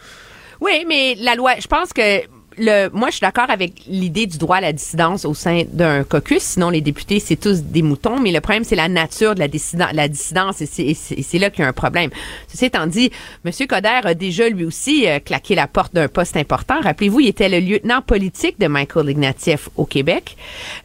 [0.61, 2.21] Oui, mais la loi, je pense que
[2.57, 6.03] le, moi, je suis d'accord avec l'idée du droit à la dissidence au sein d'un
[6.03, 6.41] caucus.
[6.43, 8.19] Sinon, les députés, c'est tous des moutons.
[8.19, 11.61] Mais le problème, c'est la nature de la, dissident- la dissidence et c'est- là qu'il
[11.61, 12.09] y a un problème.
[12.47, 13.11] Ceci étant dit,
[13.45, 13.51] M.
[13.67, 16.81] Coder a déjà lui aussi euh, claqué la porte d'un poste important.
[16.81, 20.35] Rappelez-vous, il était le lieutenant politique de Michael Ignatieff au Québec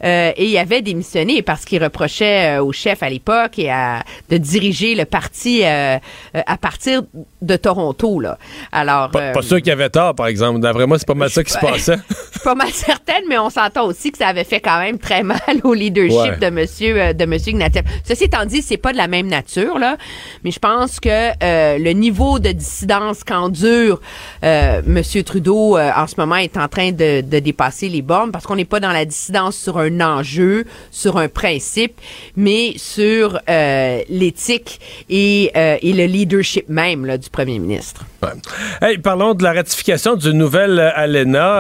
[0.05, 4.03] Euh, et il avait démissionné parce qu'il reprochait euh, au chef à l'époque et à,
[4.31, 5.99] de diriger le parti euh,
[6.35, 7.03] à partir
[7.41, 8.21] de Toronto.
[8.21, 8.39] Là.
[8.73, 10.61] Alors, Pas, pas sûr qu'il avait tort, par exemple.
[10.61, 13.51] D'après moi, c'est pas mal ça qui se je suis pas mal certaine, mais on
[13.51, 16.37] s'entend aussi que ça avait fait quand même très mal au leadership Ouais.
[16.39, 17.85] de monsieur euh, de monsieur Ignatieff.
[18.05, 19.97] Ceci étant dit, c'est pas de la même nature là,
[20.45, 24.01] mais je pense que euh, le niveau de dissidence qu'endure
[24.45, 28.33] euh, monsieur Trudeau euh, en ce moment est en train de, de dépasser les bornes
[28.33, 32.01] parce qu'on n'est pas dans la dissidence sur un enjeu, sur un principe,
[32.37, 33.39] mais sur
[34.09, 38.05] l'éthique et, et le leadership même là, du premier ministre.
[38.81, 40.91] Hey, parlons de la ratification du nouvel euh,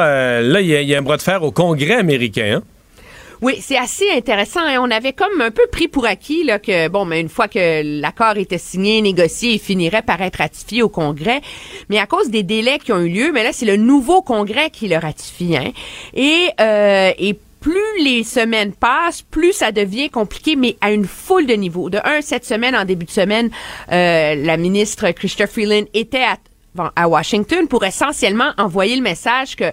[0.01, 2.59] Euh, là, il y, a- un bras de fer au Congrès américain.
[2.59, 2.63] hein?
[3.41, 4.61] Oui, c'est assez intéressant.
[4.61, 4.79] hein.
[4.81, 8.37] On avait comme un peu pris pour acquis que, bon, mais une fois que l'accord
[8.37, 11.41] était signé, négocié, il finirait par être ratifié au Congrès.
[11.89, 14.71] Mais à cause des délais qui ont eu lieu, mais là, c'est le nouveau Congrès
[14.71, 15.57] qui le ratifie.
[15.57, 15.73] Hein.
[16.15, 21.47] Et, euh, et plus les semaines passent, plus ça devient compliqué, mais à une foule
[21.47, 21.91] de niveaux.
[21.91, 23.51] De un, cette semaine, en début de semaine,
[23.91, 26.37] euh, la ministre Chrystia Freeland était à
[26.97, 29.73] à Washington pour essentiellement envoyer le message que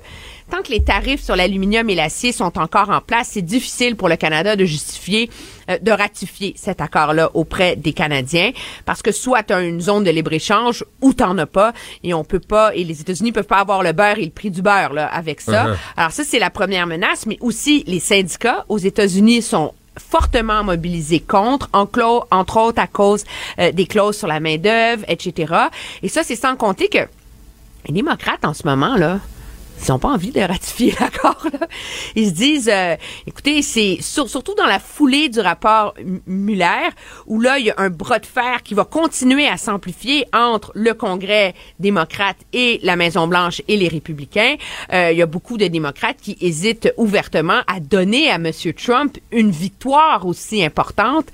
[0.50, 4.10] tant que les tarifs sur l'aluminium et l'acier sont encore en place, c'est difficile pour
[4.10, 5.30] le Canada de justifier,
[5.70, 8.52] euh, de ratifier cet accord-là auprès des Canadiens,
[8.86, 11.74] parce que soit tu as une zone de libre-échange ou t'en as pas,
[12.04, 14.52] et on peut pas, et les États-Unis peuvent pas avoir le beurre et le prix
[14.52, 15.68] du beurre là, avec ça.
[15.68, 15.78] Uh-huh.
[15.96, 21.20] Alors ça, c'est la première menace, mais aussi les syndicats aux États-Unis sont fortement mobilisés
[21.20, 23.24] contre, entre autres à cause
[23.60, 25.54] euh, des clauses sur la main-d'œuvre, etc.
[26.02, 27.00] Et ça, c'est sans compter que
[27.88, 29.20] les démocrates, en ce moment, là,
[29.88, 31.46] ils n'ont pas envie de ratifier l'accord.
[32.16, 32.96] Ils se disent, euh,
[33.28, 35.94] écoutez, c'est sur- surtout dans la foulée du rapport
[36.28, 36.90] Muller,
[37.28, 40.72] où là, il y a un bras de fer qui va continuer à s'amplifier entre
[40.76, 44.56] le Congrès démocrate et la Maison-Blanche et les républicains.
[44.94, 48.52] Euh, il y a beaucoup de démocrates qui hésitent ouvertement à donner à M.
[48.76, 51.28] Trump une victoire aussi importante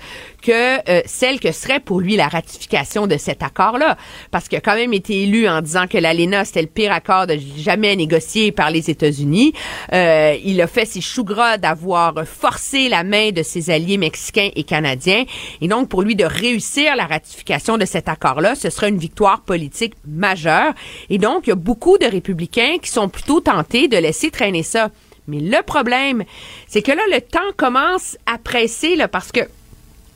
[0.45, 3.97] que euh, celle que serait pour lui la ratification de cet accord-là.
[4.29, 7.25] Parce qu'il a quand même été élu en disant que l'ALENA, c'était le pire accord
[7.25, 9.53] de jamais négocié par les États-Unis.
[9.91, 14.49] Euh, il a fait ses choux gras d'avoir forcé la main de ses alliés mexicains
[14.55, 15.25] et canadiens.
[15.61, 19.41] Et donc, pour lui de réussir la ratification de cet accord-là, ce serait une victoire
[19.41, 20.73] politique majeure.
[21.09, 24.61] Et donc, il y a beaucoup de républicains qui sont plutôt tentés de laisser traîner
[24.61, 24.89] ça.
[25.27, 26.23] Mais le problème,
[26.67, 29.39] c'est que là, le temps commence à presser, là, parce que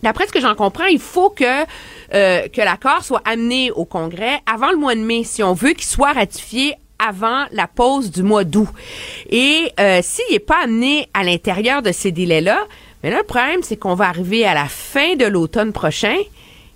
[0.04, 1.44] D'après ce que j'en comprends, il faut que
[2.14, 5.72] euh, que l'accord soit amené au Congrès avant le mois de mai si on veut
[5.72, 8.68] qu'il soit ratifié avant la pause du mois d'août.
[9.30, 12.60] Et euh, s'il n'est pas amené à l'intérieur de ces délais-là,
[13.04, 16.16] mais là, le problème, c'est qu'on va arriver à la fin de l'automne prochain.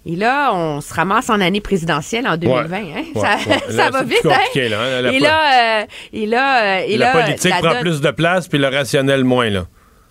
[0.05, 2.75] Et là, on se ramasse en année présidentielle en 2020.
[2.77, 2.81] hein.
[3.15, 3.59] Ouais, ça ouais.
[3.69, 4.69] ça Là, va c'est vite, hein?
[4.69, 5.01] là, hein.
[5.01, 8.11] La et, là, euh, et là, et la là, politique la prend donne- plus de
[8.11, 9.65] place, puis le rationnel moins, là.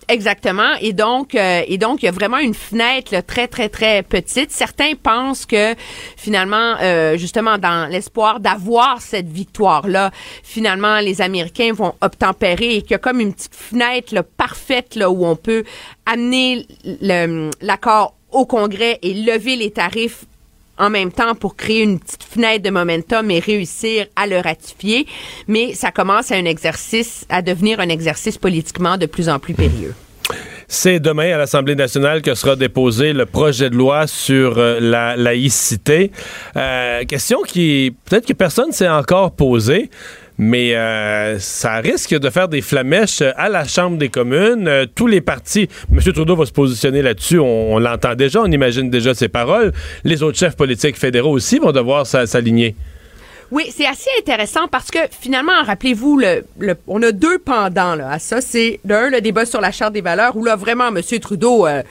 [0.07, 0.73] Exactement.
[0.81, 4.51] Et donc, euh, et donc, il y a vraiment une fenêtre très, très, très petite.
[4.51, 5.75] Certains pensent que
[6.17, 10.11] finalement, euh, justement, dans l'espoir d'avoir cette victoire-là,
[10.43, 15.09] finalement, les Américains vont obtempérer et qu'il y a comme une petite fenêtre parfaite là,
[15.09, 15.63] où on peut
[16.05, 16.65] amener
[17.61, 20.25] l'accord au Congrès et lever les tarifs
[20.77, 25.05] en même temps pour créer une petite fenêtre de momentum et réussir à le ratifier.
[25.47, 29.53] Mais ça commence à un exercice, à devenir un exercice politiquement de plus en plus
[29.53, 29.93] périlleux.
[30.67, 35.15] C'est demain à l'Assemblée nationale que sera déposé le projet de loi sur euh, la
[35.15, 36.11] laïcité.
[36.55, 39.91] Euh, question qui, peut-être que personne s'est encore posée,
[40.37, 44.67] mais euh, ça risque de faire des flamèches à la Chambre des communes.
[44.67, 45.99] Euh, tous les partis, M.
[46.13, 49.71] Trudeau va se positionner là-dessus, on, l'entend déjà, on imagine déjà ses paroles.
[50.03, 52.75] Les autres chefs politiques fédéraux aussi vont devoir s'a- s'aligner.
[53.51, 56.43] Oui, c'est assez intéressant parce que finalement, rappelez-vous, le,
[56.87, 58.41] on a deux pendants là, à ça.
[58.41, 61.01] C'est d'un, le débat sur la Charte des valeurs où là, vraiment, M.
[61.19, 61.83] Trudeau euh,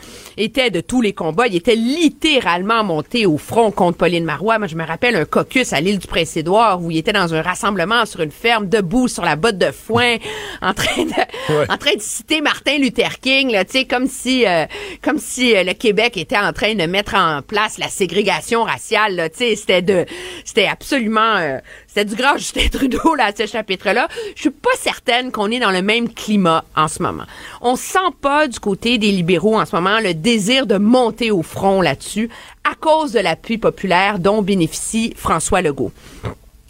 [0.42, 1.46] était de tous les combats.
[1.46, 4.58] Il était littéralement monté au front contre Pauline Marois.
[4.58, 7.42] Moi, je me rappelle un caucus à l'île du Prince-Édouard où il était dans un
[7.42, 10.16] rassemblement sur une ferme, debout sur la botte de foin,
[10.62, 11.12] en train de,
[11.48, 11.66] Ouais.
[11.68, 14.64] en train de citer Martin Luther King, là, tu sais, comme si, euh,
[15.02, 19.16] comme si euh, le Québec était en train de mettre en place la ségrégation raciale,
[19.16, 20.06] là, tu sais, c'était de,
[20.44, 21.58] c'était absolument, euh,
[21.94, 24.08] c'était du grand Justin Trudeau, là, à ce chapitre-là.
[24.34, 27.24] Je suis pas certaine qu'on est dans le même climat en ce moment.
[27.60, 31.42] On sent pas du côté des libéraux en ce moment le désir de monter au
[31.42, 32.30] front là-dessus
[32.64, 35.92] à cause de l'appui populaire dont bénéficie François Legault.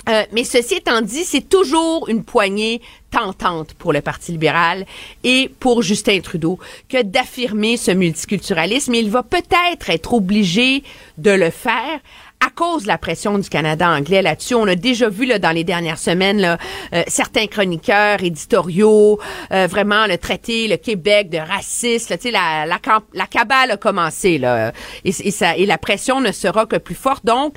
[0.09, 2.81] Euh, mais ceci étant dit, c'est toujours une poignée
[3.13, 4.87] tentante pour le Parti libéral
[5.23, 6.59] et pour Justin Trudeau
[6.89, 8.95] que d'affirmer ce multiculturalisme.
[8.95, 10.83] Il va peut-être être obligé
[11.19, 12.01] de le faire
[12.45, 14.55] à cause de la pression du Canada anglais là-dessus.
[14.55, 16.59] On a déjà vu là, dans les dernières semaines là,
[16.93, 19.21] euh, certains chroniqueurs éditoriaux
[19.53, 22.11] euh, vraiment le traiter le Québec de raciste.
[22.11, 24.73] là, la, la, camp- la cabale a commencé là,
[25.05, 27.25] et, et, ça, et la pression ne sera que plus forte.
[27.25, 27.55] Donc,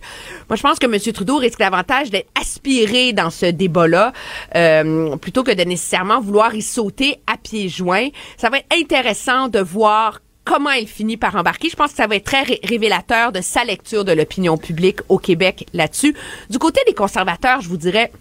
[0.50, 1.00] moi, je pense que M.
[1.14, 4.14] Trudeau risque davantage d'être aspiré dans ce débat-là
[4.56, 8.10] euh, plutôt que de nécessairement vouloir y sauter à pieds joints.
[8.38, 11.70] Ça va être intéressant de voir comment il finit par embarquer.
[11.70, 15.00] Je pense que ça va être très ré- révélateur de sa lecture de l'opinion publique
[15.10, 16.16] au Québec là-dessus.
[16.50, 18.12] Du côté des conservateurs, je vous dirais,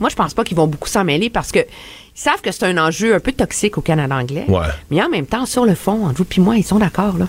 [0.00, 2.64] moi, je pense pas qu'ils vont beaucoup s'en mêler parce que ils savent que c'est
[2.64, 4.44] un enjeu un peu toxique au Canada anglais.
[4.48, 4.66] Ouais.
[4.90, 7.28] Mais en même temps, sur le fond, entre vous puis moi, ils sont d'accord, là.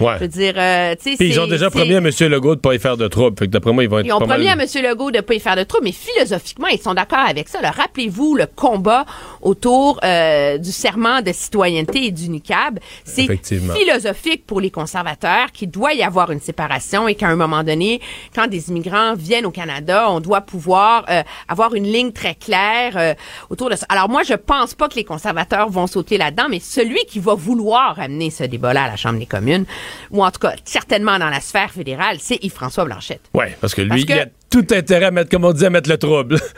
[0.00, 0.14] Ouais.
[0.16, 2.08] Je veux dire, euh, tu sais, Puis ils ont déjà promis à M.
[2.20, 3.36] Legault de pas y faire de trouble.
[3.38, 4.84] Fait que d'après moi, ils vont être Ils ont pas promis mal- à M.
[4.84, 7.58] Legault de pas y faire de trouble, mais philosophiquement, ils sont d'accord avec ça.
[7.60, 9.04] Rappelez-vous le combat
[9.42, 12.78] autour euh, du serment de citoyenneté et du NICAB.
[13.04, 13.26] C'est
[13.76, 18.00] philosophique pour les conservateurs qu'il doit y avoir une séparation et qu'à un moment donné,
[18.34, 22.92] quand des immigrants viennent au Canada, on doit pouvoir euh, avoir une ligne très claire
[22.96, 23.14] euh,
[23.50, 23.86] autour de ça.
[23.88, 27.34] Alors moi, je pense pas que les conservateurs vont sauter là-dedans, mais celui qui va
[27.34, 29.64] vouloir amener ce débat-là à la Chambre des communes,
[30.10, 33.22] ou en tout cas certainement dans la sphère fédérale, c'est Yves-François Blanchette.
[33.34, 35.64] Oui, parce que lui, Parce que- il a tout intérêt à mettre, comme on dit,
[35.64, 36.38] à mettre le trouble.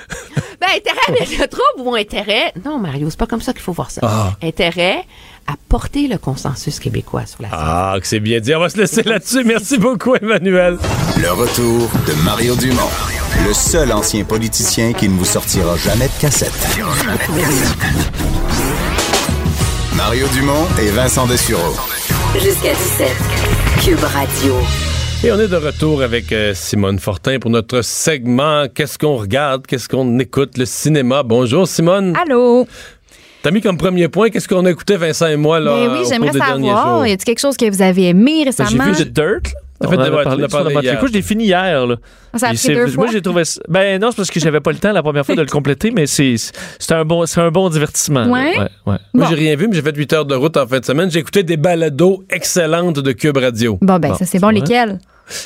[0.63, 2.53] Ben, intérêt avec le trouble ou intérêt.
[2.65, 4.01] Non, Mario, c'est pas comme ça qu'il faut voir ça.
[4.05, 4.33] Ah.
[4.45, 5.05] Intérêt
[5.49, 8.55] à porter le consensus québécois sur la Ah, que c'est bien dit.
[8.55, 9.43] On va se laisser là-dessus.
[9.45, 10.79] Merci beaucoup, Emmanuel.
[11.21, 12.89] Le retour de Mario Dumont,
[13.45, 16.53] le seul ancien politicien qui ne vous sortira jamais de cassette.
[19.97, 21.75] Mario Dumont et Vincent Dessureau.
[22.35, 23.09] Jusqu'à 17.
[23.85, 24.55] Cube Radio.
[25.25, 29.67] Et on est de retour avec euh, Simone Fortin pour notre segment Qu'est-ce qu'on regarde,
[29.67, 31.23] qu'est-ce qu'on écoute, le cinéma.
[31.23, 32.15] Bonjour, Simone.
[32.21, 32.67] Allô?
[33.43, 35.99] T'as mis comme premier point, qu'est-ce qu'on a écouté, Vincent et moi, là, Ben au
[36.01, 37.07] oui, j'aimerais savoir.
[37.07, 38.85] Y a-t-il quelque chose que vous avez aimé Ben, J'ai récemment?
[38.93, 39.53] vu The Dirt.
[39.87, 40.91] On fait en de- a ouais, parlé tu l'as sur la parlé moitié.
[40.91, 40.99] hier.
[40.99, 41.87] Écoute, je l'ai fini hier.
[41.87, 41.97] Là.
[42.35, 44.61] Ça a pris c'est- deux Moi, j'ai trouvé ça- Ben non, c'est parce que j'avais
[44.61, 47.41] pas le temps la première fois de le compléter, mais c'est c'est un bon, c'est
[47.41, 48.25] un bon divertissement.
[48.27, 48.59] Ouais?
[48.59, 48.97] ouais, ouais.
[49.15, 51.11] Moi, j'ai rien vu, mais j'ai fait 8 heures de route en fin de semaine.
[51.11, 53.79] J'ai écouté des balados excellentes de Cube Radio.
[53.83, 54.49] Bon, ben, ça, c'est bon.
[54.49, 54.99] Lesquels?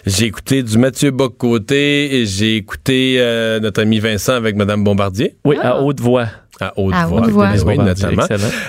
[0.07, 5.37] J'ai écouté du Mathieu Bock-Côté et j'ai écouté euh, notre ami Vincent avec Madame Bombardier.
[5.45, 6.27] Oui, à haute voix.
[6.61, 7.21] À haute À voix.
[7.21, 7.53] haute voix.
[7.57, 8.23] Bombardier, notamment.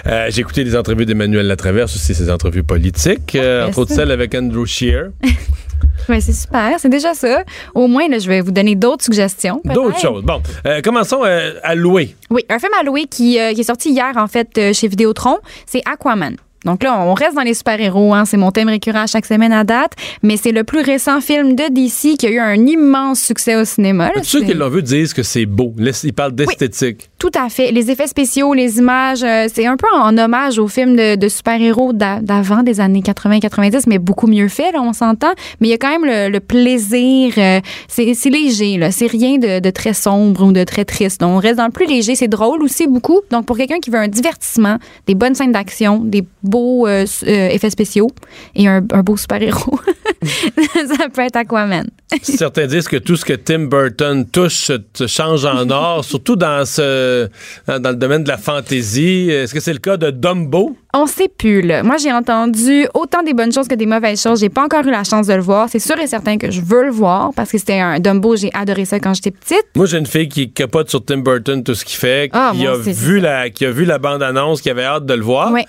[0.08, 3.90] Euh, j'ai écouté des entrevues d'Emmanuel Latraverse, aussi ses entrevues politiques, euh, Parfait, entre autres
[3.92, 3.96] ça.
[3.98, 5.06] celle avec Andrew Shear.
[6.10, 6.74] Ben, c'est super.
[6.80, 7.44] C'est déjà ça.
[7.74, 9.62] Au moins, là, je vais vous donner d'autres suggestions.
[9.64, 10.24] D'autres choses.
[10.24, 12.16] Bon, euh, commençons euh, à louer.
[12.30, 14.88] Oui, un film à louer qui, euh, qui est sorti hier, en fait, euh, chez
[14.90, 16.36] Vidéotron, c'est Aquaman.
[16.68, 19.54] Donc là, on reste dans les super-héros, hein, c'est mon thème récurrent à chaque semaine
[19.54, 23.22] à date, mais c'est le plus récent film de DC qui a eu un immense
[23.22, 24.12] succès au cinéma.
[24.24, 25.74] ceux qui l'ont vu disent que c'est beau?
[26.04, 27.10] Ils parlent d'esthétique.
[27.20, 27.72] Tout à fait.
[27.72, 31.28] Les effets spéciaux, les images, euh, c'est un peu en hommage aux films de, de
[31.30, 35.32] super-héros d'a- d'avant, des années 80-90, mais beaucoup mieux fait, là, on s'entend.
[35.60, 37.34] Mais il y a quand même le, le plaisir.
[37.38, 38.80] euh, c'est léger.
[38.92, 41.22] C'est rien de, de très sombre ou de très triste.
[41.22, 42.16] Donc, on reste dans le plus léger.
[42.16, 43.22] C'est drôle aussi, beaucoup.
[43.32, 44.78] Donc, pour quelqu'un qui veut un divertissement,
[45.08, 46.57] des bonnes scènes d'action, des beaux
[46.88, 48.10] euh, euh, effets spéciaux
[48.56, 49.80] et un, un beau super-héros,
[50.24, 51.88] ça peut être Aquaman.
[52.22, 56.66] Certains disent que tout ce que Tim Burton touche se- change en or, surtout dans
[56.66, 57.28] ce
[57.68, 59.30] dans le domaine de la fantaisie.
[59.30, 60.76] Est-ce que c'est le cas de Dumbo?
[60.94, 61.84] On sait plus, là.
[61.84, 64.40] Moi, j'ai entendu autant des bonnes choses que des mauvaises choses.
[64.40, 65.68] J'ai pas encore eu la chance de le voir.
[65.70, 68.36] C'est sûr et certain que je veux le voir parce que c'était un Dumbo.
[68.36, 69.66] J'ai adoré ça quand j'étais petite.
[69.76, 72.66] Moi, j'ai une fille qui capote sur Tim Burton, tout ce qu'il fait, Ah, qui,
[72.66, 75.52] a vu la, qui a vu la bande-annonce, qui avait hâte de le voir.
[75.52, 75.66] Ouais.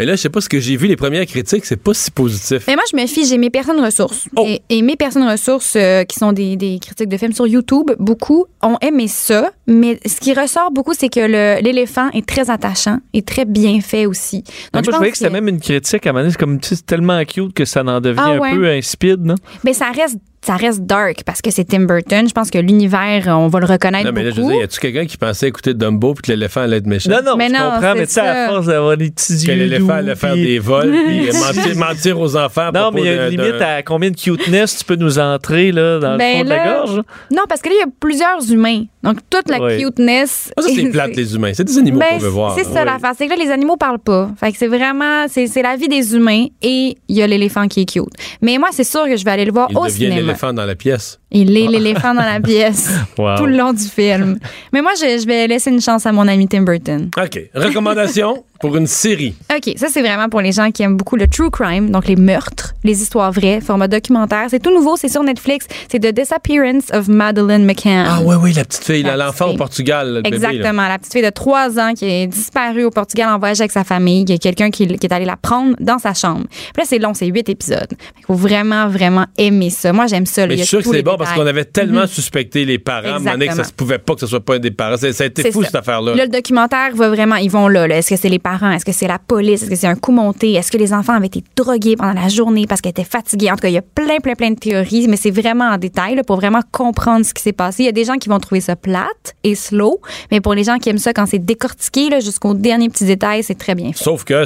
[0.00, 2.10] Mais là, je sais pas ce que j'ai vu, les premières critiques, c'est pas si
[2.10, 2.64] positif.
[2.66, 4.28] Mais moi, je me fie, j'ai mes personnes ressources.
[4.34, 4.46] Oh.
[4.48, 7.90] Et, et mes personnes ressources, euh, qui sont des, des critiques de films sur YouTube,
[7.98, 9.50] beaucoup ont aimé ça.
[9.66, 14.06] Mais ce qui ressort beaucoup, c'est que l'éléphant est très attachant et très bien fait
[14.06, 14.42] aussi.
[14.72, 16.74] moi, Donc, je, pense voyais que c'était que- même une critique à c'est comme tu
[16.74, 18.54] sais, tellement cute que ça en devient Ah un ouais.
[18.54, 19.34] peu insipide, non?
[19.64, 22.26] Mais ça reste, ça reste dark parce que c'est Tim Burton.
[22.26, 24.62] Je pense que l'univers, on va le reconnaître Non, mais là, je veux dire, y
[24.62, 27.10] a-tu quelqu'un qui pensait écouter Dumbo puis que l'éléphant allait être méchant?
[27.10, 28.52] Non, non, Mais je non, comprends, mais c'est tu sais, à ça.
[28.52, 32.68] force d'avoir des petits Que l'éléphant allait faire des vols puis mentir, mentir aux enfants.
[32.68, 35.18] à Non, mais il y a une limite à combien de cuteness tu peux nous
[35.18, 37.02] entrer là, dans le Ben fond de la gorge.
[37.30, 38.84] Non, parce que là, il y a plusieurs humains.
[39.02, 39.78] Donc, toute la Ouais.
[39.78, 40.52] cuteness.
[40.56, 41.52] Ah, ça, c'est plate, les humains.
[41.54, 42.54] C'est des animaux Ben, qu'on veut voir.
[42.56, 42.86] C'est ça Oui.
[42.86, 43.12] l'affaire.
[43.16, 44.30] C'est que là, les animaux parlent pas.
[44.38, 47.82] Fait que c'est vraiment, c'est la vie des humains et il y a l'éléphant qui
[47.82, 48.12] est cute.
[48.42, 50.16] Mais moi, c'est sûr que je vais aller le voir Il au devient cinéma.
[50.16, 51.19] l'éléphant dans la pièce.
[51.32, 53.36] Il est l'éléphant dans la pièce Wow.
[53.36, 54.38] tout le long du film.
[54.72, 57.10] Mais moi, je, je vais laisser une chance à mon ami Tim Burton.
[57.22, 57.38] OK.
[57.54, 59.34] Recommandation pour une série.
[59.54, 62.16] OK, ça c'est vraiment pour les gens qui aiment beaucoup le true crime, donc les
[62.16, 64.46] meurtres, les histoires vraies, format documentaire.
[64.50, 65.66] C'est tout nouveau, c'est sur Netflix.
[65.90, 68.06] C'est The Disappearance of Madeleine McCann.
[68.06, 70.50] Ah oui, oui, la petite fille, l'enfant au Portugal, le bébé, là.
[70.52, 73.72] Exactement, la petite fille de 3 ans qui est disparue au Portugal en voyage avec
[73.72, 74.22] sa famille.
[74.22, 76.44] Il y a quelqu'un qui, qui est allé la prendre dans sa chambre.
[76.50, 77.88] Puis là, c'est long, c'est 8 épisodes.
[78.18, 79.92] Il faut vraiment, vraiment aimer ça.
[79.94, 80.42] Moi, j'aime ça.
[80.42, 80.48] là.
[80.48, 82.06] Mais je suis sûr que c'est bon parce qu'on avait tellement Mhm.
[82.06, 84.96] suspecté les parents, donné, que ça se pouvait pas que ce soit pas des parents.
[84.96, 85.68] Ça, a été fou, ça.
[85.68, 86.14] cette affaire-là.
[86.14, 87.86] Là, le documentaire va vraiment, ils vont là.
[87.86, 87.98] là.
[87.98, 88.70] Est-ce que c'est les parents?
[88.70, 89.62] Est-ce que c'est la police?
[89.62, 90.52] Est-ce que c'est un coup monté?
[90.54, 93.50] Est-ce que les enfants avaient été drogués pendant la journée parce qu'ils étaient fatigués?
[93.50, 95.78] En tout cas, il y a plein, plein, plein de théories, mais c'est vraiment en
[95.78, 97.82] détail là, pour vraiment comprendre ce qui s'est passé.
[97.84, 100.64] Il y a des gens qui vont trouver ça plate et slow, mais pour les
[100.64, 103.92] gens qui aiment ça quand c'est décortiqué là, jusqu'aux derniers petits détails, c'est très bien
[103.92, 104.02] fait.
[104.04, 104.44] Sauf que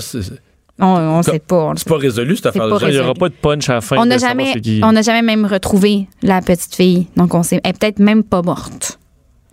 [0.81, 1.73] On, on sait pas.
[1.77, 2.79] c'est pas résolu, cette affaire-là.
[2.79, 3.97] pas Il n'y aura pas de punch à la fin.
[3.97, 4.53] On de n'a jamais,
[4.83, 7.07] on n'a jamais même retrouvé la petite fille.
[7.17, 8.99] Donc, on sait, elle est peut-être même pas morte.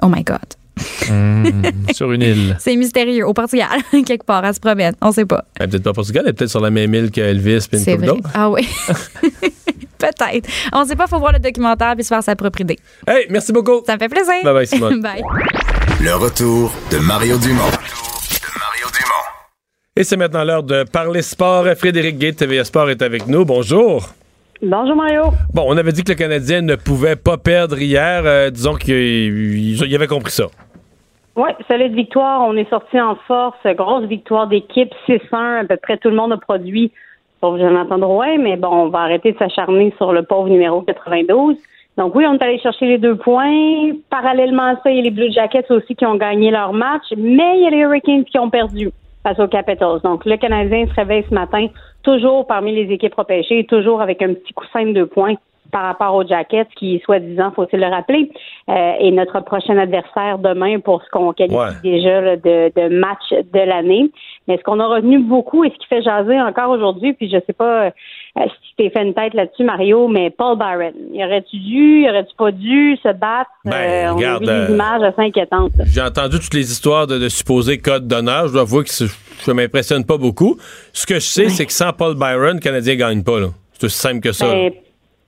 [0.02, 0.40] Oh my God.
[1.94, 2.58] sur une île.
[2.60, 3.28] C'est mystérieux.
[3.28, 3.70] Au Portugal,
[4.06, 4.96] quelque part, à se promène.
[5.02, 5.46] On sait pas.
[5.60, 7.84] Elle est peut-être pas au Portugal, elle est peut-être sur la même île qu'Elvis puis
[7.84, 8.20] une vrai.
[8.34, 8.68] Ah oui.
[10.02, 10.50] Peut-être.
[10.74, 12.80] On sait pas, faut voir le documentaire puis se faire sa propre idée.
[13.08, 13.84] Hey, merci beaucoup.
[13.86, 14.34] Ça me fait plaisir.
[14.44, 15.00] Bye bye, Simone.
[15.00, 15.22] Bye.
[16.02, 17.70] Le retour de Mario Dumont.
[19.98, 21.66] Et c'est maintenant l'heure de parler sport.
[21.76, 23.44] Frédéric Gay, TVA Sport, est avec nous.
[23.44, 24.04] Bonjour.
[24.62, 25.24] Bonjour Mario.
[25.54, 28.22] Bon, on avait dit que le Canadien ne pouvait pas perdre hier.
[28.24, 30.46] Euh, disons qu'il il avait compris ça.
[31.36, 32.40] Oui, solide victoire.
[32.48, 33.58] On est sorti en force.
[33.66, 35.64] Grosse victoire d'équipe, 6-1.
[35.64, 36.94] À peu près tout le monde a produit,
[37.42, 38.38] sauf Jonathan Drouin.
[38.38, 41.58] Mais bon, on va arrêter de s'acharner sur le pauvre numéro 92.
[41.98, 43.92] Donc oui, on est allé chercher les deux points.
[44.10, 47.04] Parallèlement à ça, il y a les Blue Jackets aussi qui ont gagné leur match.
[47.18, 48.90] Mais il y a les Hurricanes qui ont perdu
[49.24, 50.02] face aux Capitals.
[50.04, 51.68] Donc le Canadien se réveille ce matin
[52.04, 55.36] toujours parmi les équipes repêchées, toujours avec un petit coussin de deux points
[55.72, 58.30] par rapport aux Jackets, qui, soi-disant, faut-il le rappeler,
[58.70, 61.70] euh, est notre prochain adversaire demain pour ce qu'on qualifie Ouais.
[61.82, 64.12] déjà là, de, de match de l'année.
[64.48, 67.38] Mais ce qu'on a retenu beaucoup et ce qui fait jaser encore aujourd'hui, puis je
[67.48, 67.92] sais pas euh,
[68.36, 72.10] si tu t'es fait une tête là-dessus, Mario, mais Paul Byron, il aurait-tu dû, il
[72.10, 73.50] aurait-tu pas dû se battre?
[73.66, 75.72] Ben, Euh, on regarde, a vu euh, des images assez inquiétantes.
[75.86, 78.48] J'ai entendu toutes les histoires de, de supposés codes d'honneur.
[78.48, 80.58] Je dois avouer que ça m'impressionne pas beaucoup.
[80.94, 83.40] Ce que je sais, c'est que sans Paul Byron, le Canadien gagne pas.
[83.40, 83.48] là.
[83.74, 84.46] C'est aussi simple que ça.
[84.48, 84.72] Ben,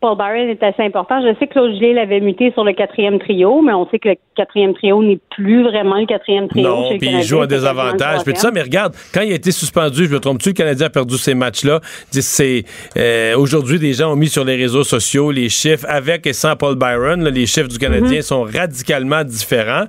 [0.03, 1.21] Paul Byron est assez important.
[1.21, 4.09] Je sais que Claude Gillet l'avait muté sur le quatrième trio, mais on sait que
[4.09, 6.67] le quatrième trio n'est plus vraiment le quatrième trio.
[6.67, 8.23] Non, puis il joue quasiment le désavantage.
[8.25, 10.88] Puis tout ça, mais regarde, quand il a été suspendu, je me trompe-tu, le Canadien
[10.88, 11.80] a perdu ces matchs-là.
[12.11, 12.65] C'est
[12.97, 16.57] euh, aujourd'hui, des gens ont mis sur les réseaux sociaux les chiffres avec et sans
[16.57, 17.23] Paul Byron.
[17.23, 18.21] là, les chiffres du Canadien Mhm.
[18.23, 19.85] sont radicalement différents.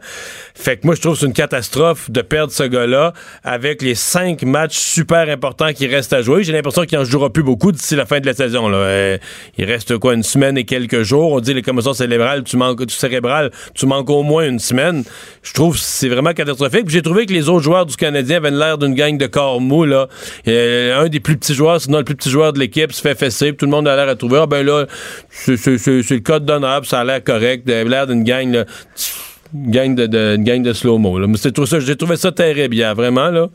[0.54, 3.96] Fait que moi, je trouve que c'est une catastrophe de perdre ce gars-là avec les
[3.96, 6.44] cinq matchs super importants qui restent à jouer.
[6.44, 8.68] J'ai l'impression qu'il en jouera plus beaucoup d'ici la fin de la saison.
[8.68, 8.76] Là.
[8.78, 9.18] Euh,
[9.58, 11.32] il reste une semaine et quelques jours?
[11.32, 15.04] On dit les commotions cérébrales, tu manques, cérébrales, tu manques au moins une semaine.
[15.42, 16.88] Je trouve que c'est vraiment catastrophique.
[16.88, 19.84] J'ai trouvé que les autres joueurs du Canadien avaient l'air d'une gang de corps mous.
[19.84, 20.08] Là.
[20.48, 23.18] Euh, un des plus petits joueurs, sinon le plus petit joueur de l'équipe, se fait
[23.18, 23.52] fesser.
[23.52, 24.86] Puis tout le monde a l'air à trouver, ah ben là,
[25.28, 27.64] c'est le code d'honneur, ça a l'air correct.
[27.66, 28.64] Il l'air d'une gang,
[29.54, 31.20] une gang de, gang de slow-mo.
[31.80, 33.30] j'ai trouvé ça terrible vraiment.
[33.30, 33.48] là.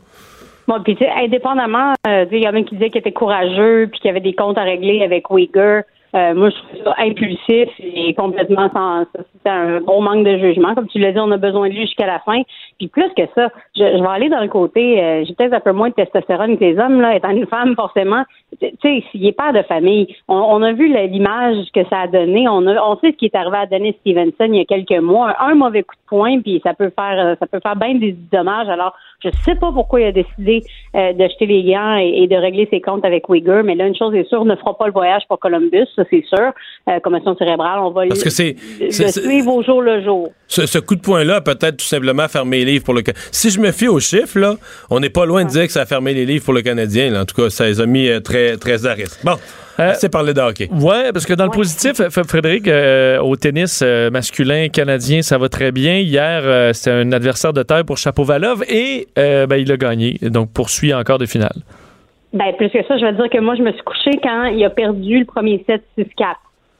[0.70, 4.08] Bon, puis indépendamment, euh, il y en a qui disaient qu'il était courageux puis qu'il
[4.08, 5.82] y avait des comptes à régler avec Uyghur.
[6.14, 9.04] Euh, moi, je trouve ça impulsif et complètement sans.
[9.14, 10.74] C'était un gros manque de jugement.
[10.74, 12.42] Comme tu l'as dit, on a besoin de lui jusqu'à la fin.
[12.78, 15.02] Puis plus que ça, je, je vais aller dans le côté.
[15.02, 17.74] euh, J'ai peut-être un peu moins de testostérone que les hommes, là, étant une femme,
[17.76, 18.24] forcément.
[18.60, 22.06] Tu sais, s'il est père de famille, on, on a vu l'image que ça a
[22.08, 22.48] donné.
[22.48, 25.00] On, a, on sait ce qui est arrivé à Dennis Stevenson il y a quelques
[25.02, 25.34] mois.
[25.40, 28.16] Un, mauvais coup de poing, puis ça peut faire euh, ça peut faire bien des
[28.32, 28.68] dommages.
[28.68, 30.62] Alors, je sais pas pourquoi il a décidé
[30.96, 33.86] euh, de jeter les gants et, et de régler ses comptes avec Uyghur, mais là,
[33.86, 36.50] une chose est sûre, on ne fera pas le voyage pour Columbus, ça c'est sûr.
[36.88, 40.30] Euh, commotion cérébrale, on va Parce que c'est- le suivre au jour le jour.
[40.48, 43.50] Ce, ce coup de poing-là a peut-être tout simplement fermé les livres pour le Si
[43.50, 44.54] je me fie aux chiffres, là,
[44.90, 47.10] on n'est pas loin de dire que ça a fermé les livres pour le Canadien.
[47.10, 47.22] là.
[47.22, 48.20] En tout cas, ça les a mis euh,
[48.56, 49.20] très, très à risque.
[49.24, 49.36] Bon,
[49.94, 50.68] c'est parler de hockey.
[50.70, 55.38] Ouais, parce que dans le positif, F- Frédéric, euh, au tennis euh, masculin canadien, ça
[55.38, 55.96] va très bien.
[55.98, 60.18] Hier, euh, c'était un adversaire de taille pour Chapovalov et euh, ben, il a gagné.
[60.22, 61.56] Donc, poursuit encore des finales.
[62.32, 64.62] Ben, plus que ça, je vais dire que moi, je me suis couchée quand il
[64.64, 66.06] a perdu le premier set 6-4.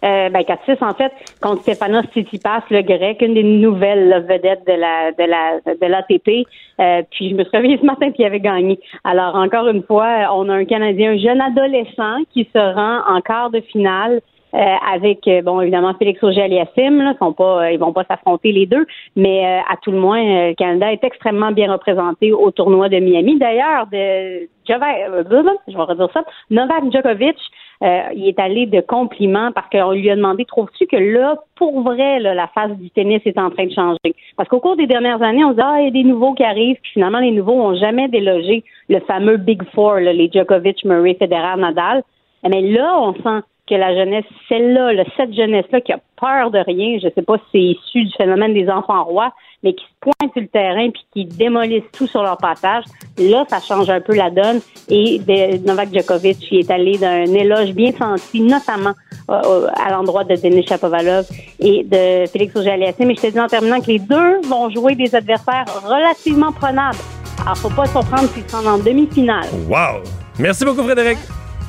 [0.02, 1.12] Euh, ben 4-6 en fait
[1.42, 6.46] contre Stefanos Tsitsipas le grec une des nouvelles vedettes de la de la de l'ATP
[6.80, 8.80] euh, puis je me suis réveillée ce matin puis il avait gagné.
[9.04, 13.20] Alors encore une fois on a un Canadien un jeune adolescent qui se rend en
[13.20, 14.22] quart de finale
[14.52, 14.58] euh,
[14.92, 18.52] avec euh, bon évidemment Félix Auger aliassime là sont pas euh, ils vont pas s'affronter
[18.52, 18.84] les deux.
[19.16, 22.88] Mais euh, à tout le moins euh, le Canada est extrêmement bien représenté au tournoi
[22.88, 23.38] de Miami.
[23.38, 26.24] D'ailleurs de je vais redire ça.
[26.50, 27.36] Novak Djokovic
[27.82, 31.80] euh, il est allé de compliments parce qu'on lui a demandé trouves-tu que là, pour
[31.80, 34.14] vrai, là, la face du tennis est en train de changer?
[34.36, 36.34] Parce qu'au cours des dernières années, on se dit Ah, il y a des nouveaux
[36.34, 40.30] qui arrivent, puis finalement, les nouveaux ont jamais délogé le fameux Big Four, là, les
[40.30, 42.02] Djokovic, Murray, Federer, Nadal.
[42.42, 46.58] Mais là, on sent que la jeunesse, celle-là, là, cette jeunesse-là qui a peur de
[46.58, 49.32] rien, je sais pas si c'est issu du phénomène des enfants rois,
[49.62, 52.84] mais qui se pointent sur le terrain puis qui démolissent tout sur leur passage,
[53.16, 54.60] là, ça change un peu la donne.
[54.88, 55.20] Et
[55.64, 58.92] Novak Djokovic il est allé d'un éloge bien senti, notamment
[59.30, 61.26] euh, euh, à l'endroit de Denis Shapovalov
[61.60, 63.06] et de Félix Auger-Aliassime.
[63.06, 66.98] Mais je te dis en terminant que les deux vont jouer des adversaires relativement prenables.
[67.42, 69.46] Alors, faut pas se surprendre s'ils sont en demi-finale.
[69.68, 70.02] Wow!
[70.38, 71.18] Merci beaucoup, Frédéric.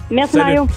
[0.09, 0.43] Merci, Salut.
[0.43, 0.67] Mario.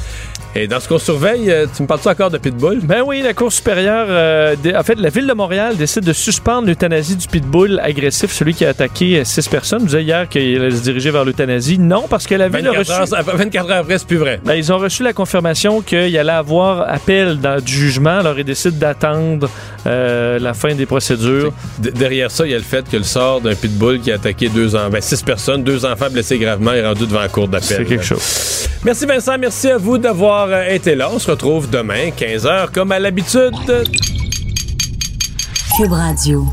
[0.57, 2.79] Et dans ce qu'on surveille, euh, tu me parles-tu encore de Pitbull?
[2.81, 6.69] Ben oui, la Cour supérieure, euh, en fait, la Ville de Montréal décide de suspendre
[6.69, 9.81] l'euthanasie du Pitbull agressif, celui qui a attaqué euh, six personnes.
[9.81, 11.77] Vous disiez hier qu'il allait se diriger vers l'euthanasie.
[11.81, 12.93] Non, parce que la Ville a reçu...
[12.93, 14.41] 24 heures après, c'est plus vrai.
[14.45, 18.45] Ben, ils ont reçu la confirmation qu'il allait avoir appel dans, du jugement, alors ils
[18.45, 19.51] décident d'attendre
[19.85, 21.53] la fin des procédures.
[21.79, 24.49] Derrière ça, il y a le fait que le sort d'un Pitbull qui a attaqué
[24.49, 27.79] deux ben, six personnes, deux enfants blessés gravement est rendu devant la Cour d'appel.
[27.79, 28.69] C'est quelque chose.
[28.85, 31.11] Merci Vincent, merci à vous d'avoir été là.
[31.13, 33.55] On se retrouve demain, 15h, comme à l'habitude.
[35.77, 36.47] Cube Radio.